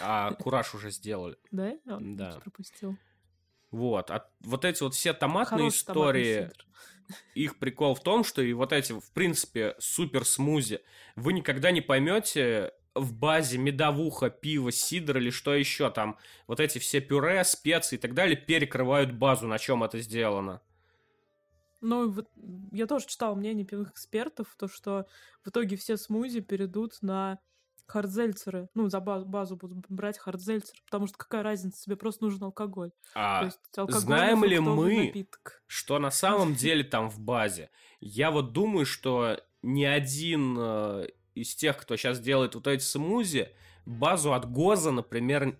А 0.00 0.32
кураж 0.34 0.74
уже 0.74 0.90
сделали. 0.90 1.36
Да? 1.50 1.76
Да. 1.84 2.40
Пропустил. 2.42 2.96
Вот. 3.70 4.10
А 4.10 4.28
вот 4.40 4.64
эти 4.64 4.82
вот 4.82 4.94
все 4.94 5.12
томатные 5.12 5.58
Хороший 5.58 5.76
истории, 5.76 6.50
их 7.34 7.58
прикол 7.58 7.94
в 7.94 8.02
том, 8.02 8.24
что 8.24 8.40
и 8.40 8.52
вот 8.52 8.72
эти, 8.72 8.92
в 8.92 9.10
принципе, 9.10 9.74
супер 9.78 10.24
смузи, 10.24 10.80
вы 11.16 11.32
никогда 11.32 11.70
не 11.70 11.80
поймете 11.80 12.72
в 12.94 13.12
базе 13.12 13.58
медовуха, 13.58 14.30
пиво, 14.30 14.70
сидр 14.70 15.18
или 15.18 15.30
что 15.30 15.54
еще 15.54 15.90
там. 15.90 16.16
Вот 16.46 16.60
эти 16.60 16.78
все 16.78 17.00
пюре, 17.00 17.42
специи 17.44 17.96
и 17.96 17.98
так 17.98 18.14
далее 18.14 18.36
перекрывают 18.36 19.12
базу, 19.12 19.48
на 19.48 19.58
чем 19.58 19.82
это 19.82 19.98
сделано. 20.00 20.60
Ну, 21.80 22.10
вот 22.10 22.30
я 22.72 22.86
тоже 22.86 23.06
читала 23.06 23.34
мнение 23.34 23.66
пивных 23.66 23.90
экспертов, 23.90 24.54
то, 24.56 24.68
что 24.68 25.06
в 25.44 25.48
итоге 25.48 25.76
все 25.76 25.96
смузи 25.96 26.40
перейдут 26.40 27.02
на 27.02 27.40
хардзельцеры. 27.86 28.68
Ну, 28.74 28.88
за 28.88 29.00
базу, 29.00 29.26
базу 29.26 29.56
будут 29.56 29.84
брать 29.88 30.18
хардзельцер, 30.18 30.76
потому 30.84 31.06
что 31.06 31.16
какая 31.16 31.42
разница, 31.42 31.82
тебе 31.82 31.96
просто 31.96 32.24
нужен 32.24 32.42
алкоголь. 32.44 32.92
А 33.14 33.50
знаем 33.88 34.44
ли 34.44 34.58
мы, 34.58 35.06
напиток. 35.06 35.62
что 35.66 35.98
на 35.98 36.10
самом 36.10 36.54
деле 36.54 36.84
там 36.84 37.08
в 37.08 37.20
базе? 37.20 37.70
Я 38.00 38.30
вот 38.30 38.52
думаю, 38.52 38.86
что 38.86 39.40
ни 39.62 39.84
один 39.84 40.56
э, 40.58 41.08
из 41.34 41.54
тех, 41.54 41.76
кто 41.78 41.96
сейчас 41.96 42.20
делает 42.20 42.54
вот 42.54 42.66
эти 42.66 42.82
смузи, 42.82 43.48
базу 43.86 44.32
от 44.34 44.50
ГОЗа, 44.50 44.90
например, 44.90 45.58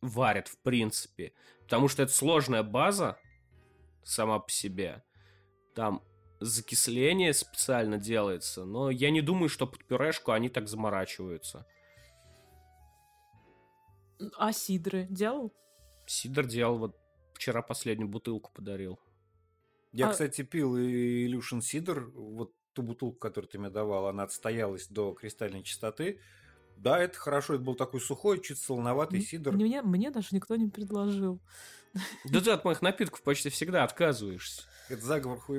варят 0.00 0.48
в 0.48 0.58
принципе. 0.58 1.32
Потому 1.62 1.88
что 1.88 2.02
это 2.02 2.12
сложная 2.12 2.62
база 2.62 3.18
сама 4.04 4.38
по 4.38 4.50
себе 4.50 5.02
там 5.76 6.02
закисление 6.40 7.32
специально 7.32 7.98
делается, 7.98 8.64
но 8.64 8.90
я 8.90 9.10
не 9.10 9.22
думаю, 9.22 9.48
что 9.48 9.66
под 9.66 9.84
пюрешку 9.84 10.32
они 10.32 10.48
так 10.48 10.68
заморачиваются. 10.68 11.66
А 14.38 14.52
сидры 14.52 15.06
делал? 15.10 15.52
Сидр 16.06 16.46
делал, 16.46 16.78
вот 16.78 16.96
вчера 17.34 17.62
последнюю 17.62 18.08
бутылку 18.08 18.50
подарил. 18.52 18.98
Я, 19.92 20.08
а... 20.08 20.12
кстати, 20.12 20.42
пил 20.42 20.76
и 20.76 21.26
Илюшин 21.26 21.62
Сидр, 21.62 22.10
вот 22.14 22.52
ту 22.72 22.82
бутылку, 22.82 23.18
которую 23.18 23.50
ты 23.50 23.58
мне 23.58 23.70
давал, 23.70 24.06
она 24.06 24.24
отстоялась 24.24 24.88
до 24.88 25.14
кристальной 25.14 25.62
чистоты. 25.62 26.20
Да, 26.76 26.98
это 26.98 27.18
хорошо, 27.18 27.54
это 27.54 27.62
был 27.64 27.74
такой 27.74 28.00
сухой, 28.00 28.40
чуть 28.42 28.58
солоноватый 28.58 29.22
сидр. 29.22 29.52
Мне, 29.52 29.80
мне 29.80 30.10
даже 30.10 30.28
никто 30.32 30.56
не 30.56 30.68
предложил. 30.68 31.40
Да 32.26 32.42
ты 32.42 32.50
от 32.50 32.64
моих 32.66 32.82
напитков 32.82 33.22
почти 33.22 33.48
всегда 33.48 33.82
отказываешься. 33.82 34.62
Это 34.90 35.00
заговор. 35.00 35.38
У 35.48 35.54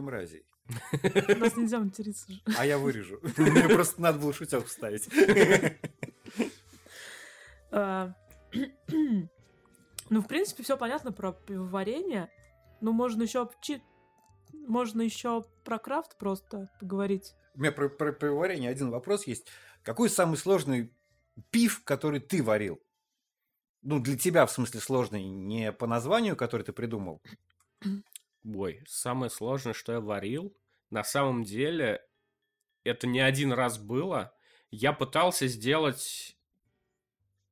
нас 1.40 1.56
нельзя 1.58 1.80
материться 1.80 2.32
же. 2.32 2.40
А 2.58 2.66
я 2.66 2.78
вырежу. 2.78 3.20
Мне 3.38 3.68
просто 3.70 4.02
надо 4.02 4.20
было 4.20 4.34
шуток 4.34 4.66
вставить. 4.66 5.08
А, 7.70 8.14
ну, 10.10 10.22
в 10.22 10.28
принципе, 10.28 10.64
все 10.64 10.78
понятно 10.78 11.12
про 11.12 11.34
пивоварение. 11.34 12.32
Ну, 12.80 12.94
можно 12.94 13.24
еще 13.24 13.50
можно 14.54 15.02
еще 15.02 15.44
про 15.66 15.78
крафт 15.78 16.18
просто 16.18 16.72
поговорить. 16.80 17.36
У 17.56 17.60
меня 17.60 17.74
про, 17.74 17.90
про 17.90 18.14
пивоварение 18.14 18.72
один 18.72 18.90
вопрос 18.90 19.28
есть. 19.28 19.48
Какой 19.84 20.10
самый 20.10 20.38
сложный 20.38 20.94
пив, 21.52 21.84
который 21.84 22.22
ты 22.22 22.42
варил? 22.42 22.82
Ну, 23.82 24.00
для 24.00 24.18
тебя, 24.18 24.46
в 24.46 24.52
смысле, 24.52 24.80
сложный 24.80 25.26
не 25.26 25.74
по 25.74 25.88
названию, 25.88 26.38
который 26.38 26.64
ты 26.64 26.72
придумал, 26.72 27.22
Ой, 28.56 28.82
самое 28.88 29.30
сложное, 29.30 29.74
что 29.74 29.94
я 29.94 30.00
варил, 30.00 30.56
на 30.90 31.04
самом 31.04 31.44
деле, 31.44 32.02
это 32.84 33.06
не 33.08 33.20
один 33.20 33.52
раз 33.52 33.78
было. 33.78 34.34
Я 34.72 34.94
пытался 34.94 35.48
сделать 35.48 36.38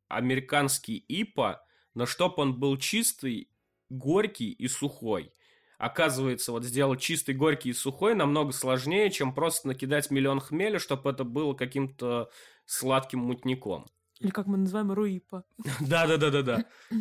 американский 0.08 0.98
ипа, 0.98 1.66
но 1.94 2.06
чтоб 2.06 2.40
он 2.40 2.58
был 2.60 2.78
чистый, 2.78 3.50
горький 3.90 4.52
и 4.52 4.68
сухой. 4.68 5.34
Оказывается, 5.78 6.54
вот 6.54 6.64
сделать 6.64 7.02
чистый, 7.02 7.36
горький 7.36 7.70
и 7.70 7.74
сухой 7.74 8.16
намного 8.16 8.54
сложнее, 8.54 9.12
чем 9.12 9.34
просто 9.34 9.68
накидать 9.68 10.10
миллион 10.10 10.40
хмеля, 10.40 10.80
чтобы 10.80 11.12
это 11.12 11.26
было 11.26 11.54
каким-то 11.54 12.30
сладким 12.66 13.20
мутником. 13.20 13.86
Или 14.20 14.32
как 14.32 14.48
мы 14.48 14.58
называем 14.58 14.94
руипа. 14.94 15.44
Да-да-да-да-да. 15.82 16.66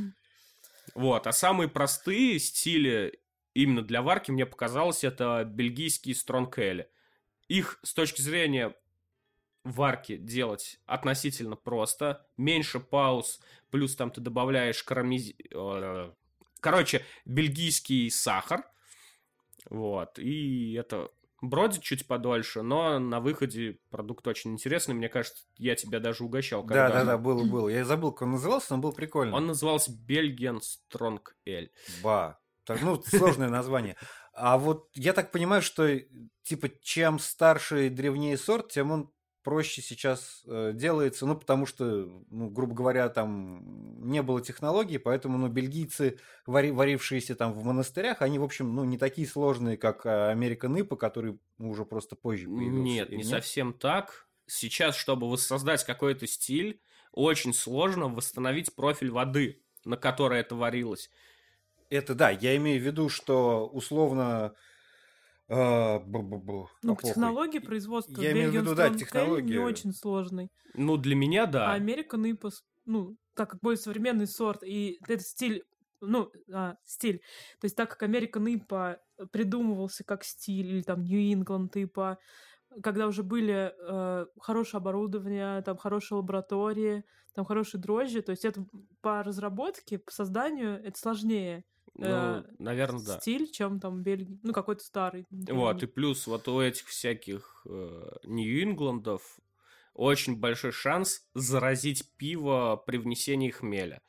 Вот, 0.95 1.27
а 1.27 1.33
самые 1.33 1.69
простые 1.69 2.39
стили 2.39 3.24
именно 3.55 3.83
для 3.83 4.03
варки, 4.03 4.31
мне 4.31 4.47
показалось, 4.47 5.05
это 5.05 5.45
бельгийские 5.45 6.15
стронкели. 6.15 6.91
Их 7.49 7.79
с 7.83 7.95
точки 7.95 8.21
зрения 8.21 8.75
варки 9.65 10.17
делать 10.17 10.81
относительно 10.87 11.57
просто. 11.57 12.27
Меньше 12.37 12.81
пауз, 12.81 13.41
плюс 13.71 13.97
там 13.97 14.11
ты 14.11 14.21
добавляешь 14.21 14.83
карамиз... 14.83 15.33
Э, 15.53 16.13
короче, 16.61 17.05
бельгийский 17.25 18.11
сахар. 18.11 18.65
Вот, 19.71 20.19
и 20.19 20.75
это 20.75 21.11
бродит 21.41 21.83
чуть 21.83 22.07
подольше, 22.07 22.63
но 22.63 22.99
на 22.99 23.21
выходе 23.21 23.79
продукт 23.91 24.27
очень 24.27 24.53
интересный. 24.53 24.95
Мне 24.95 25.09
кажется, 25.09 25.45
я 25.57 25.75
тебя 25.75 26.01
даже 26.01 26.25
угощал. 26.25 26.65
Да, 26.65 26.91
да, 26.91 27.05
да, 27.05 27.19
было, 27.19 27.45
было. 27.45 27.69
Я 27.69 27.85
забыл, 27.85 28.13
как 28.13 28.23
он 28.23 28.33
назывался, 28.33 28.75
но 28.75 28.83
был 28.83 28.93
прикольный. 28.93 29.35
Он 29.35 29.47
назывался 29.47 29.93
Бельгиан 29.93 30.61
Стронг 30.61 31.37
Эль. 31.45 31.71
Ба. 32.03 32.39
Так, 32.65 32.83
ну, 32.83 33.03
сложное 33.03 33.49
название. 33.49 33.97
А 34.33 34.59
вот 34.59 34.89
я 34.95 35.13
так 35.13 35.31
понимаю, 35.31 35.63
что 35.63 36.01
типа 36.43 36.69
чем 36.83 37.19
старше 37.19 37.87
и 37.87 37.91
древнее 37.91 38.37
сорт, 38.37 38.73
тем 38.73 38.91
он 38.91 39.11
проще 39.45 39.83
сейчас 39.83 40.43
э, 40.47 40.73
делается, 40.75 41.27
ну, 41.27 41.37
потому 41.37 41.67
что, 41.67 42.09
ну, 42.31 42.49
грубо 42.49 42.75
говоря, 42.75 43.09
там 43.11 44.09
не 44.11 44.23
было 44.23 44.41
технологий, 44.41 44.97
поэтому, 44.99 45.37
ну, 45.37 45.49
бельгийцы, 45.49 46.19
вари, 46.47 46.71
варившиеся 46.73 47.37
там 47.37 47.53
в 47.53 47.63
монастырях, 47.63 48.23
они, 48.23 48.39
в 48.39 48.43
общем, 48.43 48.75
ну, 48.75 48.85
не 48.85 48.97
такие 48.97 49.29
сложные, 49.29 49.77
как 49.77 50.07
Американ 50.07 50.75
Ипа, 50.81 50.97
который 50.97 51.39
ну, 51.59 51.71
уже 51.71 51.85
просто 51.85 52.17
позже 52.17 52.49
появился. 52.49 52.83
Нет, 52.83 53.11
не 53.11 53.19
нет? 53.19 53.27
совсем 53.27 53.75
так. 53.75 54.27
Сейчас, 54.47 54.97
чтобы 54.97 55.31
воссоздать 55.31 55.85
какой-то 55.85 56.27
стиль, 56.27 56.81
очень 57.13 57.53
сложно 57.53 58.09
восстановить 58.09 58.75
профиль 58.75 59.11
воды, 59.11 59.63
на 59.85 59.97
которой 59.97 60.41
это 60.41 60.55
варилось. 60.55 61.11
Это 61.91 62.15
да, 62.15 62.31
я 62.31 62.57
имею 62.57 62.81
в 62.81 62.85
виду, 62.85 63.09
что 63.09 63.69
условно 63.69 64.55
а, 65.49 66.03
ну, 66.83 66.97
технологии 66.97 67.59
производства 67.59 68.21
Я 68.21 68.33
имею 68.33 68.51
в 68.51 68.55
виду, 68.55 68.75
да, 68.75 68.91
технологии. 68.91 69.53
не 69.53 69.59
очень 69.59 69.93
сложный. 69.93 70.51
Ну, 70.75 70.97
для 70.97 71.15
меня, 71.15 71.47
да. 71.47 71.73
А 71.73 71.79
American 71.79 72.25
IPA, 72.33 72.51
ну, 72.87 73.17
так 73.35 73.51
как 73.51 73.61
более 73.61 73.79
современный 73.79 74.27
сорт, 74.27 74.63
и 74.65 74.99
этот 75.03 75.27
стиль, 75.27 75.65
ну, 76.01 76.33
а, 76.53 76.77
стиль, 76.85 77.19
то 77.61 77.67
есть 77.67 77.77
так 77.77 77.91
как 77.97 78.09
American 78.09 78.47
IPA 78.47 78.99
придумывался 79.31 80.03
как 80.03 80.25
стиль, 80.25 80.67
или 80.67 80.83
там 80.83 81.03
New 81.03 81.21
England 81.21 81.73
IPA, 81.73 82.17
когда 82.83 83.07
уже 83.07 83.23
были 83.23 83.73
э, 83.79 84.27
хорошее 84.41 84.79
оборудование, 84.79 85.63
там 85.63 85.77
хорошие 85.77 86.19
лаборатории, 86.19 87.05
там 87.35 87.45
хорошие 87.45 87.81
дрожжи, 87.81 88.23
то 88.23 88.31
есть 88.31 88.45
это 88.45 88.65
по 89.01 89.23
разработке, 89.23 89.99
по 89.99 90.11
созданию 90.11 90.83
это 90.83 90.99
сложнее. 90.99 91.65
Ну, 91.97 92.07
э, 92.07 92.45
наверное, 92.59 93.05
да. 93.05 93.21
Стиль, 93.21 93.51
чем 93.51 93.79
там 93.79 94.03
Бельгия. 94.03 94.39
Ну, 94.43 94.53
какой-то 94.53 94.83
старый. 94.83 95.27
Вот, 95.31 95.83
и 95.83 95.87
плюс 95.87 96.27
вот 96.27 96.49
у 96.49 96.61
этих 96.61 96.87
всяких 96.87 97.65
э, 97.67 98.11
Нью-Ингландов 98.25 99.39
очень 99.93 100.37
большой 100.37 100.73
шанс 100.73 101.25
заразить 101.35 102.11
пиво 102.17 102.83
при 102.85 102.97
внесении 102.97 103.51
хмеля. 103.51 104.03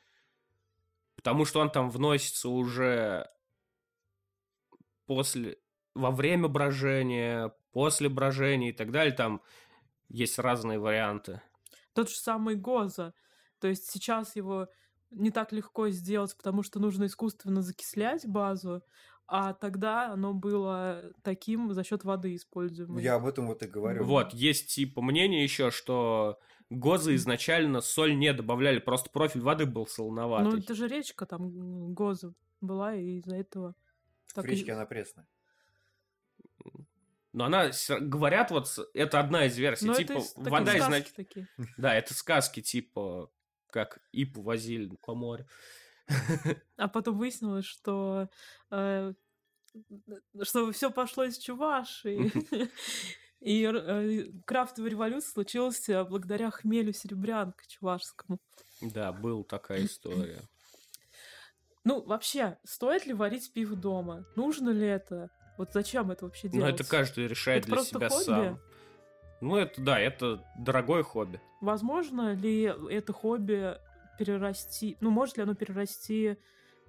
Потому 1.14 1.44
что 1.44 1.60
он 1.60 1.70
там 1.70 1.90
вносится 1.90 2.48
уже 2.48 3.30
после, 5.06 5.58
во 5.94 6.10
время 6.10 6.48
брожения, 6.48 7.54
после 7.70 8.08
брожения 8.08 8.70
и 8.70 8.72
так 8.72 8.90
далее. 8.90 9.14
Там 9.14 9.40
есть 10.08 10.38
разные 10.38 10.80
варианты. 10.80 11.40
Тот 11.94 12.10
же 12.10 12.16
самый 12.16 12.56
Гоза. 12.56 13.14
То 13.60 13.68
есть 13.68 13.90
сейчас 13.90 14.36
его 14.36 14.68
не 15.10 15.30
так 15.30 15.52
легко 15.52 15.88
сделать, 15.88 16.36
потому 16.36 16.62
что 16.62 16.80
нужно 16.80 17.06
искусственно 17.06 17.62
закислять 17.62 18.26
базу, 18.26 18.82
а 19.26 19.54
тогда 19.54 20.12
оно 20.12 20.34
было 20.34 21.12
таким 21.22 21.72
за 21.72 21.82
счет 21.84 22.04
воды 22.04 22.34
используемой. 22.34 23.02
Я 23.02 23.16
об 23.16 23.26
этом 23.26 23.46
вот 23.46 23.62
и 23.62 23.66
говорю. 23.66 24.04
Вот, 24.04 24.32
есть 24.32 24.74
типа 24.74 25.02
мнение 25.02 25.42
еще, 25.42 25.70
что 25.70 26.38
Гозы 26.70 27.14
изначально 27.14 27.80
соль 27.80 28.16
не 28.16 28.32
добавляли, 28.32 28.78
просто 28.78 29.10
профиль 29.10 29.40
воды 29.40 29.66
был 29.66 29.86
солоноватый. 29.86 30.50
Ну, 30.50 30.58
это 30.58 30.74
же 30.74 30.88
речка 30.88 31.26
там 31.26 31.94
Гоза 31.94 32.32
была, 32.60 32.94
и 32.94 33.18
из-за 33.18 33.36
этого... 33.36 33.74
В 34.34 34.44
речке 34.44 34.68
и... 34.68 34.70
она 34.70 34.86
пресная. 34.86 35.28
Но 37.32 37.44
она, 37.44 37.70
говорят, 38.00 38.50
вот, 38.50 38.66
это 38.94 39.20
одна 39.20 39.44
из 39.44 39.58
версий, 39.58 39.86
Но 39.86 39.92
ну, 39.92 39.98
типа, 39.98 40.20
вода 40.36 40.78
изначально... 40.78 41.48
Да, 41.76 41.94
это 41.94 42.14
сказки, 42.14 42.62
типа, 42.62 43.30
как 43.76 43.98
Ипу 44.12 44.40
возили 44.40 44.88
по 45.04 45.14
морю. 45.14 45.46
А 46.76 46.88
потом 46.88 47.18
выяснилось, 47.18 47.66
что 47.66 48.30
э, 48.70 49.12
что 50.42 50.72
все 50.72 50.90
пошло 50.90 51.24
из 51.24 51.36
Чувашии. 51.36 52.32
И 53.40 53.64
э, 53.64 54.24
крафтовая 54.46 54.90
революция 54.90 55.30
случилась 55.30 55.86
э, 55.90 56.04
благодаря 56.04 56.50
хмелю 56.50 56.94
серебрянка 56.94 57.64
чувашскому. 57.68 58.38
Да, 58.80 59.12
была 59.12 59.44
такая 59.44 59.84
история. 59.84 60.42
Ну, 61.88 62.02
вообще, 62.02 62.58
стоит 62.64 63.06
ли 63.06 63.12
варить 63.14 63.52
пиво 63.52 63.76
дома? 63.76 64.26
Нужно 64.34 64.70
ли 64.70 64.84
это? 64.84 65.30
Вот 65.56 65.72
зачем 65.72 66.10
это 66.10 66.24
вообще 66.24 66.48
делать? 66.48 66.68
Ну, 66.68 66.74
это 66.74 66.82
каждый 66.82 67.28
решает 67.28 67.62
это 67.62 67.76
для 67.76 67.84
себя 67.84 68.08
хобби? 68.08 68.24
сам. 68.24 68.60
Ну, 69.40 69.56
это 69.56 69.80
да, 69.80 69.98
это 69.98 70.44
дорогое 70.58 71.02
хобби. 71.02 71.40
Возможно 71.60 72.34
ли 72.34 72.72
это 72.90 73.12
хобби 73.12 73.76
перерасти, 74.18 74.96
ну, 75.00 75.10
может 75.10 75.36
ли 75.36 75.42
оно 75.42 75.54
перерасти 75.54 76.38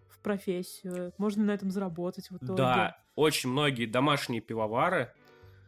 в 0.09 0.19
профессию? 0.19 1.13
Можно 1.17 1.45
на 1.45 1.51
этом 1.51 1.71
заработать 1.71 2.29
в 2.29 2.37
итоге? 2.37 2.55
Да, 2.55 2.97
очень 3.15 3.49
многие 3.49 3.85
домашние 3.85 4.41
пивовары 4.41 5.13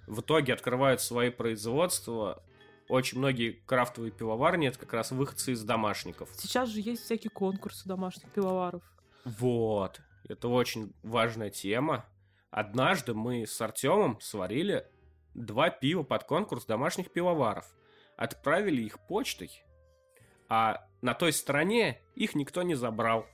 в 0.08 0.22
итоге 0.22 0.54
открывают 0.54 1.02
свои 1.02 1.30
производства. 1.30 2.44
Очень 2.88 3.20
многие 3.20 3.52
крафтовые 3.52 4.12
пивоварни 4.12 4.68
это 4.68 4.80
как 4.80 4.94
раз 4.94 5.12
выходцы 5.12 5.52
из 5.52 5.64
домашников. 5.64 6.30
Сейчас 6.34 6.70
же 6.70 6.80
есть 6.80 7.04
всякие 7.04 7.30
конкурсы 7.30 7.88
домашних 7.88 8.30
пивоваров. 8.32 8.82
Вот. 9.26 10.02
Это 10.28 10.48
очень 10.48 10.94
важная 11.04 11.50
тема. 11.52 12.06
Однажды 12.50 13.14
мы 13.14 13.46
с 13.46 13.62
Артемом 13.62 14.20
сварили 14.22 14.88
два 15.34 15.70
пива 15.70 16.04
под 16.04 16.24
конкурс 16.24 16.66
домашних 16.66 17.12
пивоваров. 17.12 17.66
Отправили 18.18 18.82
их 18.82 19.00
почтой, 19.08 19.64
а 20.50 20.86
на 21.02 21.14
той 21.14 21.32
стороне 21.32 22.02
их 22.16 22.36
никто 22.36 22.64
не 22.64 22.76
забрал. 22.76 23.26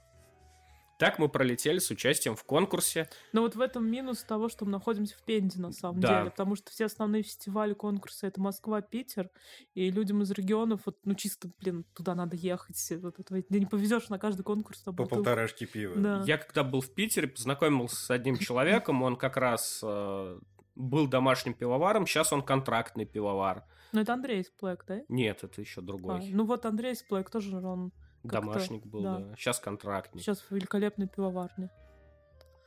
Так 0.97 1.19
мы 1.19 1.27
пролетели 1.27 1.79
с 1.79 1.91
участием 1.91 2.35
в 2.35 2.43
конкурсе. 2.45 3.09
Но 3.33 3.41
вот 3.41 3.55
в 3.55 3.61
этом 3.61 3.85
минус 3.85 4.23
того, 4.23 4.47
что 4.47 4.63
мы 4.63 4.71
находимся 4.71 5.17
в 5.17 5.23
Пензе, 5.23 5.59
на 5.59 5.73
самом 5.73 5.99
да. 5.99 6.19
деле. 6.19 6.31
Потому 6.31 6.55
что 6.55 6.71
все 6.71 6.85
основные 6.85 7.21
фестивали, 7.21 7.73
конкурсы— 7.73 8.27
это 8.27 8.39
Москва, 8.39 8.81
Питер. 8.81 9.29
И 9.73 9.91
людям 9.91 10.21
из 10.21 10.31
регионов, 10.31 10.81
вот, 10.85 10.97
ну, 11.03 11.13
чисто, 11.15 11.49
блин, 11.59 11.85
туда 11.93 12.15
надо 12.15 12.37
ехать. 12.37 12.77
Вот, 13.01 13.15
вот, 13.17 13.27
ты 13.27 13.59
не 13.59 13.65
повезешь 13.65 14.07
на 14.07 14.19
каждый 14.19 14.43
конкурс. 14.43 14.83
По 14.83 14.93
бутылку. 14.93 15.15
полторашке 15.15 15.65
пива. 15.65 15.95
Да. 15.97 16.23
Я 16.25 16.37
когда 16.37 16.63
был 16.63 16.79
в 16.79 16.93
Питере, 16.93 17.27
познакомился 17.27 17.97
с 17.97 18.09
одним 18.09 18.37
человеком, 18.39 19.03
он 19.03 19.17
как 19.17 19.35
раз 19.35 19.81
э, 19.83 20.39
был 20.75 21.07
домашним 21.07 21.53
пивоваром, 21.53 22.05
сейчас 22.05 22.31
он 22.33 22.41
контрактный 22.41 23.05
пивовар. 23.05 23.63
Ну, 23.91 24.01
это 24.01 24.13
Андрей 24.13 24.43
Сплэк, 24.43 24.83
да? 24.87 25.01
Нет, 25.07 25.43
это 25.43 25.61
еще 25.61 25.81
другой. 25.81 26.19
А, 26.19 26.21
ну, 26.21 26.45
вот 26.45 26.65
Андрей 26.65 26.95
Сплэк 26.95 27.29
тоже 27.29 27.57
он... 27.57 27.91
Домашник 28.23 28.85
был, 28.85 29.03
да. 29.03 29.17
да. 29.19 29.35
Сейчас 29.35 29.59
контрактный. 29.59 30.21
Сейчас 30.21 30.41
в 30.41 30.51
великолепной 30.51 31.07
пивоварне. 31.07 31.69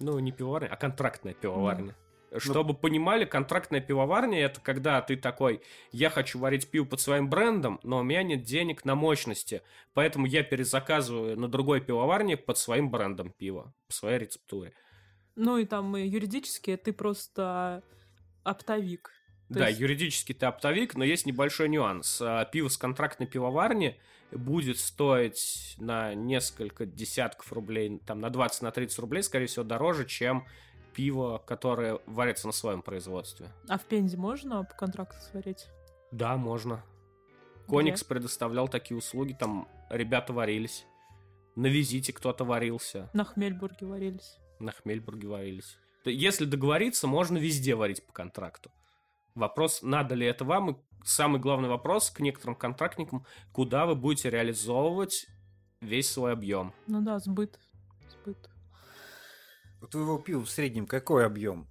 Ну, 0.00 0.18
не 0.20 0.30
пивоварня, 0.30 0.68
а 0.68 0.76
контрактная 0.76 1.34
пивоварня. 1.34 1.96
Да. 2.30 2.38
Чтобы 2.38 2.72
ну... 2.72 2.78
понимали, 2.78 3.24
контрактная 3.24 3.80
пивоварня 3.80 4.40
это 4.40 4.60
когда 4.60 5.00
ты 5.00 5.16
такой, 5.16 5.62
я 5.92 6.10
хочу 6.10 6.38
варить 6.38 6.70
пиво 6.70 6.84
под 6.84 7.00
своим 7.00 7.28
брендом, 7.28 7.80
но 7.82 7.98
у 7.98 8.02
меня 8.02 8.22
нет 8.22 8.42
денег 8.42 8.84
на 8.84 8.94
мощности, 8.94 9.62
поэтому 9.94 10.26
я 10.26 10.42
перезаказываю 10.42 11.38
на 11.38 11.48
другой 11.48 11.80
пивоварне 11.80 12.36
под 12.36 12.58
своим 12.58 12.90
брендом 12.90 13.32
пива, 13.32 13.72
по 13.88 13.94
своей 13.94 14.18
рецептуре. 14.18 14.72
Ну 15.36 15.56
и 15.56 15.64
там 15.64 15.96
юридически 15.96 16.76
ты 16.76 16.92
просто 16.92 17.82
оптовик. 18.48 19.12
То 19.48 19.60
да, 19.60 19.68
есть... 19.68 19.80
юридически 19.80 20.34
ты 20.34 20.46
оптовик, 20.46 20.94
но 20.94 21.04
есть 21.04 21.24
небольшой 21.24 21.68
нюанс. 21.68 22.20
А, 22.20 22.44
пиво 22.44 22.68
с 22.68 22.76
контрактной 22.76 23.26
пивоварни 23.26 23.98
будет 24.30 24.78
стоить 24.78 25.74
на 25.78 26.14
несколько 26.14 26.84
десятков 26.84 27.52
рублей, 27.52 28.00
там 28.04 28.20
на 28.20 28.26
20-30 28.26 28.64
на 28.64 28.70
30 28.70 28.98
рублей, 28.98 29.22
скорее 29.22 29.46
всего, 29.46 29.64
дороже, 29.64 30.04
чем 30.04 30.46
пиво, 30.94 31.42
которое 31.46 32.00
варится 32.06 32.46
на 32.46 32.52
своем 32.52 32.82
производстве. 32.82 33.48
А 33.68 33.78
в 33.78 33.84
Пензе 33.84 34.16
можно 34.16 34.64
по 34.64 34.74
контракту 34.74 35.16
сварить? 35.30 35.66
Да, 36.10 36.36
можно. 36.36 36.84
Коникс 37.68 38.00
Где? 38.00 38.08
предоставлял 38.08 38.68
такие 38.68 38.96
услуги, 38.96 39.34
там 39.38 39.68
ребята 39.90 40.32
варились. 40.32 40.84
На 41.54 41.66
визите 41.66 42.12
кто-то 42.12 42.44
варился. 42.44 43.10
На 43.12 43.24
Хмельбурге 43.24 43.86
варились. 43.86 44.38
На 44.58 44.72
Хмельбурге 44.72 45.28
варились. 45.28 45.78
Если 46.10 46.44
договориться, 46.44 47.06
можно 47.06 47.38
везде 47.38 47.74
варить 47.74 48.06
по 48.06 48.12
контракту. 48.12 48.70
Вопрос, 49.34 49.82
надо 49.82 50.14
ли 50.14 50.26
это 50.26 50.44
вам, 50.44 50.70
и 50.70 50.76
самый 51.04 51.40
главный 51.40 51.68
вопрос 51.68 52.10
к 52.10 52.20
некоторым 52.20 52.56
контрактникам, 52.56 53.24
куда 53.52 53.86
вы 53.86 53.94
будете 53.94 54.30
реализовывать 54.30 55.26
весь 55.80 56.10
свой 56.10 56.32
объем. 56.32 56.74
Ну 56.86 57.00
да, 57.02 57.18
сбыт. 57.18 57.58
испытываю. 58.08 58.58
У 59.80 59.86
твоего 59.86 60.18
пива 60.18 60.44
в 60.44 60.50
среднем 60.50 60.86
какой 60.86 61.24
объем? 61.24 61.68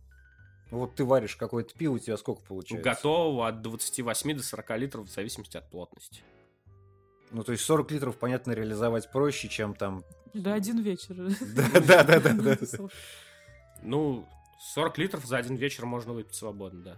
Вот 0.72 0.96
ты 0.96 1.06
варишь 1.06 1.36
какое-то 1.36 1.74
пиво, 1.78 1.94
у 1.94 2.00
тебя 2.00 2.18
сколько 2.18 2.42
получается? 2.42 2.90
Готового 2.90 3.48
от 3.48 3.62
28 3.62 4.36
до 4.36 4.44
40 4.44 4.78
литров 4.78 5.08
в 5.08 5.14
зависимости 5.14 5.58
от 5.58 5.70
плотности. 5.70 6.24
Ну, 7.32 7.44
то 7.44 7.52
есть 7.52 7.64
40 7.64 7.92
литров, 7.92 8.18
понятно, 8.18 8.52
реализовать 8.54 9.12
проще, 9.12 9.50
чем 9.50 9.76
там... 9.76 10.04
Да, 10.34 10.54
один 10.54 10.82
вечер. 10.82 11.16
Да, 11.56 12.04
да, 12.04 12.20
да, 12.20 12.34
да. 12.34 12.58
Ну, 13.82 14.28
40 14.74 14.98
литров 14.98 15.26
за 15.26 15.38
один 15.38 15.56
вечер 15.56 15.86
можно 15.86 16.14
выпить 16.14 16.36
свободно, 16.36 16.84
да. 16.84 16.98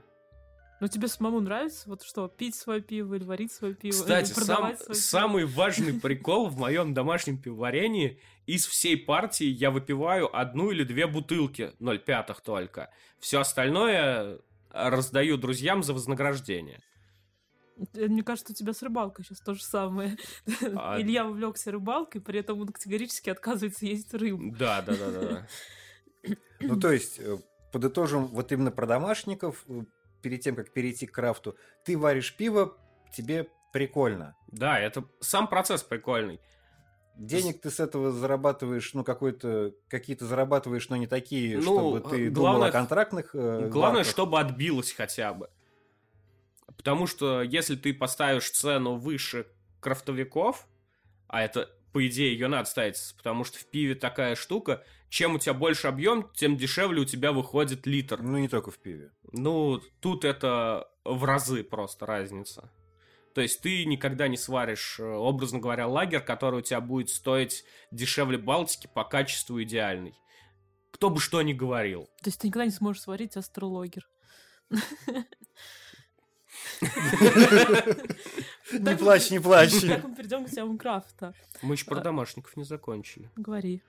Но 0.80 0.88
тебе 0.88 1.10
самому 1.10 1.42
нравится 1.42 1.90
вот 1.90 2.04
что, 2.04 2.28
пить 2.30 2.56
свое 2.56 2.82
пиво 2.82 3.16
или 3.16 3.26
варить 3.26 3.52
свое 3.52 3.74
пиво? 3.74 3.92
Кстати, 3.92 4.32
сам, 4.32 4.46
свое 4.46 4.78
пиво? 4.78 4.94
самый 4.94 5.46
важный 5.46 5.94
прикол 5.94 6.48
в 6.48 6.58
моем 6.58 6.94
домашнем 6.94 7.38
пивоварении 7.38 8.22
из 8.46 8.66
всей 8.66 8.96
партии 8.96 9.48
я 9.48 9.72
выпиваю 9.72 10.34
одну 10.34 10.72
или 10.72 10.84
две 10.84 11.06
бутылки 11.06 11.74
0,5 11.80 12.38
только. 12.44 12.94
Все 13.20 13.42
остальное 13.42 14.40
раздаю 14.72 15.38
друзьям 15.38 15.84
за 15.84 15.94
вознаграждение. 15.94 16.80
Э, 17.94 18.08
Мне 18.08 18.24
кажется, 18.24 18.54
у 18.54 18.56
тебя 18.56 18.74
с 18.74 18.82
рыбалкой 18.82 19.26
сейчас 19.26 19.40
то 19.40 19.54
же 19.54 19.64
самое. 19.64 20.18
А- 20.76 20.98
Илья 21.02 21.26
увлекся 21.26 21.72
рыбалкой, 21.72 22.22
при 22.22 22.40
этом 22.40 22.62
он 22.62 22.70
категорически 22.70 23.30
отказывается 23.30 23.86
есть 23.86 24.14
рыбу. 24.14 24.56
Да, 24.58 24.82
да, 24.82 24.96
да, 24.96 25.12
да. 25.12 25.48
Ну, 26.60 26.80
то 26.80 26.92
есть, 26.92 27.20
э, 27.20 27.38
подытожим, 27.72 28.28
вот 28.28 28.52
именно 28.52 28.72
про 28.72 28.86
домашников, 28.86 29.64
э, 29.68 29.84
перед 30.22 30.42
тем, 30.42 30.56
как 30.56 30.72
перейти 30.74 31.08
к 31.08 31.12
крафту, 31.14 31.56
ты 31.86 31.98
варишь 31.98 32.36
пиво, 32.36 32.78
тебе 33.14 33.48
прикольно. 33.72 34.36
Да, 34.48 34.80
это 34.80 35.06
сам 35.22 35.48
процесс 35.48 35.84
прикольный. 35.84 36.40
Денег 37.16 37.62
ты 37.62 37.70
с 37.70 37.80
этого 37.82 38.12
зарабатываешь, 38.12 38.94
ну, 38.94 39.04
какой-то, 39.04 39.74
какие-то 39.90 40.26
зарабатываешь, 40.26 40.88
но 40.90 40.96
не 40.96 41.08
такие, 41.08 41.58
Ну, 41.58 41.62
чтобы 41.64 42.00
ты 42.10 42.28
э, 42.28 42.30
думал 42.30 42.50
главное- 42.52 42.70
о 42.70 42.72
контрактных 42.72 43.36
э, 43.36 43.68
Главное, 43.70 44.00
варках. 44.00 44.08
чтобы 44.12 44.40
отбилось 44.40 44.92
хотя 44.94 45.34
бы. 45.34 45.50
Потому 46.78 47.08
что 47.08 47.42
если 47.42 47.76
ты 47.76 47.94
поставишь 47.94 48.50
цену 48.52 48.96
выше 48.96 49.48
крафтовиков, 49.82 50.66
а 51.28 51.42
это, 51.44 51.70
по 51.92 52.06
идее, 52.08 52.34
ее 52.34 52.48
надо 52.48 52.70
ставить, 52.70 52.98
потому 53.18 53.44
что 53.44 53.58
в 53.58 53.66
пиве 53.66 53.96
такая 53.96 54.36
штука, 54.36 54.84
чем 55.10 55.36
у 55.36 55.40
тебя 55.40 55.54
больше 55.54 55.88
объем, 55.88 56.30
тем 56.36 56.56
дешевле 56.56 57.02
у 57.02 57.06
тебя 57.06 57.32
выходит 57.32 57.88
литр. 57.88 58.22
Ну, 58.22 58.38
не 58.38 58.48
только 58.48 58.72
в 58.72 58.78
пиве. 58.78 59.12
Ну, 59.32 59.82
тут 60.00 60.24
это 60.24 60.88
в 61.04 61.24
разы 61.24 61.64
просто 61.64 62.06
разница. 62.06 62.72
То 63.34 63.42
есть 63.42 63.62
ты 63.62 63.86
никогда 63.86 64.28
не 64.28 64.38
сваришь, 64.38 65.00
э, 65.00 65.04
образно 65.04 65.60
говоря, 65.60 65.88
лагерь, 65.88 66.22
который 66.22 66.60
у 66.60 66.62
тебя 66.64 66.82
будет 66.82 67.10
стоить 67.10 67.64
дешевле 67.92 68.38
Балтики 68.38 68.90
по 68.94 69.04
качеству 69.04 69.62
идеальный. 69.62 70.14
Кто 70.92 71.10
бы 71.10 71.20
что 71.20 71.42
ни 71.42 71.54
говорил. 71.54 72.10
То 72.22 72.30
есть 72.30 72.42
ты 72.42 72.48
никогда 72.48 72.66
не 72.66 72.72
сможешь 72.72 73.04
сварить 73.04 73.38
астрологер. 73.38 74.08
Не 78.80 78.96
плачь, 78.96 79.32
не 79.32 79.40
плачь. 79.40 79.82
Как 79.82 80.04
мы 80.04 80.16
перейдем 80.16 80.46
к 80.46 80.50
темам 80.50 80.78
крафта? 80.78 81.34
Мы 81.62 81.76
еще 81.76 81.86
про 81.86 82.00
А. 82.00 82.02
домашников 82.02 82.56
не 82.58 82.64
закончили. 82.64 83.30
Говори. 83.36 83.82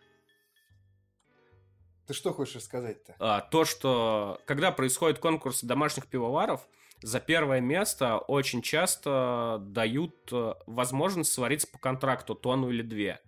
Ты 2.06 2.14
что 2.14 2.32
хочешь 2.32 2.56
рассказать-то? 2.56 3.14
А, 3.18 3.40
то, 3.40 3.64
что 3.64 4.40
когда 4.46 4.72
происходит 4.72 5.18
конкурс 5.18 5.62
домашних 5.62 6.06
пивоваров, 6.06 6.66
за 7.02 7.20
первое 7.20 7.60
место 7.60 8.18
очень 8.18 8.62
часто 8.62 9.58
дают 9.60 10.16
э, 10.32 10.54
возможность 10.66 11.32
свариться 11.32 11.66
по 11.68 11.78
контракту 11.78 12.34
тонну 12.34 12.70
или 12.70 12.82
две. 12.82 13.20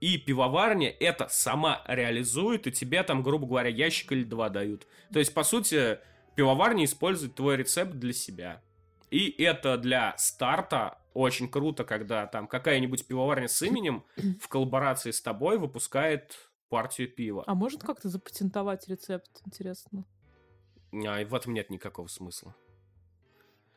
И 0.00 0.18
пивоварня 0.18 0.88
это 0.90 1.26
сама 1.28 1.82
реализует, 1.86 2.66
и 2.66 2.72
тебе 2.72 3.02
там, 3.02 3.22
грубо 3.22 3.46
говоря, 3.46 3.68
ящик 3.70 4.12
или 4.12 4.24
два 4.24 4.48
дают. 4.48 4.86
То 5.12 5.18
есть, 5.18 5.34
по 5.34 5.42
сути, 5.42 5.98
пивоварня 6.36 6.84
использует 6.84 7.34
твой 7.34 7.56
рецепт 7.56 7.92
для 7.94 8.12
себя. 8.12 8.62
И 9.10 9.30
это 9.42 9.78
для 9.78 10.14
старта 10.18 10.98
очень 11.14 11.48
круто, 11.48 11.84
когда 11.84 12.26
там 12.26 12.46
какая-нибудь 12.46 13.06
пивоварня 13.06 13.48
с 13.48 13.62
именем 13.62 14.04
в 14.40 14.48
коллаборации 14.48 15.10
с 15.10 15.20
тобой 15.20 15.58
выпускает 15.58 16.36
партию 16.68 17.08
пива. 17.08 17.44
А 17.46 17.54
может 17.54 17.82
как-то 17.82 18.08
запатентовать 18.08 18.88
рецепт, 18.88 19.30
интересно? 19.46 20.04
А, 20.92 21.24
в 21.24 21.34
этом 21.34 21.54
нет 21.54 21.70
никакого 21.70 22.08
смысла. 22.08 22.54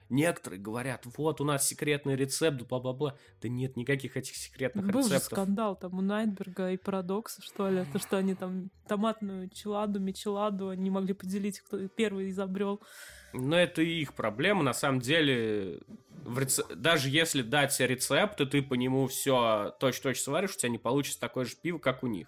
Некоторые 0.10 0.60
говорят, 0.60 1.05
вот 1.18 1.39
у 1.39 1.43
нас 1.43 1.68
секретный 1.68 2.16
рецепт, 2.16 2.64
бла-бла-бла. 2.64 3.16
Да 3.41 3.47
нет 3.47 3.78
никаких 3.78 4.18
этих 4.18 4.36
секретных 4.36 4.86
Был 4.88 5.01
рецептов. 5.01 5.24
скандал 5.26 5.76
там 5.76 5.99
у 5.99 6.01
Найтберга 6.01 6.72
и 6.72 6.78
Парадокса, 6.78 7.43
что 7.43 7.70
ли, 7.70 7.86
то, 7.93 7.99
что 7.99 8.18
они 8.18 8.34
там 8.34 8.72
томатную 8.88 9.49
челаду, 9.49 9.99
мечеладу 9.99 10.74
не 10.74 10.89
могли 10.89 11.14
поделить, 11.14 11.60
кто 11.60 11.88
первый 11.89 12.32
изобрел. 12.32 12.82
Но 13.34 13.55
это 13.55 13.84
и 13.84 14.01
их 14.01 14.16
проблема. 14.16 14.64
На 14.64 14.74
самом 14.74 14.99
деле, 14.99 15.80
в 16.26 16.39
рece- 16.39 16.76
даже 16.76 17.10
если 17.10 17.43
дать 17.43 17.80
рецепт, 17.80 18.41
и 18.41 18.45
ты 18.47 18.64
по 18.64 18.74
нему 18.74 19.05
все 19.07 19.76
точь-точь 19.80 20.20
сваришь, 20.20 20.55
у 20.55 20.57
тебя 20.57 20.70
не 20.70 20.80
получится 20.80 21.20
такое 21.20 21.45
же 21.45 21.55
пиво, 21.55 21.78
как 21.78 22.01
у 22.03 22.07
них. 22.07 22.28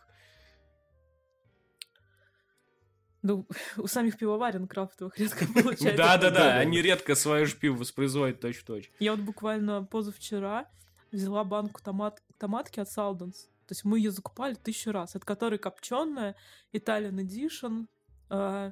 Ну, 3.24 3.48
у 3.78 3.88
самих 3.88 4.18
пивоварен 4.18 4.68
крафтовых 4.68 5.18
редко 5.18 5.46
получается. 5.54 5.98
Да-да-да, 5.98 6.58
они 6.58 6.82
редко 6.82 7.16
свое 7.16 7.46
же 7.46 7.56
пиво 7.56 7.78
воспроизводят 7.78 8.40
точь-в-точь. 8.40 8.92
Я 9.00 9.12
вот 9.12 9.22
буквально 9.22 9.84
позавчера 9.84 10.66
взяла 11.12 11.44
банку 11.44 11.82
томат, 11.84 12.22
томатки 12.38 12.80
от 12.80 12.90
Салденс. 12.90 13.46
То 13.68 13.74
есть 13.74 13.86
мы 13.86 14.00
ее 14.00 14.12
закупали 14.12 14.54
тысячу 14.56 14.92
раз, 14.92 15.16
от 15.16 15.24
которой 15.24 15.58
копченая, 15.58 16.36
Italian 16.74 17.20
Edition, 17.20 17.88
э, 18.30 18.72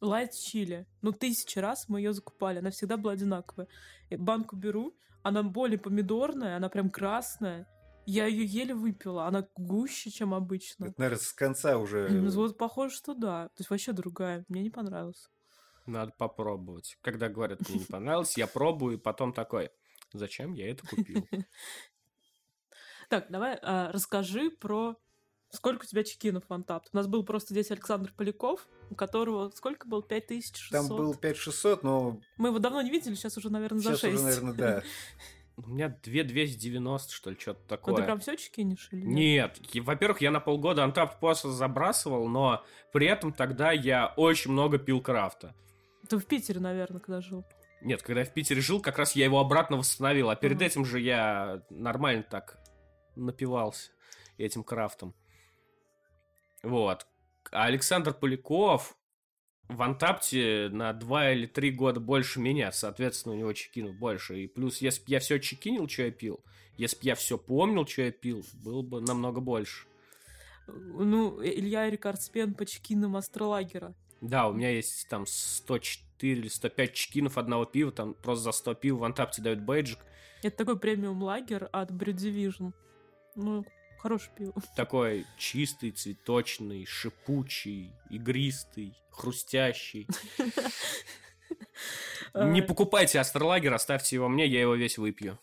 Light 0.00 0.30
Chili. 0.30 0.86
Ну, 1.02 1.12
тысячи 1.12 1.58
раз 1.58 1.88
мы 1.88 2.00
ее 2.00 2.12
закупали, 2.12 2.58
она 2.58 2.70
всегда 2.70 2.96
была 2.96 3.14
одинаковая. 3.14 3.68
И 4.08 4.16
банку 4.16 4.56
беру, 4.56 4.94
она 5.22 5.42
более 5.42 5.78
помидорная, 5.78 6.56
она 6.56 6.68
прям 6.68 6.90
красная. 6.90 7.66
Я 8.10 8.26
ее 8.26 8.44
еле 8.44 8.74
выпила, 8.74 9.26
она 9.26 9.46
гуще, 9.56 10.10
чем 10.10 10.34
обычно. 10.34 10.86
Это, 10.86 10.94
наверное, 10.98 11.22
с 11.22 11.32
конца 11.32 11.78
уже... 11.78 12.08
Вот 12.30 12.58
похоже, 12.58 12.96
что 12.96 13.14
да. 13.14 13.44
То 13.48 13.60
есть 13.60 13.70
вообще 13.70 13.92
другая. 13.92 14.44
Мне 14.48 14.62
не 14.62 14.70
понравилось. 14.70 15.30
Надо 15.86 16.12
попробовать. 16.18 16.98
Когда 17.02 17.28
говорят, 17.28 17.60
мне 17.68 17.78
не 17.78 17.84
понравилось, 17.84 18.36
я 18.36 18.48
пробую, 18.48 18.96
и 18.96 19.00
потом 19.00 19.32
такой, 19.32 19.70
зачем 20.12 20.54
я 20.54 20.70
это 20.70 20.86
купил? 20.86 21.26
Так, 23.08 23.26
давай 23.28 23.58
а, 23.60 23.90
расскажи 23.90 24.52
про 24.52 24.96
сколько 25.50 25.82
у 25.82 25.86
тебя 25.86 26.04
чекинов 26.04 26.44
в 26.48 26.52
Антапт. 26.52 26.90
У 26.92 26.96
нас 26.96 27.08
был 27.08 27.24
просто 27.24 27.54
здесь 27.54 27.72
Александр 27.72 28.12
Поляков, 28.16 28.68
у 28.88 28.94
которого 28.94 29.50
сколько 29.50 29.88
было? 29.88 30.00
5600? 30.00 30.70
Там 30.70 30.96
был 30.96 31.14
5600, 31.16 31.82
но 31.82 32.20
Мы 32.36 32.50
его 32.50 32.60
давно 32.60 32.82
не 32.82 32.90
видели, 32.90 33.14
сейчас 33.14 33.36
уже, 33.36 33.50
наверное, 33.50 33.80
за 33.80 33.96
сейчас 33.96 34.00
6. 34.00 34.14
уже, 34.14 34.24
наверное, 34.24 34.54
да. 34.54 34.82
У 35.66 35.70
меня 35.70 35.88
2290, 35.88 37.12
что 37.12 37.30
ли, 37.30 37.36
что-то 37.38 37.60
Ну, 37.62 37.68
такое. 37.68 37.94
ты 37.96 38.02
прям 38.04 38.20
все 38.20 38.36
чекинишь 38.36 38.88
или 38.92 39.02
нет? 39.04 39.60
Нет, 39.74 39.84
во-первых, 39.84 40.20
я 40.20 40.30
на 40.30 40.40
полгода 40.40 40.82
Untapped 40.84 41.18
просто 41.20 41.50
забрасывал, 41.50 42.28
но 42.28 42.64
при 42.92 43.06
этом 43.06 43.32
тогда 43.32 43.72
я 43.72 44.12
очень 44.16 44.50
много 44.52 44.78
пил 44.78 45.00
крафта. 45.00 45.54
Ты 46.08 46.18
в 46.18 46.26
Питере, 46.26 46.60
наверное, 46.60 47.00
когда 47.00 47.20
жил. 47.20 47.44
Нет, 47.82 48.02
когда 48.02 48.20
я 48.20 48.26
в 48.26 48.32
Питере 48.32 48.60
жил, 48.60 48.80
как 48.80 48.98
раз 48.98 49.16
я 49.16 49.24
его 49.24 49.38
обратно 49.40 49.76
восстановил, 49.76 50.30
а 50.30 50.36
перед 50.36 50.56
Ага. 50.56 50.66
этим 50.66 50.84
же 50.84 51.00
я 51.00 51.62
нормально 51.70 52.22
так 52.22 52.58
напивался 53.16 53.90
этим 54.38 54.62
крафтом. 54.64 55.14
Вот. 56.62 57.06
А 57.52 57.64
Александр 57.64 58.12
Поляков 58.14 58.96
в 59.70 59.82
Антапте 59.82 60.68
на 60.70 60.92
2 60.92 61.32
или 61.32 61.46
3 61.46 61.70
года 61.72 62.00
больше 62.00 62.40
меня, 62.40 62.72
соответственно, 62.72 63.34
у 63.34 63.38
него 63.38 63.52
чекинов 63.52 63.96
больше. 63.96 64.42
И 64.42 64.46
плюс, 64.46 64.78
если 64.78 65.00
бы 65.00 65.06
я 65.08 65.20
все 65.20 65.38
чекинил, 65.38 65.88
что 65.88 66.02
я 66.02 66.10
пил, 66.10 66.40
если 66.76 66.96
бы 66.96 67.02
я 67.04 67.14
все 67.14 67.38
помнил, 67.38 67.86
что 67.86 68.02
я 68.02 68.10
пил, 68.10 68.44
было 68.54 68.82
бы 68.82 69.00
намного 69.00 69.40
больше. 69.40 69.86
Ну, 70.66 71.42
Илья 71.42 71.90
Спен 72.16 72.54
по 72.54 72.66
чекинам 72.66 73.16
Астролагера. 73.16 73.94
Да, 74.20 74.48
у 74.48 74.52
меня 74.52 74.70
есть 74.70 75.08
там 75.08 75.24
104 75.26 76.32
или 76.32 76.48
105 76.48 76.92
чекинов 76.92 77.38
одного 77.38 77.64
пива, 77.64 77.90
там 77.90 78.14
просто 78.14 78.44
за 78.44 78.52
100 78.52 78.74
пива 78.74 78.98
в 78.98 79.04
Антапте 79.04 79.42
дают 79.42 79.60
бейджик. 79.60 79.98
Это 80.42 80.58
такой 80.58 80.78
премиум 80.78 81.22
лагер 81.22 81.68
от 81.72 81.90
Brew 81.90 82.14
Division. 82.14 82.72
Ну, 83.34 83.64
хорошее 83.98 84.30
пиво. 84.36 84.54
Такой 84.76 85.26
чистый, 85.38 85.90
цветочный, 85.90 86.84
шипучий, 86.86 87.92
игристый, 88.10 88.94
хрустящий. 89.20 90.08
Не 92.34 92.62
покупайте 92.62 93.20
Астролагер, 93.20 93.74
оставьте 93.74 94.16
его 94.16 94.28
мне, 94.28 94.46
я 94.46 94.60
его 94.60 94.74
весь 94.74 94.98
выпью. 94.98 95.38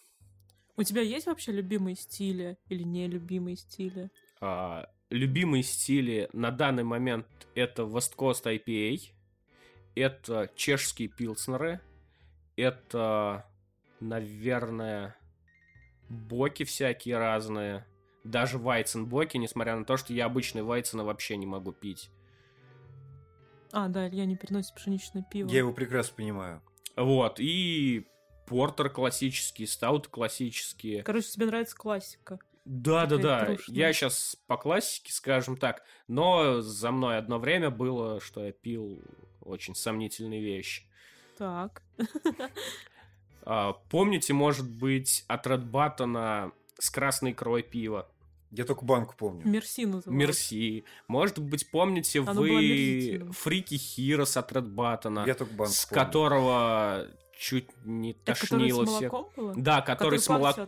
У 0.75 0.83
тебя 0.83 1.01
есть 1.01 1.25
вообще 1.25 1.51
любимые 1.51 1.95
стили 1.95 2.57
или 2.69 2.83
нелюбимые 2.83 3.57
стили? 3.57 4.09
А, 4.39 4.89
любимые 5.09 5.63
стили 5.63 6.29
на 6.33 6.51
данный 6.51 6.83
момент 6.83 7.27
это 7.55 7.83
West 7.83 8.15
Coast 8.15 8.43
IPA, 8.43 9.01
это 9.95 10.51
чешские 10.55 11.07
пилснеры, 11.09 11.81
это, 12.55 13.45
наверное, 13.99 15.15
боки 16.09 16.63
всякие 16.63 17.17
разные, 17.17 17.85
Даже 18.23 18.57
Вайценбоки, 18.57 19.37
несмотря 19.37 19.75
на 19.75 19.85
то, 19.85 19.97
что 19.97 20.13
я 20.13 20.25
обычный 20.25 20.61
Вайцена 20.61 21.03
вообще 21.03 21.37
не 21.37 21.45
могу 21.45 21.71
пить. 21.71 22.11
А, 23.71 23.87
да, 23.87 24.07
Илья 24.07 24.25
не 24.25 24.35
переносит 24.35 24.73
пшеничное 24.75 25.23
пиво. 25.29 25.49
Я 25.49 25.59
его 25.59 25.73
прекрасно 25.73 26.15
понимаю. 26.15 26.61
Вот, 26.95 27.39
и 27.39 28.07
портер 28.47 28.89
классический, 28.89 29.65
стаут 29.65 30.07
классические. 30.07 31.03
Короче, 31.03 31.29
тебе 31.29 31.45
нравится 31.45 31.75
классика. 31.75 32.39
Да, 32.65 33.05
да, 33.05 33.17
да. 33.17 33.45
трушная. 33.45 33.75
Я 33.77 33.93
сейчас 33.93 34.35
по 34.47 34.57
классике, 34.57 35.13
скажем 35.13 35.57
так, 35.57 35.83
но 36.07 36.61
за 36.61 36.91
мной 36.91 37.17
одно 37.17 37.39
время 37.39 37.69
было, 37.69 38.19
что 38.19 38.45
я 38.45 38.51
пил 38.51 39.01
очень 39.41 39.75
сомнительные 39.75 40.41
вещи. 40.41 40.83
Так. 41.37 41.83
А, 43.49 43.71
помните, 43.89 44.33
может 44.33 44.69
быть, 44.69 45.23
от 45.29 45.47
Red 45.47 45.71
Button 45.71 46.51
с 46.77 46.89
красной 46.89 47.31
икрой 47.31 47.63
пива? 47.63 48.11
Я 48.51 48.63
только 48.63 48.85
банку 48.85 49.15
помню. 49.17 49.45
Мерси 49.45 49.85
называется. 49.85 50.11
Мерси. 50.11 50.83
Может 51.07 51.39
быть, 51.39 51.69
помните 51.69 52.21
Оно 52.21 52.33
было 52.33 52.47
вы. 52.47 53.29
Фрики 53.33 53.75
Хирос 53.75 54.37
от 54.37 54.51
Red 54.51 54.73
Button, 54.73 55.27
Я 55.27 55.35
только 55.35 55.53
банку 55.53 55.73
с 55.73 55.85
помню. 55.85 56.05
которого 56.05 57.07
чуть 57.37 57.69
не 57.85 58.13
который 58.13 58.35
с 58.35 58.49
тошнило 58.49 58.85
всех. 58.85 59.13
Да, 59.55 59.81
который, 59.81 60.19
с 60.19 60.27
молоком. 60.27 60.67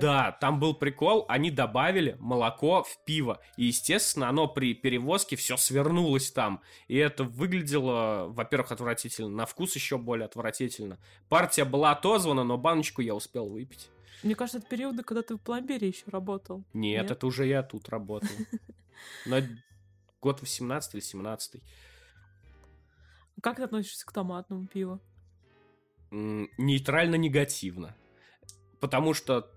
Да, 0.00 0.32
там 0.40 0.60
был 0.60 0.74
прикол, 0.74 1.24
они 1.28 1.50
добавили 1.50 2.16
молоко 2.20 2.82
в 2.84 3.04
пиво. 3.04 3.40
И, 3.56 3.66
естественно, 3.66 4.28
оно 4.28 4.46
при 4.46 4.74
перевозке 4.74 5.36
все 5.36 5.56
свернулось 5.56 6.30
там. 6.30 6.60
И 6.88 6.96
это 6.96 7.24
выглядело, 7.24 8.26
во-первых, 8.28 8.72
отвратительно, 8.72 9.28
на 9.28 9.46
вкус 9.46 9.74
еще 9.74 9.98
более 9.98 10.26
отвратительно. 10.26 10.98
Партия 11.28 11.64
была 11.64 11.92
отозвана, 11.92 12.44
но 12.44 12.56
баночку 12.56 13.02
я 13.02 13.14
успел 13.14 13.48
выпить. 13.48 13.88
Мне 14.24 14.34
кажется, 14.34 14.58
это 14.58 14.66
периоды, 14.68 15.02
когда 15.02 15.22
ты 15.22 15.36
в 15.36 15.38
пломбире 15.38 15.88
еще 15.88 16.04
работал. 16.06 16.64
Нет, 16.72 17.02
Нет? 17.02 17.10
это 17.10 17.26
уже 17.26 17.46
я 17.46 17.62
тут 17.62 17.88
работал. 17.88 18.28
Но 19.26 19.36
год 20.20 20.40
18 20.40 20.94
или 20.94 21.00
17 21.00 21.62
Как 23.42 23.56
ты 23.56 23.62
относишься 23.62 24.06
к 24.06 24.12
томатному 24.12 24.66
пиву? 24.66 25.00
нейтрально-негативно. 26.10 27.96
Потому 28.80 29.14
что 29.14 29.50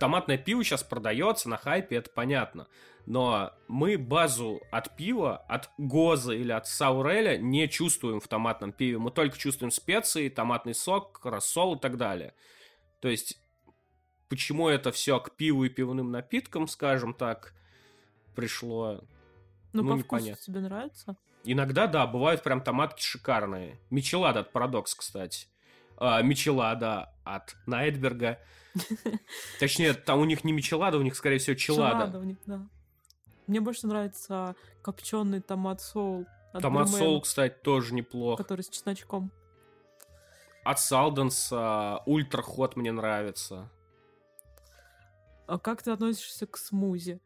томатное 0.00 0.38
пиво 0.38 0.64
сейчас 0.64 0.82
продается 0.82 1.48
на 1.50 1.56
хайпе, 1.58 1.96
это 1.96 2.10
понятно. 2.10 2.68
Но 3.04 3.52
мы 3.68 3.98
базу 3.98 4.62
от 4.70 4.96
пива, 4.96 5.36
от 5.36 5.70
Гоза 5.76 6.32
или 6.34 6.52
от 6.52 6.66
Сауреля 6.66 7.36
не 7.36 7.68
чувствуем 7.68 8.20
в 8.20 8.28
томатном 8.28 8.72
пиве. 8.72 8.98
Мы 8.98 9.10
только 9.10 9.36
чувствуем 9.36 9.70
специи, 9.70 10.28
томатный 10.28 10.74
сок, 10.74 11.20
рассол 11.24 11.76
и 11.76 11.80
так 11.80 11.96
далее. 11.96 12.34
То 13.00 13.08
есть, 13.08 13.41
почему 14.32 14.70
это 14.70 14.92
все 14.92 15.20
к 15.20 15.32
пиву 15.32 15.64
и 15.64 15.68
пивным 15.68 16.10
напиткам, 16.10 16.66
скажем 16.66 17.12
так, 17.12 17.52
пришло 18.34 19.04
Ну, 19.74 19.82
Ну, 19.82 19.90
по 19.90 19.98
вкусу 19.98 20.22
непонятно. 20.24 20.42
тебе 20.42 20.60
нравится? 20.60 21.16
Иногда, 21.44 21.86
да, 21.86 22.06
бывают 22.06 22.42
прям 22.42 22.62
томатки 22.62 23.02
шикарные. 23.02 23.78
Мичелада 23.90 24.40
от 24.40 24.50
Парадокс, 24.50 24.94
кстати. 24.94 25.48
А, 25.98 26.22
Мичелада 26.22 27.12
от 27.24 27.54
Найтберга. 27.66 28.38
Точнее, 29.60 29.92
там 29.92 30.20
у 30.20 30.24
них 30.24 30.44
не 30.44 30.52
Мичелада, 30.52 30.96
у 30.96 31.02
них, 31.02 31.14
скорее 31.14 31.36
всего, 31.36 31.54
Челада 31.54 31.98
Челада. 31.98 32.18
у 32.18 32.22
них, 32.22 32.38
да. 32.46 32.66
Мне 33.46 33.60
больше 33.60 33.86
нравится 33.86 34.56
копченый 34.80 35.42
томат 35.42 35.82
соул. 35.82 36.24
Томат 36.58 36.88
соул, 36.88 37.20
кстати, 37.20 37.54
тоже 37.62 37.92
неплох. 37.92 38.38
Который 38.38 38.62
с 38.62 38.70
чесночком. 38.70 39.30
От 40.64 40.80
Салденса 40.80 42.00
Ультра 42.06 42.40
Хот 42.40 42.76
мне 42.76 42.92
нравится. 42.92 43.68
А 45.46 45.58
как 45.58 45.82
ты 45.82 45.90
относишься 45.90 46.46
к 46.46 46.56
смузи? 46.56 47.20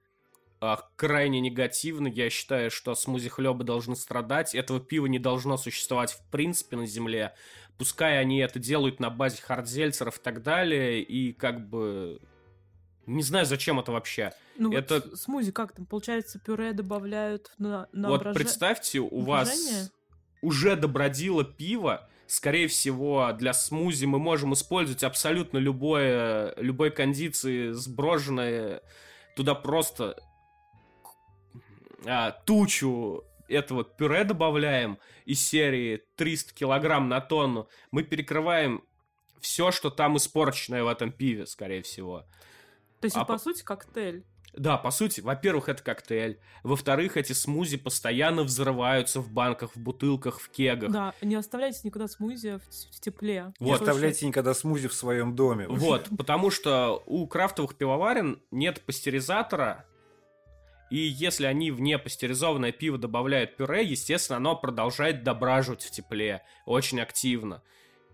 А, 0.61 0.81
крайне 0.97 1.41
негативно. 1.41 2.09
Я 2.09 2.31
считаю, 2.31 2.71
что 2.71 2.95
смузи-хлебы 2.95 3.63
должны 3.65 3.95
страдать. 3.95 4.55
Этого 4.55 4.81
пива 4.81 5.07
не 5.07 5.19
должно 5.19 5.57
существовать 5.57 6.13
в 6.13 6.23
принципе 6.31 6.77
на 6.77 6.87
земле. 6.87 7.35
Пускай 7.79 8.19
они 8.19 8.39
это 8.39 8.59
делают 8.59 8.99
на 9.01 9.11
базе 9.11 9.43
хардзельцеров 9.43 10.19
и 10.19 10.23
так 10.23 10.43
далее. 10.43 11.03
И 11.03 11.33
как 11.33 11.69
бы... 11.69 12.21
Не 13.05 13.23
знаю, 13.23 13.47
зачем 13.47 13.79
это 13.79 13.93
вообще. 13.93 14.33
Ну 14.59 14.73
Это- 14.73 14.95
вот 15.05 15.21
смузи 15.21 15.53
как 15.53 15.73
там? 15.73 15.87
Получается, 15.87 16.39
пюре 16.41 16.73
добавляют 16.73 17.53
на, 17.59 17.87
на 17.93 18.09
вот 18.09 18.23
броже- 18.23 18.35
представьте, 18.35 18.99
у 19.01 19.21
на 19.21 19.25
вас 19.27 19.49
брожение? 19.49 19.91
уже 20.43 20.75
добродило 20.75 21.45
пиво. 21.45 22.09
Скорее 22.27 22.67
всего, 22.67 23.33
для 23.33 23.53
смузи 23.53 24.05
мы 24.05 24.19
можем 24.19 24.53
использовать 24.55 25.05
абсолютно 25.05 25.59
любое, 25.59 26.55
любой 26.57 26.91
кондиции 26.91 27.71
сброженное. 27.71 28.83
Туда 29.37 29.55
просто 29.55 30.21
а, 32.05 32.33
тучу 32.33 33.25
этого 33.49 33.85
пюре 33.85 34.25
добавляем 34.25 34.99
из 35.25 35.47
серии 35.47 36.03
300 36.17 36.55
килограмм 36.55 37.09
на 37.09 37.21
тонну. 37.21 37.69
Мы 37.91 38.03
перекрываем 38.03 38.83
все, 39.41 39.71
что 39.71 39.91
там 39.91 40.17
испорченное 40.17 40.83
в 40.83 40.89
этом 40.89 41.13
пиве, 41.13 41.47
скорее 41.47 41.83
всего. 41.83 42.25
То 43.01 43.05
есть, 43.05 43.17
а 43.17 43.25
по 43.25 43.35
по- 43.35 43.39
сути, 43.39 43.63
коктейль. 43.63 44.25
Да, 44.57 44.79
по 44.79 44.91
сути, 44.91 45.21
во-первых, 45.21 45.69
это 45.69 45.83
коктейль. 45.83 46.39
Во-вторых, 46.63 47.17
эти 47.17 47.33
смузи 47.33 47.77
постоянно 47.77 48.43
взрываются 48.43 49.21
в 49.21 49.31
банках, 49.31 49.77
в 49.77 49.79
бутылках, 49.79 50.41
в 50.41 50.49
кегах. 50.49 50.91
Да, 50.91 51.15
не 51.21 51.35
оставляйте 51.35 51.81
никуда 51.85 52.09
смузи 52.09 52.59
в, 52.59 53.01
тепле. 53.01 53.53
Не 53.61 53.71
Вот. 53.71 53.81
оставляйте 53.81 54.27
никогда 54.27 54.55
смузи 54.55 54.89
в 54.89 54.95
своем 54.95 55.37
доме. 55.37 55.67
Вот, 55.69 56.09
потому 56.17 56.51
что 56.51 57.03
у 57.07 57.27
крафтовых 57.27 57.77
пивоварен 57.77 58.41
нет 58.51 58.81
пастеризатора, 58.81 59.85
и 60.91 60.99
если 60.99 61.47
они 61.47 61.71
в 61.71 61.81
непастеризованное 61.81 62.73
пиво 62.73 62.97
добавляют 62.97 63.57
пюре, 63.57 63.85
естественно, 63.85 64.37
оно 64.37 64.57
продолжает 64.57 65.25
дображивать 65.25 65.83
в 65.83 65.91
тепле 65.91 66.43
очень 66.65 67.01
активно. 67.01 67.63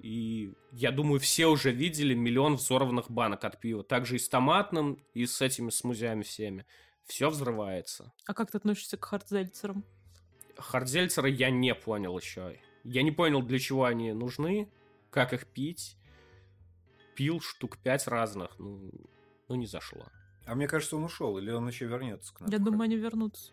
И 0.03 0.53
я 0.73 0.91
думаю, 0.91 1.21
все 1.21 1.47
уже 1.47 1.71
видели 1.71 2.13
миллион 2.13 2.57
взорванных 2.57 3.09
банок 3.09 3.45
от 3.45 3.61
пива. 3.61 3.85
Также 3.85 4.17
и 4.17 4.19
с 4.19 4.29
томатным, 4.29 4.99
и 5.15 5.27
с 5.27 5.41
этими 5.41 5.71
смузями 5.71 6.23
всеми. 6.23 6.67
Все 7.05 7.31
взрывается. 7.31 8.13
А 8.27 8.35
как 8.35 8.51
ты 8.51 8.59
относишься 8.59 8.97
к 8.97 9.05
хардзельцерам? 9.05 9.85
Хардзельцеры 10.57 11.31
я 11.31 11.51
не 11.51 11.75
понял 11.75 12.19
еще. 12.19 12.59
Я 12.83 13.03
не 13.03 13.13
понял, 13.13 13.43
для 13.43 13.61
чего 13.61 13.85
они 13.85 14.13
нужны, 14.13 14.69
как 15.11 15.33
их 15.33 15.47
пить. 15.47 15.97
Пил 17.15 17.41
штук 17.41 17.79
пять 17.79 18.09
разных, 18.09 18.59
ну, 18.59 18.91
ну 19.49 19.55
не 19.55 19.67
зашло. 19.67 20.09
А 20.47 20.57
мне 20.57 20.67
кажется, 20.67 20.97
он 20.97 21.05
ушел, 21.05 21.39
или 21.39 21.51
он 21.51 21.69
еще 21.69 21.87
вернется 21.87 22.35
к 22.35 22.41
нам. 22.41 22.51
Я 22.51 22.59
думаю, 22.59 22.83
они 22.83 22.97
вернутся. 22.97 23.53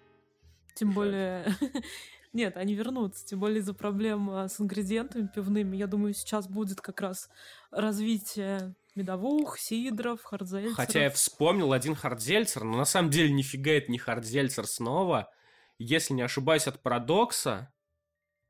Тем 0.74 0.90
Жаль. 0.90 0.96
более... 0.96 1.56
Нет, 2.32 2.58
они 2.58 2.76
вернутся. 2.76 3.26
Тем 3.26 3.40
более 3.40 3.60
из-за 3.60 3.74
проблем 3.74 4.30
а, 4.30 4.48
с 4.48 4.62
ингредиентами 4.62 5.28
пивными. 5.28 5.76
Я 5.76 5.88
думаю, 5.88 6.14
сейчас 6.14 6.48
будет 6.48 6.80
как 6.80 7.02
раз 7.02 7.30
развитие 7.72 8.76
медовух, 8.96 9.58
сидров, 9.58 10.22
hard 10.24 10.39
seltzer 10.39 10.65
ов. 10.65 10.76
Хотя 10.76 11.04
я 11.04 11.10
вспомнил 11.10 11.74
один 11.74 11.96
hard 11.96 12.19
seltzer, 12.19 12.64
но 12.64 12.78
на 12.78 12.86
самом 12.86 13.10
деле 13.10 13.32
нифига 13.32 13.72
это 13.72 13.92
не 13.92 13.98
hard 13.98 14.23
seltzer 14.23 14.68
снова. 14.68 15.32
Если 15.80 16.14
не 16.14 16.22
ошибаюсь, 16.22 16.68
от 16.68 16.84
Парадокса 16.84 17.74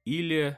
или 0.04 0.58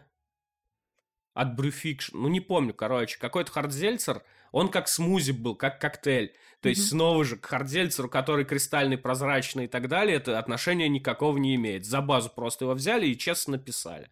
от 1.33 1.55
Brewfiction. 1.55 2.17
Ну, 2.17 2.27
не 2.27 2.39
помню, 2.39 2.73
короче. 2.73 3.19
Какой-то 3.19 3.51
hard 3.51 3.75
seltzer, 3.75 4.23
он 4.51 4.69
как 4.69 4.87
смузи 4.87 5.31
был, 5.31 5.55
как 5.55 5.79
коктейль. 5.79 6.33
То 6.61 6.69
есть 6.69 6.81
Мгм. 6.81 6.89
снова 6.89 7.23
же 7.25 7.37
к 7.37 7.45
hard 7.45 7.64
seltzer 7.64 7.98
у, 7.98 8.07
который 8.09 8.45
кристальный, 8.45 8.97
прозрачный 8.97 9.65
и 9.65 9.67
так 9.67 9.87
далее, 9.87 10.17
это 10.17 10.37
отношения 10.37 10.87
никакого 10.89 11.37
не 11.37 11.55
имеет. 11.55 11.85
За 11.85 12.01
базу 12.01 12.29
просто 12.29 12.65
его 12.65 12.73
взяли 12.75 13.07
и 13.07 13.17
честно 13.17 13.53
написали. 13.53 14.09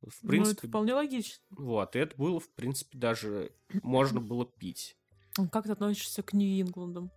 В 0.00 0.04
Ну, 0.04 0.08
это 0.08 0.26
принципе, 0.28 0.68
вполне 0.68 0.94
логично. 0.94 1.42
вот, 1.50 1.94
и 1.94 1.98
это 1.98 2.16
было, 2.16 2.40
в 2.40 2.48
принципе, 2.54 2.96
даже 2.98 3.52
можно 3.82 4.20
было 4.20 4.46
пить. 4.46 4.96
А 5.38 5.46
Как 5.48 5.64
ты 5.66 5.72
относишься 5.72 6.22
к 6.22 6.32
New 6.32 6.50
England 6.50 6.92
ам? 6.92 7.10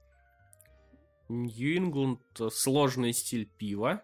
New 1.30 1.57
England 1.57 2.22
сложный 2.52 3.14
стиль 3.14 3.46
пива, 3.46 4.04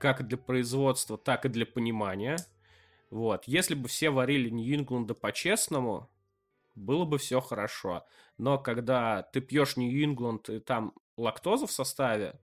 как 0.00 0.26
для 0.26 0.36
производства, 0.38 1.16
так 1.16 1.44
и 1.44 1.48
для 1.48 1.66
понимания. 1.66 2.36
Вот. 3.10 3.44
Если 3.46 3.74
бы 3.74 3.88
все 3.88 4.10
варили 4.10 4.48
Нью-Ингланда 4.50 5.14
по-честному, 5.14 6.08
было 6.78 7.04
бы 7.04 7.18
все 7.18 7.40
хорошо. 7.40 8.06
Но 8.38 8.58
когда 8.58 9.22
ты 9.22 9.40
пьешь 9.40 9.76
Нью-Ингланд 9.76 10.48
и 10.50 10.60
там 10.60 10.92
лактоза 11.16 11.66
в 11.66 11.72
составе, 11.72 12.38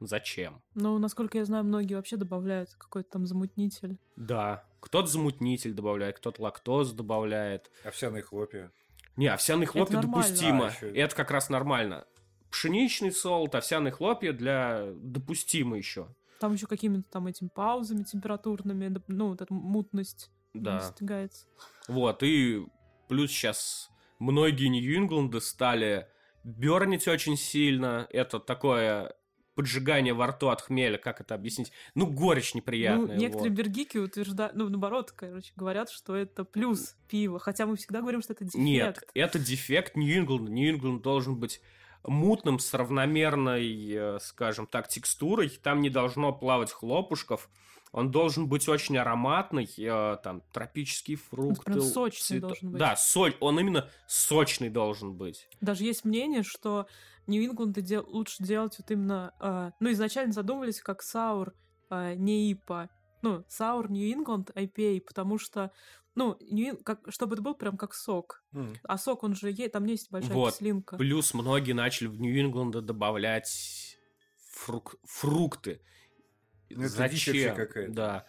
зачем? 0.00 0.62
Ну, 0.74 0.98
насколько 0.98 1.38
я 1.38 1.44
знаю, 1.44 1.64
многие 1.64 1.94
вообще 1.94 2.16
добавляют 2.16 2.70
какой-то 2.74 3.10
там 3.10 3.26
замутнитель. 3.26 3.98
Да, 4.16 4.64
кто-то 4.80 5.06
замутнитель 5.06 5.72
добавляет, 5.74 6.16
кто-то 6.18 6.42
лактозу 6.42 6.94
добавляет. 6.94 7.70
Овсяные 7.84 8.22
хлопья. 8.22 8.72
Не, 9.16 9.28
овсяные 9.28 9.66
хлопья 9.66 9.96
нормально. 9.96 10.22
допустимо. 10.28 10.66
А, 10.80 10.86
Это 10.86 11.14
как 11.14 11.30
раз 11.30 11.48
нормально. 11.50 12.06
Пшеничный 12.50 13.12
солод, 13.12 13.54
овсяные 13.54 13.92
хлопья 13.92 14.32
для 14.32 14.86
допустимо 14.96 15.76
еще. 15.76 16.08
Там 16.40 16.54
еще 16.54 16.66
какими-то 16.66 17.04
там 17.10 17.26
этими 17.28 17.48
паузами 17.48 18.02
температурными, 18.02 19.00
ну, 19.06 19.28
вот 19.28 19.40
эта 19.40 19.54
мутность 19.54 20.30
Да. 20.52 20.78
достигается. 20.78 21.46
Вот, 21.88 22.22
и 22.22 22.66
плюс 23.12 23.30
сейчас 23.30 23.90
многие 24.18 24.68
Нью-Ингланды 24.68 25.42
стали 25.42 26.08
бернить 26.44 27.06
очень 27.06 27.36
сильно. 27.36 28.06
Это 28.08 28.40
такое 28.40 29.14
поджигание 29.54 30.14
во 30.14 30.28
рту 30.28 30.48
от 30.48 30.62
хмеля, 30.62 30.96
как 30.96 31.20
это 31.20 31.34
объяснить? 31.34 31.72
Ну, 31.94 32.06
горечь 32.06 32.54
неприятная. 32.54 33.14
Ну, 33.14 33.20
некоторые 33.20 33.50
вот. 33.50 33.58
бергики 33.58 33.98
утверждают, 33.98 34.54
ну, 34.54 34.70
наоборот, 34.70 35.12
короче, 35.12 35.52
говорят, 35.56 35.90
что 35.90 36.16
это 36.16 36.44
плюс 36.44 36.96
пива, 37.06 37.38
хотя 37.38 37.66
мы 37.66 37.76
всегда 37.76 38.00
говорим, 38.00 38.22
что 38.22 38.32
это 38.32 38.46
дефект. 38.46 38.58
Нет, 38.58 39.02
это 39.12 39.38
дефект 39.38 39.94
Нью-Ингланда. 39.94 40.50
Нью-Ингланд 40.50 41.02
должен 41.02 41.38
быть 41.38 41.60
мутным, 42.02 42.60
с 42.60 42.72
равномерной, 42.72 43.92
э, 43.92 44.18
скажем 44.22 44.66
так, 44.66 44.88
текстурой. 44.88 45.50
Там 45.50 45.82
не 45.82 45.90
должно 45.90 46.32
плавать 46.32 46.72
хлопушков. 46.72 47.50
Он 47.92 48.10
должен 48.10 48.48
быть 48.48 48.68
очень 48.68 48.96
ароматный, 48.96 49.68
э, 49.76 50.16
там, 50.24 50.42
тропические 50.52 51.18
фрукты. 51.18 51.62
прям 51.64 51.80
сочный 51.82 52.38
цвето- 52.38 52.40
должен 52.48 52.70
быть. 52.70 52.78
Да, 52.80 52.96
соль, 52.96 53.36
он 53.40 53.60
именно 53.60 53.88
сочный 54.08 54.70
должен 54.70 55.14
быть. 55.14 55.46
Даже 55.60 55.84
есть 55.84 56.04
мнение, 56.06 56.42
что 56.42 56.86
Нью-Ингланды 57.26 57.82
де- 57.82 58.00
лучше 58.00 58.42
делать 58.42 58.76
вот 58.78 58.90
именно... 58.90 59.34
а, 59.38 59.72
ну, 59.78 59.92
изначально 59.92 60.32
задумывались 60.32 60.80
как 60.80 61.02
саур, 61.02 61.52
а, 61.90 62.14
не 62.14 62.50
ипа. 62.52 62.88
Ну, 63.20 63.44
саур 63.48 63.90
Нью-Ингланд 63.90 64.50
IPA, 64.56 65.02
потому 65.02 65.38
что, 65.38 65.70
ну, 66.14 66.36
Нью- 66.40 66.78
как, 66.82 67.00
чтобы 67.10 67.34
это 67.34 67.42
был 67.42 67.54
прям 67.54 67.76
как 67.76 67.94
сок. 67.94 68.42
М. 68.54 68.74
А 68.84 68.96
сок, 68.98 69.22
он 69.22 69.34
же 69.36 69.50
есть, 69.52 69.70
там 69.72 69.84
есть 69.84 70.10
большая 70.10 70.32
Вот. 70.32 70.54
кислинка. 70.54 70.96
Плюс 70.96 71.34
многие 71.34 71.72
начали 71.72 72.08
в 72.08 72.18
Нью-Ингланда 72.18 72.80
добавлять 72.80 73.98
фрук- 74.66 74.96
фрукты. 75.04 75.80
Ну, 76.76 76.82
это 76.84 76.88
Зачем? 76.94 77.54
какая-то. 77.56 77.92
Да. 77.92 78.26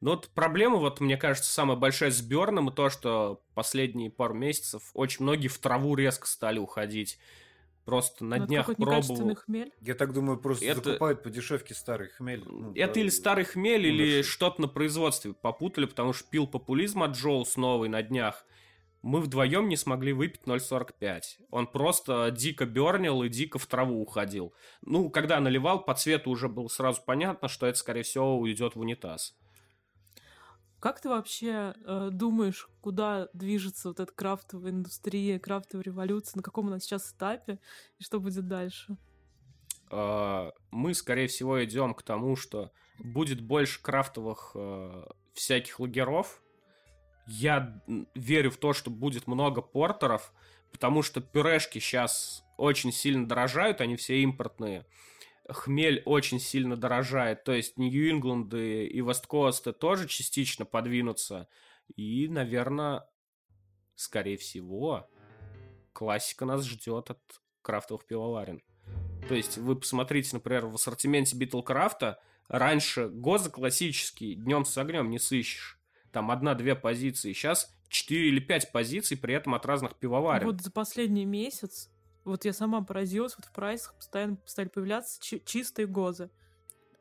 Но 0.00 0.10
вот 0.10 0.28
проблема, 0.28 0.76
вот, 0.76 1.00
мне 1.00 1.16
кажется, 1.16 1.50
самая 1.50 1.76
большая 1.76 2.10
с 2.10 2.20
Берном, 2.20 2.68
и 2.68 2.74
то, 2.74 2.90
что 2.90 3.42
последние 3.54 4.10
пару 4.10 4.34
месяцев 4.34 4.90
очень 4.94 5.22
многие 5.22 5.48
в 5.48 5.58
траву 5.58 5.94
резко 5.94 6.26
стали 6.26 6.58
уходить. 6.58 7.18
Просто 7.86 8.24
на 8.24 8.36
Ну, 8.36 8.42
это 8.42 8.46
днях 8.48 8.66
пробовал. 8.76 9.34
хмель. 9.36 9.72
Я 9.80 9.94
так 9.94 10.12
думаю, 10.12 10.38
просто 10.38 10.64
Это- 10.66 10.82
закупают 10.82 11.22
по 11.22 11.30
дешевке 11.30 11.72
старый 11.72 12.08
хмель. 12.08 12.42
ну, 12.44 12.72
Это 12.74 12.94
да, 12.94 13.00
или 13.00 13.08
старый 13.08 13.44
хмель, 13.44 13.86
или 13.86 14.22
что-то 14.22 14.60
на 14.60 14.68
производстве 14.68 15.32
попутали, 15.34 15.86
потому 15.86 16.12
что 16.12 16.28
пил 16.28 16.46
популизм 16.48 17.02
от 17.04 17.12
Джоус 17.12 17.56
новый 17.56 17.88
на 17.88 18.02
днях. 18.02 18.44
Мы 19.06 19.20
вдвоем 19.20 19.68
не 19.68 19.76
смогли 19.76 20.12
выпить 20.12 20.42
0,45. 20.46 21.20
Он 21.50 21.68
просто 21.68 22.32
дико 22.32 22.66
бернил 22.66 23.22
и 23.22 23.28
дико 23.28 23.56
в 23.56 23.66
траву 23.66 24.02
уходил. 24.02 24.52
Ну, 24.82 25.10
когда 25.10 25.38
наливал, 25.38 25.84
по 25.84 25.94
цвету 25.94 26.30
уже 26.30 26.48
было 26.48 26.66
сразу 26.66 27.00
понятно, 27.06 27.46
что 27.46 27.66
это, 27.66 27.78
скорее 27.78 28.02
всего, 28.02 28.36
уйдет 28.36 28.74
в 28.74 28.80
унитаз. 28.80 29.36
Как 30.80 31.00
ты 31.00 31.08
вообще 31.08 31.74
э, 31.86 32.08
думаешь, 32.10 32.68
куда 32.80 33.28
движется 33.32 33.88
вот 33.88 34.00
эта 34.00 34.12
крафтовая 34.12 34.72
индустрия, 34.72 35.38
крафтовая 35.38 35.84
революция, 35.84 36.38
на 36.38 36.42
каком 36.42 36.66
она 36.66 36.80
сейчас 36.80 37.12
этапе, 37.12 37.60
и 38.00 38.02
что 38.02 38.18
будет 38.18 38.48
дальше? 38.48 38.96
э, 39.90 40.50
мы, 40.70 40.94
скорее 40.94 41.28
всего, 41.28 41.64
идем 41.64 41.94
к 41.94 42.02
тому, 42.02 42.36
что 42.36 42.72
будет 42.98 43.40
больше 43.40 43.80
крафтовых 43.80 44.52
э, 44.54 45.04
всяких 45.32 45.80
лагеров. 45.80 46.42
Я 47.26 47.82
верю 48.14 48.50
в 48.50 48.56
то, 48.56 48.72
что 48.72 48.90
будет 48.90 49.26
много 49.26 49.60
портеров, 49.62 50.32
потому 50.70 51.02
что 51.02 51.20
пюрешки 51.20 51.78
сейчас 51.78 52.44
очень 52.56 52.92
сильно 52.92 53.26
дорожают, 53.26 53.80
они 53.80 53.96
все 53.96 54.22
импортные. 54.22 54.86
Хмель 55.48 56.02
очень 56.06 56.40
сильно 56.40 56.76
дорожает, 56.76 57.44
то 57.44 57.52
есть 57.52 57.78
Нью-Ингланды 57.78 58.86
и 58.86 59.00
Весткосты 59.00 59.72
тоже 59.72 60.08
частично 60.08 60.64
подвинутся. 60.64 61.48
И, 61.94 62.26
наверное, 62.28 63.08
скорее 63.94 64.36
всего, 64.36 65.08
классика 65.92 66.44
нас 66.44 66.64
ждет 66.64 67.10
от 67.10 67.20
крафтовых 67.62 68.06
пивоварен. 68.06 68.62
То 69.28 69.34
есть 69.34 69.58
вы 69.58 69.76
посмотрите, 69.76 70.30
например, 70.32 70.66
в 70.66 70.74
ассортименте 70.74 71.36
Битлкрафта 71.36 72.20
раньше 72.48 73.08
Гоза 73.08 73.50
классический 73.50 74.34
днем 74.34 74.64
с 74.64 74.76
огнем 74.78 75.10
не 75.10 75.18
сыщешь. 75.18 75.75
Там 76.16 76.30
одна-две 76.30 76.74
позиции. 76.74 77.34
Сейчас 77.34 77.70
4 77.90 78.28
или 78.28 78.40
5 78.40 78.72
позиций, 78.72 79.18
при 79.18 79.34
этом 79.34 79.54
от 79.54 79.66
разных 79.66 79.96
пивоварен. 79.96 80.46
Вот 80.46 80.62
за 80.62 80.70
последний 80.70 81.26
месяц, 81.26 81.90
вот 82.24 82.46
я 82.46 82.54
сама 82.54 82.80
поразилась, 82.80 83.36
вот 83.36 83.44
в 83.44 83.52
прайсах 83.52 83.94
постоянно 83.96 84.38
стали 84.46 84.68
появляться 84.68 85.20
чи- 85.22 85.42
чистые 85.44 85.86
гозы. 85.86 86.30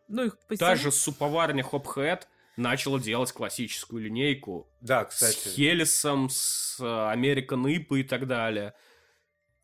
Ну, 0.09 0.25
их 0.25 0.35
Та 0.37 0.47
постоянно- 0.49 0.75
же 0.81 0.91
суповарня 0.91 1.63
Hophead 1.63 2.23
начала 2.57 2.99
делать 2.99 3.31
классическую 3.31 4.03
линейку 4.03 4.67
Да, 4.81 5.05
с 5.05 5.13
кстати. 5.13 5.47
Хелисом, 5.47 6.27
с 6.29 6.77
э, 6.81 6.83
American 6.83 7.63
IPA 7.73 7.99
и 8.01 8.03
так 8.03 8.27
далее. 8.27 8.73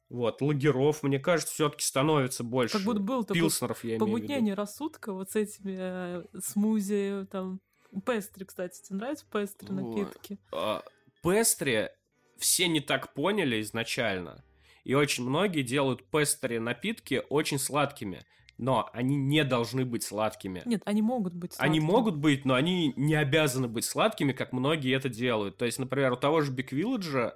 Вот, 0.07 0.41
лагеров, 0.41 1.03
мне 1.03 1.19
кажется, 1.19 1.53
все-таки 1.53 1.83
становится 1.83 2.45
больше. 2.45 2.77
Как 2.77 2.85
будто 2.85 3.01
был 3.01 3.25
такой 3.25 3.41
Пилснеров, 3.41 3.83
я 3.83 3.89
имею 3.97 3.99
в 3.99 4.07
виду. 4.07 4.15
помутнение 4.15 4.53
рассудка 4.53 5.11
вот 5.11 5.31
с 5.31 5.35
этими 5.35 5.75
э, 5.77 6.23
смузи, 6.41 7.27
там, 7.29 7.59
пестри, 8.05 8.45
кстати, 8.45 8.81
тебе 8.81 8.97
нравятся 8.99 9.25
пестри 9.31 9.69
напитки? 9.71 10.39
А, 10.53 10.83
Пестри 11.23 11.89
все 12.37 12.67
не 12.67 12.79
так 12.79 13.13
поняли 13.13 13.61
изначально. 13.61 14.43
И 14.83 14.93
очень 14.95 15.23
многие 15.27 15.61
делают 15.61 16.03
пестри 16.09 16.57
напитки 16.59 17.23
очень 17.29 17.59
сладкими. 17.59 18.25
Но 18.57 18.89
они 18.93 19.15
не 19.15 19.43
должны 19.43 19.85
быть 19.85 20.03
сладкими. 20.03 20.61
Нет, 20.65 20.81
они 20.85 21.01
могут 21.01 21.33
быть 21.33 21.53
Они 21.57 21.79
сладкими. 21.79 21.91
могут 21.97 22.15
быть, 22.17 22.45
но 22.45 22.53
они 22.55 22.93
не 22.95 23.15
обязаны 23.15 23.67
быть 23.67 23.85
сладкими, 23.85 24.33
как 24.33 24.53
многие 24.53 24.95
это 24.95 25.09
делают. 25.09 25.57
То 25.57 25.65
есть, 25.65 25.79
например, 25.79 26.11
у 26.13 26.15
того 26.15 26.41
же 26.41 26.51
Village 26.53 27.33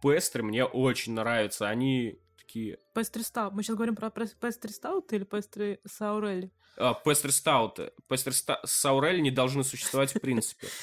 пестри 0.00 0.42
мне 0.42 0.64
очень 0.64 1.14
нравятся. 1.14 1.68
Они 1.68 2.18
такие... 2.52 2.78
Пестри 2.94 3.22
стаут. 3.22 3.54
Мы 3.54 3.62
сейчас 3.62 3.76
говорим 3.76 3.96
про 3.96 4.10
пестри 4.10 4.70
стаут 4.70 5.12
или 5.12 5.24
пестри 5.24 5.80
саурелли? 5.86 6.50
А, 6.76 6.94
пестри 6.94 7.30
стауты. 7.30 7.92
Пестри 8.08 8.32
ста... 8.32 8.60
саурель 8.64 9.22
не 9.22 9.30
должны 9.30 9.64
существовать 9.64 10.14
в 10.14 10.20
принципе. 10.20 10.68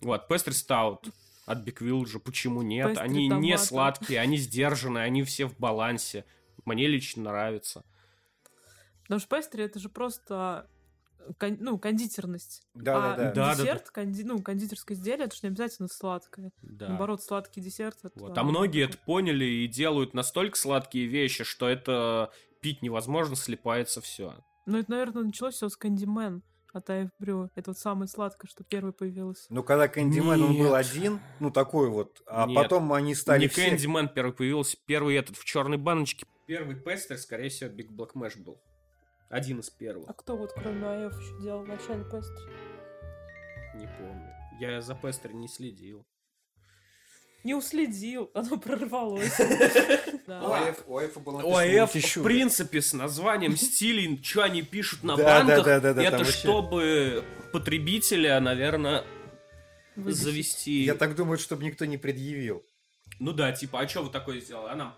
Вот, 0.00 0.28
пестри 0.28 0.52
стаут 0.52 1.08
от 1.44 1.66
Big 1.66 1.78
Village, 1.80 2.20
почему 2.20 2.62
нет? 2.62 2.98
Они 2.98 3.26
не 3.26 3.58
сладкие, 3.58 4.20
они 4.20 4.36
сдержанные, 4.36 5.02
они 5.02 5.24
все 5.24 5.46
в 5.46 5.58
балансе. 5.58 6.24
Мне 6.64 6.86
лично 6.86 7.24
нравится. 7.24 7.84
Потому 9.02 9.18
что 9.18 9.28
пестри 9.36 9.64
это 9.64 9.80
же 9.80 9.88
просто 9.88 10.70
кон- 11.38 11.58
ну, 11.60 11.78
кондитерность. 11.78 12.62
Да, 12.74 12.94
да, 13.00 13.14
а 13.14 13.16
да. 13.16 13.24
Да, 13.24 13.32
да, 13.32 13.54
десерт, 13.54 13.90
конди- 13.94 14.24
ну, 14.24 14.42
кондитерское 14.42 14.96
изделие, 14.96 15.26
это 15.26 15.34
же 15.34 15.40
не 15.42 15.48
обязательно 15.48 15.88
сладкое. 15.88 16.52
Да. 16.62 16.88
Наоборот, 16.88 17.22
сладкий 17.22 17.60
десерт. 17.60 17.98
Это, 18.02 18.18
Вот. 18.18 18.36
А 18.36 18.42
многие 18.42 18.84
это 18.84 18.98
поняли 18.98 19.44
и 19.44 19.66
делают 19.66 20.14
настолько 20.14 20.56
сладкие 20.56 21.06
вещи, 21.06 21.44
что 21.44 21.68
это 21.68 22.30
пить 22.60 22.82
невозможно, 22.82 23.36
слипается 23.36 24.00
все. 24.00 24.34
Ну, 24.66 24.78
это, 24.78 24.90
наверное, 24.90 25.22
началось 25.22 25.54
все 25.54 25.68
с 25.68 25.76
Кандимен 25.76 26.42
от 26.72 26.90
Айф 26.90 27.10
Брю. 27.18 27.50
Это 27.54 27.70
вот 27.70 27.78
самое 27.78 28.08
сладкое, 28.08 28.48
что 28.48 28.64
первое 28.64 28.92
появилось. 28.92 29.46
Ну, 29.48 29.62
когда 29.62 29.88
Кэндимен, 29.88 30.42
он 30.42 30.58
был 30.58 30.74
один, 30.74 31.20
ну, 31.40 31.50
такой 31.50 31.88
вот, 31.88 32.22
а 32.26 32.46
Нет. 32.46 32.56
потом 32.56 32.92
они 32.92 33.14
стали 33.14 33.42
Не 33.42 33.48
все... 33.48 33.70
Кэндимен 33.70 34.08
первый 34.08 34.32
появился, 34.32 34.76
первый 34.86 35.16
этот 35.16 35.36
в 35.36 35.44
черной 35.44 35.78
баночке. 35.78 36.26
Первый 36.46 36.76
пестер, 36.76 37.18
скорее 37.18 37.48
всего, 37.48 37.70
Биг 37.70 37.90
Блэк 37.90 38.10
Мэш 38.14 38.36
был. 38.36 38.60
Один 39.28 39.60
из 39.60 39.68
первых. 39.68 40.08
А 40.08 40.14
кто 40.14 40.36
вот 40.36 40.52
кроме 40.52 40.86
Айф 40.86 41.18
еще 41.20 41.42
делал 41.42 41.62
в 41.62 41.68
начале 41.68 42.02
пестри? 42.04 42.44
Не 43.74 43.86
помню. 43.98 44.34
Я 44.58 44.80
за 44.80 44.94
пестри 44.94 45.34
не 45.34 45.48
следил. 45.48 46.06
Не 47.44 47.54
уследил, 47.54 48.30
оно 48.34 48.58
прорвалось. 48.58 49.38
У 50.26 50.32
АФ, 50.32 50.84
у 50.86 50.98
АФ 50.98 51.22
был 51.22 51.32
написан 51.38 51.80
ОАФ, 51.80 51.94
в 51.94 52.22
принципе, 52.22 52.82
с 52.82 52.92
названием 52.92 53.56
стилей, 53.56 54.20
что 54.22 54.42
они 54.42 54.62
пишут 54.62 55.02
на 55.02 55.16
Да, 55.16 55.24
банках, 55.24 55.64
да, 55.64 55.80
да, 55.80 55.94
да, 55.94 56.02
это 56.02 56.24
чтобы 56.24 57.24
потребителя, 57.52 58.40
наверное, 58.40 59.04
завести. 59.96 60.84
Я 60.84 60.94
так 60.94 61.14
думаю, 61.14 61.38
чтобы 61.38 61.64
никто 61.64 61.84
не 61.84 61.96
предъявил. 61.96 62.64
Ну 63.20 63.32
да, 63.32 63.52
типа, 63.52 63.80
а 63.80 63.88
что 63.88 64.02
вы 64.02 64.10
такое 64.10 64.40
сделали? 64.40 64.72
А 64.72 64.76
нам 64.76 64.94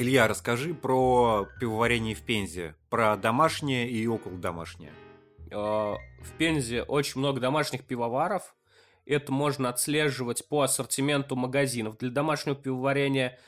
Илья, 0.00 0.28
расскажи 0.28 0.72
про 0.72 1.46
пивоварение 1.60 2.14
в 2.14 2.22
Пензе, 2.22 2.74
про 2.88 3.18
домашнее 3.18 3.90
и 3.90 4.06
около 4.06 4.38
домашнее. 4.38 4.94
Э, 5.50 5.54
В 5.54 6.32
Пензе 6.38 6.84
очень 6.84 7.18
много 7.18 7.38
домашних 7.38 7.84
пивоваров. 7.84 8.56
Это 9.04 9.30
можно 9.30 9.68
отслеживать 9.68 10.48
по 10.48 10.62
ассортименту 10.62 11.36
магазинов. 11.36 11.98
Для 11.98 12.08
домашнего 12.08 12.56
пивоварения 12.56 13.38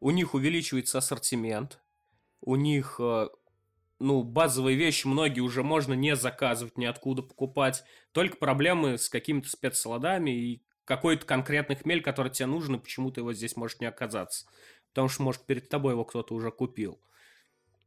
у 0.00 0.10
них 0.10 0.34
увеличивается 0.34 0.98
ассортимент. 0.98 1.78
У 2.40 2.56
них, 2.56 2.96
э, 2.98 3.28
ну, 4.00 4.24
базовые 4.24 4.76
вещи 4.76 5.06
многие 5.06 5.42
уже 5.42 5.62
можно 5.62 5.94
не 5.94 6.16
заказывать, 6.16 6.76
ниоткуда 6.76 7.22
покупать. 7.22 7.84
Только 8.10 8.36
проблемы 8.36 8.98
с 8.98 9.08
какими-то 9.08 9.48
спецсолодами 9.48 10.32
и 10.32 10.64
какой-то 10.84 11.24
конкретный 11.24 11.76
хмель, 11.76 12.02
который 12.02 12.32
тебе 12.32 12.46
нужен, 12.46 12.74
и 12.74 12.78
почему-то 12.80 13.20
его 13.20 13.32
здесь 13.32 13.54
может 13.54 13.78
не 13.80 13.86
оказаться. 13.86 14.46
Потому 14.90 15.08
что, 15.08 15.22
может, 15.22 15.44
перед 15.46 15.68
тобой 15.68 15.92
его 15.92 16.04
кто-то 16.04 16.34
уже 16.34 16.50
купил. 16.50 17.00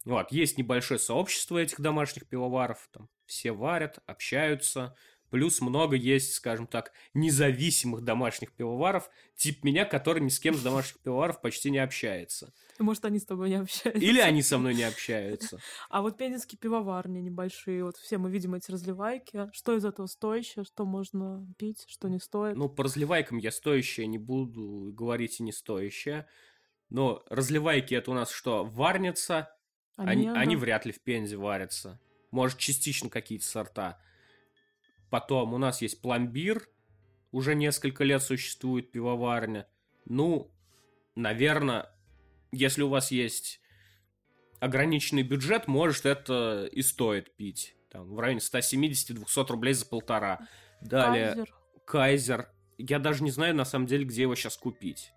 Вот, 0.05 0.31
есть 0.31 0.57
небольшое 0.57 0.99
сообщество 0.99 1.57
этих 1.57 1.79
домашних 1.79 2.27
пивоваров, 2.27 2.89
там 2.91 3.07
все 3.25 3.53
варят, 3.53 3.99
общаются, 4.05 4.95
Плюс 5.33 5.61
много 5.61 5.95
есть, 5.95 6.35
скажем 6.35 6.67
так, 6.67 6.91
независимых 7.15 8.01
домашних 8.03 8.51
пивоваров, 8.51 9.09
тип 9.35 9.63
меня, 9.63 9.83
который 9.83 10.21
ни 10.21 10.29
с 10.29 10.39
кем 10.39 10.53
с 10.53 10.61
домашних 10.61 10.99
пивоваров 10.99 11.41
почти 11.41 11.71
не 11.71 11.79
общается. 11.79 12.53
Может, 12.77 13.05
они 13.05 13.17
с 13.17 13.25
тобой 13.25 13.49
не 13.49 13.55
общаются. 13.55 13.99
Или 13.99 14.19
они 14.19 14.43
со 14.43 14.59
мной 14.59 14.75
не 14.75 14.83
общаются. 14.83 15.57
А 15.89 16.03
вот 16.03 16.17
пензенские 16.17 16.59
пивоварни 16.59 17.19
небольшие, 17.19 17.83
вот 17.83 17.97
все 17.97 18.19
мы 18.19 18.29
видим 18.29 18.53
эти 18.53 18.69
разливайки. 18.69 19.49
Что 19.53 19.75
из 19.75 19.85
этого 19.85 20.05
стоящее, 20.05 20.65
что 20.65 20.85
можно 20.85 21.47
пить, 21.57 21.83
что 21.87 22.09
не 22.09 22.19
стоит? 22.19 22.55
Ну, 22.55 22.69
по 22.69 22.83
разливайкам 22.83 23.39
я 23.39 23.51
стоящее 23.51 24.05
не 24.05 24.19
буду 24.19 24.91
говорить 24.93 25.39
и 25.39 25.43
не 25.43 25.51
стоящее. 25.51 26.27
Но 26.93 27.23
разливайки 27.27 27.95
это 27.95 28.11
у 28.11 28.13
нас 28.13 28.31
что, 28.31 28.63
варница? 28.63 29.49
Они, 29.97 30.27
Омега? 30.27 30.39
они 30.39 30.55
вряд 30.55 30.85
ли 30.85 30.91
в 30.91 31.01
Пензе 31.01 31.37
варятся. 31.37 31.99
Может, 32.29 32.59
частично 32.59 33.09
какие-то 33.09 33.45
сорта. 33.45 33.99
Потом 35.09 35.55
у 35.55 35.57
нас 35.57 35.81
есть 35.81 36.01
пломбир. 36.01 36.69
Уже 37.31 37.55
несколько 37.55 38.03
лет 38.03 38.21
существует 38.21 38.91
пивоварня. 38.91 39.67
Ну, 40.05 40.51
наверное, 41.15 41.89
если 42.51 42.83
у 42.83 42.89
вас 42.89 43.09
есть 43.09 43.59
ограниченный 44.59 45.23
бюджет, 45.23 45.67
может, 45.67 46.05
это 46.05 46.69
и 46.71 46.83
стоит 46.83 47.35
пить. 47.35 47.75
Там, 47.89 48.13
в 48.13 48.19
районе 48.19 48.39
170-200 48.39 49.47
рублей 49.47 49.73
за 49.73 49.87
полтора. 49.87 50.47
Далее, 50.79 51.33
Кайзер. 51.33 51.55
Кайзер. 51.85 52.49
Я 52.77 52.99
даже 52.99 53.23
не 53.23 53.31
знаю, 53.31 53.55
на 53.55 53.65
самом 53.65 53.87
деле, 53.87 54.05
где 54.05 54.21
его 54.21 54.35
сейчас 54.35 54.57
купить. 54.57 55.11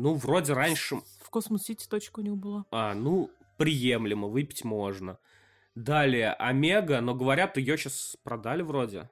Ну, 0.00 0.14
вроде 0.14 0.54
раньше... 0.54 0.96
В 1.20 1.28
Космос-Сити 1.28 1.86
точка 1.86 2.20
у 2.20 2.22
него 2.22 2.34
была. 2.36 2.64
А, 2.70 2.94
ну, 2.94 3.30
приемлемо, 3.58 4.28
выпить 4.28 4.64
можно. 4.64 5.18
Далее, 5.74 6.32
Омега, 6.32 7.02
но 7.02 7.14
говорят, 7.14 7.58
ее 7.58 7.76
сейчас 7.76 8.16
продали 8.22 8.62
вроде. 8.62 9.10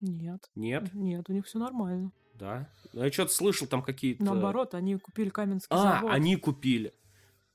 Нет. 0.00 0.48
Нет? 0.54 0.94
Нет, 0.94 1.28
у 1.28 1.32
них 1.32 1.46
все 1.46 1.58
нормально. 1.58 2.12
Да. 2.34 2.70
Ну, 2.92 3.02
Я 3.02 3.10
что-то 3.10 3.32
слышал 3.32 3.66
там 3.66 3.82
какие-то... 3.82 4.22
Наоборот, 4.22 4.74
они 4.74 4.96
купили 4.96 5.30
Каменский 5.30 5.66
А, 5.70 5.98
завод. 5.98 6.12
они 6.12 6.36
купили. 6.36 6.94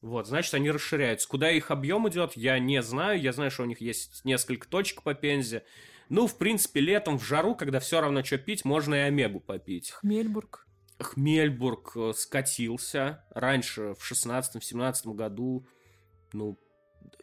Вот, 0.02 0.28
значит, 0.28 0.54
они 0.54 0.70
расширяются. 0.70 1.30
Куда 1.30 1.50
их 1.50 1.72
объем 1.72 2.10
идет, 2.10 2.34
я 2.36 2.60
не 2.60 2.82
знаю. 2.84 3.22
Я 3.22 3.32
знаю, 3.32 3.52
что 3.52 3.64
у 3.64 3.68
них 3.68 3.80
есть 3.80 4.26
несколько 4.26 4.68
точек 4.68 5.02
по 5.02 5.14
Пензе. 5.14 5.64
Ну, 6.10 6.28
в 6.28 6.38
принципе, 6.38 6.82
летом 6.82 7.18
в 7.18 7.24
жару, 7.24 7.56
когда 7.56 7.80
все 7.80 8.02
равно 8.02 8.22
что 8.22 8.38
пить, 8.38 8.66
можно 8.66 8.96
и 8.96 9.00
Омегу 9.00 9.40
попить. 9.40 9.92
Хмельбург. 9.92 10.68
Хмельбург 11.00 11.94
э, 11.96 12.14
скатился. 12.16 13.26
Раньше, 13.32 13.94
в 13.98 14.12
16-17 14.12 15.14
году, 15.14 15.66
ну, 16.32 16.58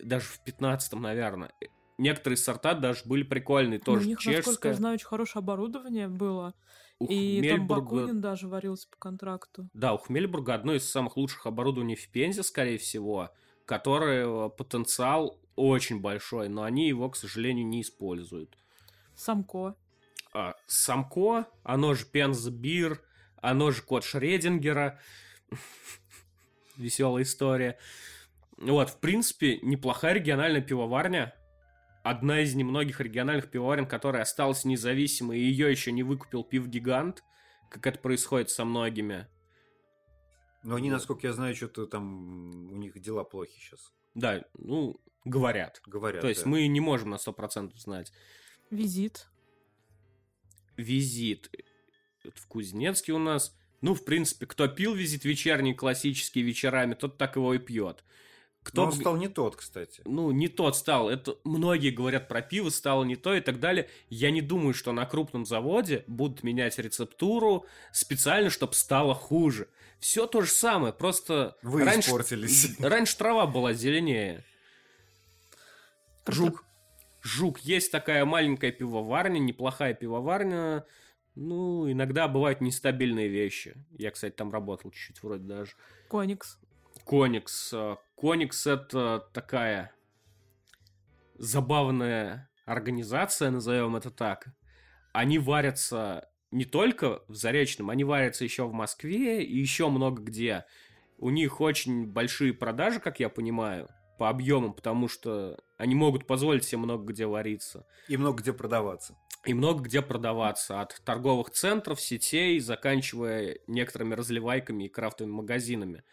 даже 0.02 0.26
в 0.26 0.42
15 0.44 0.92
наверное. 0.94 1.52
Некоторые 1.98 2.38
сорта 2.38 2.74
даже 2.74 3.02
были 3.04 3.22
прикольные. 3.22 3.78
Ну, 3.78 3.84
Тоже 3.84 4.06
у 4.06 4.08
них, 4.08 4.18
насколько 4.24 4.42
чешская. 4.50 4.72
я 4.72 4.76
знаю, 4.76 4.94
очень 4.94 5.06
хорошее 5.06 5.40
оборудование 5.42 6.08
было. 6.08 6.54
У 6.98 7.06
И 7.06 7.40
там 7.48 7.66
Хмельбурга- 7.66 7.80
Бакунин 7.82 8.20
даже 8.20 8.48
варился 8.48 8.88
по 8.88 8.96
контракту. 8.96 9.68
Да, 9.74 9.92
у 9.94 9.98
Хмельбурга 9.98 10.54
одно 10.54 10.74
из 10.74 10.90
самых 10.90 11.16
лучших 11.16 11.46
оборудований 11.46 11.96
в 11.96 12.08
Пензе, 12.10 12.42
скорее 12.42 12.78
всего, 12.78 13.30
которое 13.66 14.26
э, 14.26 14.50
потенциал 14.50 15.38
очень 15.56 16.00
большой, 16.00 16.48
но 16.48 16.62
они 16.62 16.88
его, 16.88 17.08
к 17.10 17.16
сожалению, 17.16 17.66
не 17.66 17.82
используют. 17.82 18.56
Самко. 19.14 19.76
А, 20.32 20.54
Самко, 20.66 21.46
оно 21.64 21.92
же 21.94 22.06
Пензбир, 22.06 23.02
оно 23.40 23.70
же 23.70 23.82
код 23.82 24.04
Шредингера. 24.04 25.00
Веселая 26.76 27.24
история. 27.24 27.78
Вот, 28.56 28.90
в 28.90 29.00
принципе, 29.00 29.58
неплохая 29.62 30.14
региональная 30.14 30.60
пивоварня. 30.60 31.34
Одна 32.02 32.40
из 32.40 32.54
немногих 32.54 33.00
региональных 33.00 33.50
пивоварен, 33.50 33.86
которая 33.86 34.22
осталась 34.22 34.64
независимой, 34.64 35.38
и 35.38 35.42
ее 35.42 35.70
еще 35.70 35.92
не 35.92 36.02
выкупил 36.02 36.44
пивгигант, 36.44 37.22
как 37.68 37.86
это 37.86 37.98
происходит 37.98 38.50
со 38.50 38.64
многими. 38.64 39.26
Но 40.62 40.76
они, 40.76 40.90
насколько 40.90 41.26
я 41.26 41.32
знаю, 41.32 41.54
что-то 41.54 41.86
там 41.86 42.70
у 42.70 42.76
них 42.76 42.98
дела 43.00 43.24
плохи 43.24 43.58
сейчас. 43.58 43.92
Да, 44.14 44.44
ну, 44.54 45.00
говорят. 45.24 45.80
Говорят. 45.86 46.20
То 46.20 46.28
есть 46.28 46.44
да. 46.44 46.50
мы 46.50 46.66
не 46.66 46.80
можем 46.80 47.10
на 47.10 47.16
100% 47.16 47.76
знать. 47.76 48.12
Визит. 48.70 49.28
Визит. 50.76 51.50
Это 52.24 52.40
в 52.40 52.46
Кузнецке 52.46 53.12
у 53.12 53.18
нас. 53.18 53.56
Ну, 53.80 53.94
в 53.94 54.04
принципе, 54.04 54.46
кто 54.46 54.68
пил 54.68 54.94
визит 54.94 55.24
вечерний, 55.24 55.74
классический 55.74 56.42
вечерами, 56.42 56.94
тот 56.94 57.16
так 57.16 57.36
его 57.36 57.54
и 57.54 57.58
пьет. 57.58 58.04
Кто 58.62 58.82
Но 58.82 58.88
он 58.88 58.92
стал 58.92 59.16
не 59.16 59.28
тот, 59.28 59.56
кстати. 59.56 60.02
ну, 60.04 60.30
не 60.32 60.48
тот 60.48 60.76
стал. 60.76 61.08
Это 61.08 61.36
многие 61.44 61.90
говорят 61.90 62.28
про 62.28 62.42
пиво 62.42 62.68
стало 62.68 63.04
не 63.04 63.16
то 63.16 63.34
и 63.34 63.40
так 63.40 63.58
далее. 63.58 63.88
Я 64.10 64.30
не 64.30 64.42
думаю, 64.42 64.74
что 64.74 64.92
на 64.92 65.06
крупном 65.06 65.46
заводе 65.46 66.04
будут 66.06 66.42
менять 66.42 66.78
рецептуру 66.78 67.64
специально, 67.92 68.50
чтобы 68.50 68.74
стало 68.74 69.14
хуже. 69.14 69.68
Все 69.98 70.26
то 70.26 70.42
же 70.42 70.50
самое, 70.50 70.92
просто 70.92 71.56
Вы 71.62 71.84
раньше, 71.84 72.10
испортились. 72.10 72.78
раньше 72.80 73.16
трава 73.16 73.46
была 73.46 73.72
зеленее. 73.72 74.44
Жук. 76.26 76.64
Жук. 77.22 77.60
Есть 77.60 77.90
такая 77.90 78.26
маленькая 78.26 78.72
пивоварня, 78.72 79.38
неплохая 79.38 79.94
пивоварня. 79.94 80.84
Ну, 81.42 81.90
иногда 81.90 82.28
бывают 82.28 82.60
нестабильные 82.60 83.28
вещи. 83.28 83.74
Я, 83.92 84.10
кстати, 84.10 84.34
там 84.34 84.52
работал 84.52 84.90
чуть-чуть 84.90 85.22
вроде 85.22 85.44
даже. 85.44 85.72
Коникс. 86.10 86.58
Коникс. 87.06 87.72
Коникс 88.14 88.66
это 88.66 89.26
такая 89.32 89.90
забавная 91.38 92.50
организация, 92.66 93.50
назовем 93.50 93.96
это 93.96 94.10
так. 94.10 94.48
Они 95.14 95.38
варятся 95.38 96.28
не 96.50 96.66
только 96.66 97.22
в 97.26 97.34
Заречном, 97.34 97.88
они 97.88 98.04
варятся 98.04 98.44
еще 98.44 98.66
в 98.66 98.74
Москве 98.74 99.42
и 99.42 99.58
еще 99.58 99.88
много 99.88 100.20
где. 100.20 100.66
У 101.16 101.30
них 101.30 101.62
очень 101.62 102.06
большие 102.06 102.52
продажи, 102.52 103.00
как 103.00 103.18
я 103.18 103.30
понимаю, 103.30 103.88
по 104.18 104.28
объемам, 104.28 104.74
потому 104.74 105.08
что 105.08 105.58
они 105.78 105.94
могут 105.94 106.26
позволить 106.26 106.64
себе 106.64 106.80
много 106.80 107.10
где 107.10 107.24
вариться. 107.24 107.86
И 108.08 108.18
много 108.18 108.42
где 108.42 108.52
продаваться. 108.52 109.16
И 109.44 109.54
много 109.54 109.82
где 109.82 110.02
продаваться. 110.02 110.80
От 110.80 111.00
торговых 111.04 111.50
центров, 111.50 112.00
сетей, 112.00 112.60
заканчивая 112.60 113.58
некоторыми 113.66 114.14
разливайками 114.14 114.84
и 114.84 114.88
крафтовыми 114.88 115.32
магазинами. 115.32 116.04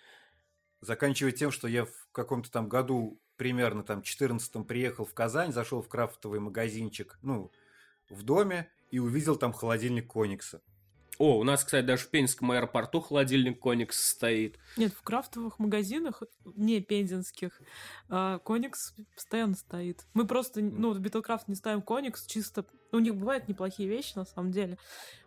Заканчивая 0.79 1.33
тем, 1.33 1.51
что 1.51 1.67
я 1.67 1.85
в 1.85 2.09
каком-то 2.11 2.49
там 2.51 2.69
году, 2.69 3.19
примерно 3.35 3.83
там 3.83 4.01
14 4.01 4.65
приехал 4.65 5.05
в 5.05 5.13
Казань, 5.13 5.51
зашел 5.51 5.81
в 5.81 5.89
крафтовый 5.89 6.39
магазинчик, 6.39 7.19
ну, 7.21 7.51
в 8.09 8.23
доме, 8.23 8.71
и 8.91 8.99
увидел 8.99 9.35
там 9.35 9.51
холодильник 9.51 10.11
Коникса. 10.11 10.61
О, 11.17 11.39
у 11.39 11.43
нас, 11.43 11.63
кстати, 11.63 11.85
даже 11.85 12.03
в 12.03 12.09
Пензенском 12.09 12.51
аэропорту 12.51 13.01
холодильник 13.01 13.59
Коникс 13.59 14.09
стоит. 14.11 14.59
Нет, 14.77 14.93
в 14.93 15.01
крафтовых 15.01 15.57
магазинах, 15.57 16.21
не 16.55 16.79
пензенских, 16.79 17.59
а, 18.09 18.39
Коникс 18.39 18.93
постоянно 19.15 19.55
стоит. 19.55 20.05
Мы 20.13 20.27
просто, 20.27 20.61
ну, 20.61 20.93
в 20.93 20.99
Битлкрафт 20.99 21.47
не 21.47 21.55
ставим 21.55 21.81
Коникс 21.81 22.25
чисто... 22.25 22.65
У 22.93 22.99
них 22.99 23.15
бывают 23.15 23.49
неплохие 23.49 23.89
вещи, 23.89 24.13
на 24.15 24.23
самом 24.23 24.51
деле. 24.51 24.77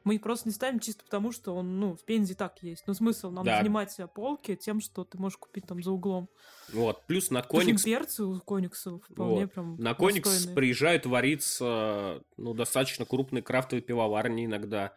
Мы 0.05 0.15
их 0.15 0.23
просто 0.23 0.49
не 0.49 0.55
ставим 0.55 0.81
чисто 0.81 1.05
потому, 1.05 1.31
что 1.31 1.55
он, 1.55 1.79
ну, 1.79 1.95
в 1.95 2.05
Пензе 2.05 2.35
так 2.35 2.63
есть. 2.63 2.85
Но 2.87 2.95
смысл 2.95 3.31
нам 3.31 3.45
Да. 3.45 3.59
занимать 3.59 3.95
полки 4.15 4.57
тем, 4.57 4.81
что 4.81 5.05
ты 5.05 5.19
можешь 5.19 5.37
купить 5.37 5.67
там 5.67 5.83
за 5.83 5.91
углом. 5.91 6.31
Вот, 6.73 7.05
плюс 7.07 7.31
на 7.31 7.43
Коникс... 7.43 7.83
Перцы 7.83 8.25
у 8.25 8.41
Коникса 8.41 8.99
вполне 8.99 9.43
Вот. 9.43 9.53
прям 9.53 9.77
на 9.77 9.95
Коникс 9.95 10.47
приезжают 10.47 11.05
вариться, 11.05 12.23
ну, 12.39 12.55
достаточно 12.55 13.05
крупные 13.05 13.43
крафтовые 13.43 13.83
пивоварни 13.83 14.47
иногда. 14.47 14.95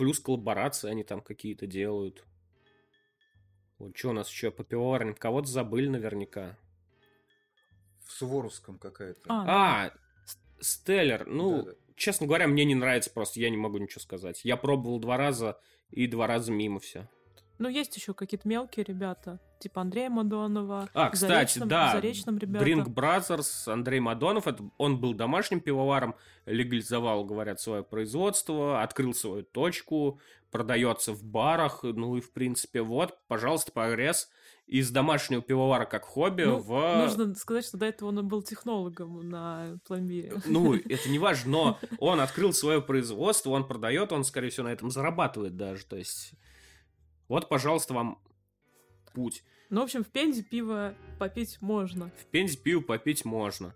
Плюс 0.00 0.18
коллаборации 0.18 0.88
они 0.90 1.04
там 1.04 1.20
какие-то 1.20 1.66
делают. 1.66 2.24
Вот 3.78 3.94
что 3.98 4.08
у 4.08 4.12
нас 4.14 4.30
еще 4.30 4.50
по 4.50 4.64
пивоварням? 4.64 5.14
Кого-то 5.14 5.48
забыли 5.48 5.88
наверняка. 5.88 6.56
В 8.06 8.10
Суворовском 8.12 8.78
какая-то. 8.78 9.20
А, 9.28 9.88
А, 9.88 9.92
С- 10.24 10.38
Стеллер. 10.68 11.26
Ну, 11.26 11.64
Да-да. 11.64 11.76
честно 11.96 12.26
говоря, 12.26 12.48
мне 12.48 12.64
не 12.64 12.74
нравится 12.74 13.10
просто, 13.10 13.40
я 13.40 13.50
не 13.50 13.58
могу 13.58 13.76
ничего 13.76 14.00
сказать. 14.00 14.42
Я 14.42 14.56
пробовал 14.56 15.00
два 15.00 15.18
раза, 15.18 15.60
и 15.90 16.06
два 16.06 16.26
раза 16.26 16.50
мимо 16.50 16.80
все. 16.80 17.06
Ну, 17.60 17.68
есть 17.68 17.94
еще 17.94 18.14
какие-то 18.14 18.48
мелкие 18.48 18.84
ребята, 18.84 19.38
типа 19.58 19.82
Андрея 19.82 20.08
Мадонова. 20.08 20.88
А, 20.94 21.10
кстати, 21.10 21.58
Заречном- 21.58 21.68
да, 21.68 21.92
Заречном 21.92 22.38
ребята. 22.38 22.64
Drink 22.64 22.86
Brothers, 22.86 23.70
Андрей 23.70 24.00
Мадонов, 24.00 24.46
это, 24.48 24.64
он 24.78 24.98
был 24.98 25.12
домашним 25.12 25.60
пивоваром, 25.60 26.14
легализовал, 26.46 27.22
говорят, 27.26 27.60
свое 27.60 27.82
производство, 27.82 28.82
открыл 28.82 29.12
свою 29.12 29.42
точку, 29.42 30.20
продается 30.50 31.12
в 31.12 31.22
барах, 31.22 31.80
ну 31.82 32.16
и, 32.16 32.22
в 32.22 32.32
принципе, 32.32 32.80
вот, 32.80 33.18
пожалуйста, 33.28 33.72
прогресс 33.72 34.30
из 34.66 34.90
домашнего 34.90 35.42
пивовара 35.42 35.84
как 35.84 36.04
хобби 36.04 36.44
Ну, 36.44 36.60
в... 36.60 36.70
Нужно 36.96 37.34
сказать, 37.34 37.66
что 37.66 37.76
до 37.76 37.84
этого 37.84 38.08
он 38.08 38.26
был 38.26 38.40
технологом 38.42 39.28
на 39.28 39.78
пломбире. 39.86 40.32
Ну, 40.46 40.76
это 40.76 41.10
не 41.10 41.18
важно, 41.18 41.50
но 41.50 41.78
он 41.98 42.20
открыл 42.20 42.54
свое 42.54 42.80
производство, 42.80 43.50
он 43.50 43.68
продает, 43.68 44.12
он, 44.12 44.24
скорее 44.24 44.48
всего, 44.48 44.66
на 44.68 44.72
этом 44.72 44.90
зарабатывает 44.90 45.58
даже, 45.58 45.84
то 45.84 45.96
есть... 45.96 46.32
Вот, 47.30 47.48
пожалуйста, 47.48 47.94
вам 47.94 48.20
путь. 49.14 49.44
Ну, 49.70 49.82
в 49.82 49.84
общем, 49.84 50.02
в 50.02 50.08
Пензе 50.08 50.42
пиво 50.42 50.96
попить 51.20 51.58
можно. 51.62 52.10
В 52.18 52.26
Пензе 52.26 52.58
пиво 52.58 52.80
попить 52.80 53.24
можно. 53.24 53.72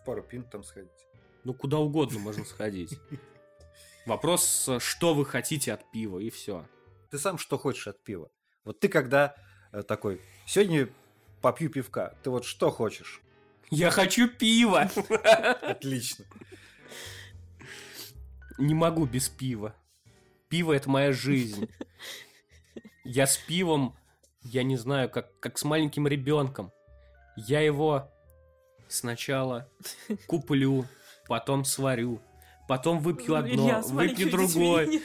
В 0.00 0.04
пару 0.04 0.24
пинт 0.24 0.50
там 0.50 0.64
сходить. 0.64 0.90
Ну, 1.44 1.54
куда 1.54 1.78
угодно 1.78 2.18
можно 2.18 2.44
сходить. 2.44 2.98
Вопрос, 4.04 4.68
что 4.80 5.14
вы 5.14 5.24
хотите 5.24 5.72
от 5.72 5.88
пива, 5.92 6.18
и 6.18 6.28
все. 6.28 6.66
Ты 7.12 7.18
сам 7.18 7.38
что 7.38 7.56
хочешь 7.56 7.86
от 7.86 8.02
пива? 8.02 8.32
Вот 8.64 8.80
ты 8.80 8.88
когда 8.88 9.36
э, 9.70 9.84
такой, 9.84 10.20
сегодня 10.44 10.88
попью 11.40 11.70
пивка, 11.70 12.16
ты 12.24 12.30
вот 12.30 12.44
что 12.44 12.72
хочешь? 12.72 13.22
Я 13.70 13.92
хочу 13.92 14.26
пива! 14.26 14.90
Отлично. 15.62 16.24
Не 18.58 18.74
могу 18.74 19.06
без 19.06 19.28
пива. 19.28 19.76
Пиво 20.48 20.72
это 20.72 20.88
моя 20.90 21.12
жизнь. 21.12 21.68
Я 23.04 23.26
с 23.26 23.36
пивом, 23.36 23.96
я 24.42 24.62
не 24.62 24.76
знаю, 24.76 25.08
как, 25.08 25.38
как 25.40 25.58
с 25.58 25.64
маленьким 25.64 26.06
ребенком. 26.06 26.72
Я 27.36 27.60
его 27.60 28.10
сначала 28.88 29.68
куплю, 30.26 30.86
потом 31.26 31.64
сварю, 31.64 32.20
потом 32.66 33.00
выпью 33.00 33.36
одно, 33.36 33.50
Илья, 33.50 33.80
выпью 33.82 34.30
другое. 34.30 34.86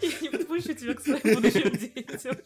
Я 0.00 0.20
не 0.20 0.28
подпущу 0.28 0.72
тебя 0.72 0.94
к 0.94 1.00
своим 1.00 1.34
будущим 1.34 1.70
детям. 1.70 2.36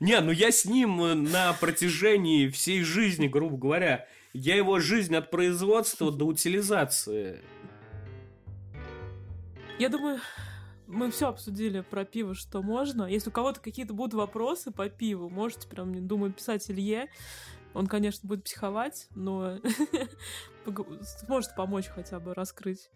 Не, 0.00 0.20
ну 0.20 0.32
я 0.32 0.50
с 0.50 0.64
ним 0.64 1.02
э, 1.02 1.14
на 1.14 1.52
протяжении 1.52 2.48
всей 2.48 2.82
жизни, 2.82 3.28
грубо 3.28 3.56
говоря. 3.56 4.06
Я 4.32 4.56
его 4.56 4.80
жизнь 4.80 5.14
от 5.14 5.30
производства 5.30 6.10
до 6.10 6.24
утилизации. 6.24 7.40
Я 9.82 9.88
думаю, 9.88 10.20
мы 10.86 11.10
все 11.10 11.26
обсудили 11.26 11.80
про 11.80 12.04
пиво, 12.04 12.36
что 12.36 12.62
можно. 12.62 13.02
Если 13.02 13.30
у 13.30 13.32
кого-то 13.32 13.58
какие-то 13.58 13.92
будут 13.92 14.14
вопросы 14.14 14.70
по 14.70 14.88
пиву, 14.88 15.28
можете 15.28 15.66
прям, 15.66 15.92
не 15.92 16.00
думаю, 16.00 16.32
писать 16.32 16.70
Илье. 16.70 17.10
Он, 17.74 17.88
конечно, 17.88 18.28
будет 18.28 18.44
психовать, 18.44 19.08
но 19.16 19.58
сможет 21.26 21.56
помочь 21.56 21.88
хотя 21.88 22.20
бы 22.20 22.32
раскрыть. 22.32 22.90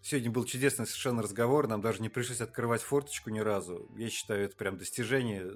Сегодня 0.00 0.30
был 0.30 0.44
чудесный 0.44 0.86
совершенно 0.86 1.22
разговор, 1.22 1.66
нам 1.66 1.80
даже 1.80 2.00
не 2.00 2.08
пришлось 2.08 2.40
открывать 2.40 2.82
форточку 2.82 3.30
ни 3.30 3.40
разу. 3.40 3.90
Я 3.96 4.08
считаю, 4.08 4.44
это 4.44 4.54
прям 4.54 4.78
достижение. 4.78 5.50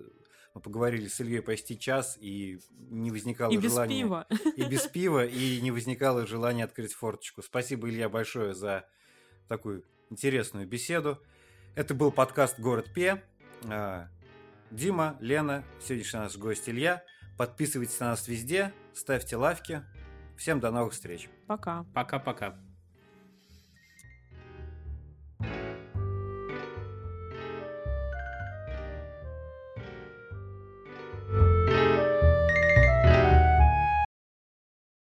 Мы 0.53 0.61
поговорили 0.61 1.07
с 1.07 1.21
Ильей 1.21 1.43
почти 1.43 1.79
час, 1.79 2.19
и 2.21 2.59
не 2.91 3.13
возникало 3.13 3.53
И 3.53 3.57
без 3.57 3.71
желания... 3.71 4.03
пива. 4.03 4.27
И 4.57 4.65
без 4.65 4.83
пива, 4.89 5.25
и 5.25 5.61
не 5.61 5.71
возникало 5.71 6.27
желания 6.27 6.65
открыть 6.65 6.93
форточку. 6.93 7.41
Спасибо, 7.43 7.89
Илья, 7.89 8.09
большое 8.09 8.53
за 8.53 8.85
такую 9.47 9.85
интересную 10.11 10.67
беседу. 10.67 11.23
Это 11.75 11.95
был 11.95 12.11
подкаст 12.11 12.59
«Город 12.59 12.93
Пе». 12.95 13.23
А, 13.65 14.09
Дима, 14.71 15.17
Лена, 15.21 15.65
сегодняшний 15.81 16.21
наш 16.21 16.37
гость 16.37 16.69
Илья. 16.69 17.03
Подписывайтесь 17.37 18.01
на 18.01 18.11
нас 18.11 18.29
везде, 18.29 18.73
ставьте 18.95 19.37
лайки. 19.37 19.83
Всем 20.37 20.61
до 20.61 20.71
новых 20.71 20.93
встреч. 20.93 21.29
Пока. 21.47 21.85
Пока-пока. 21.95 22.57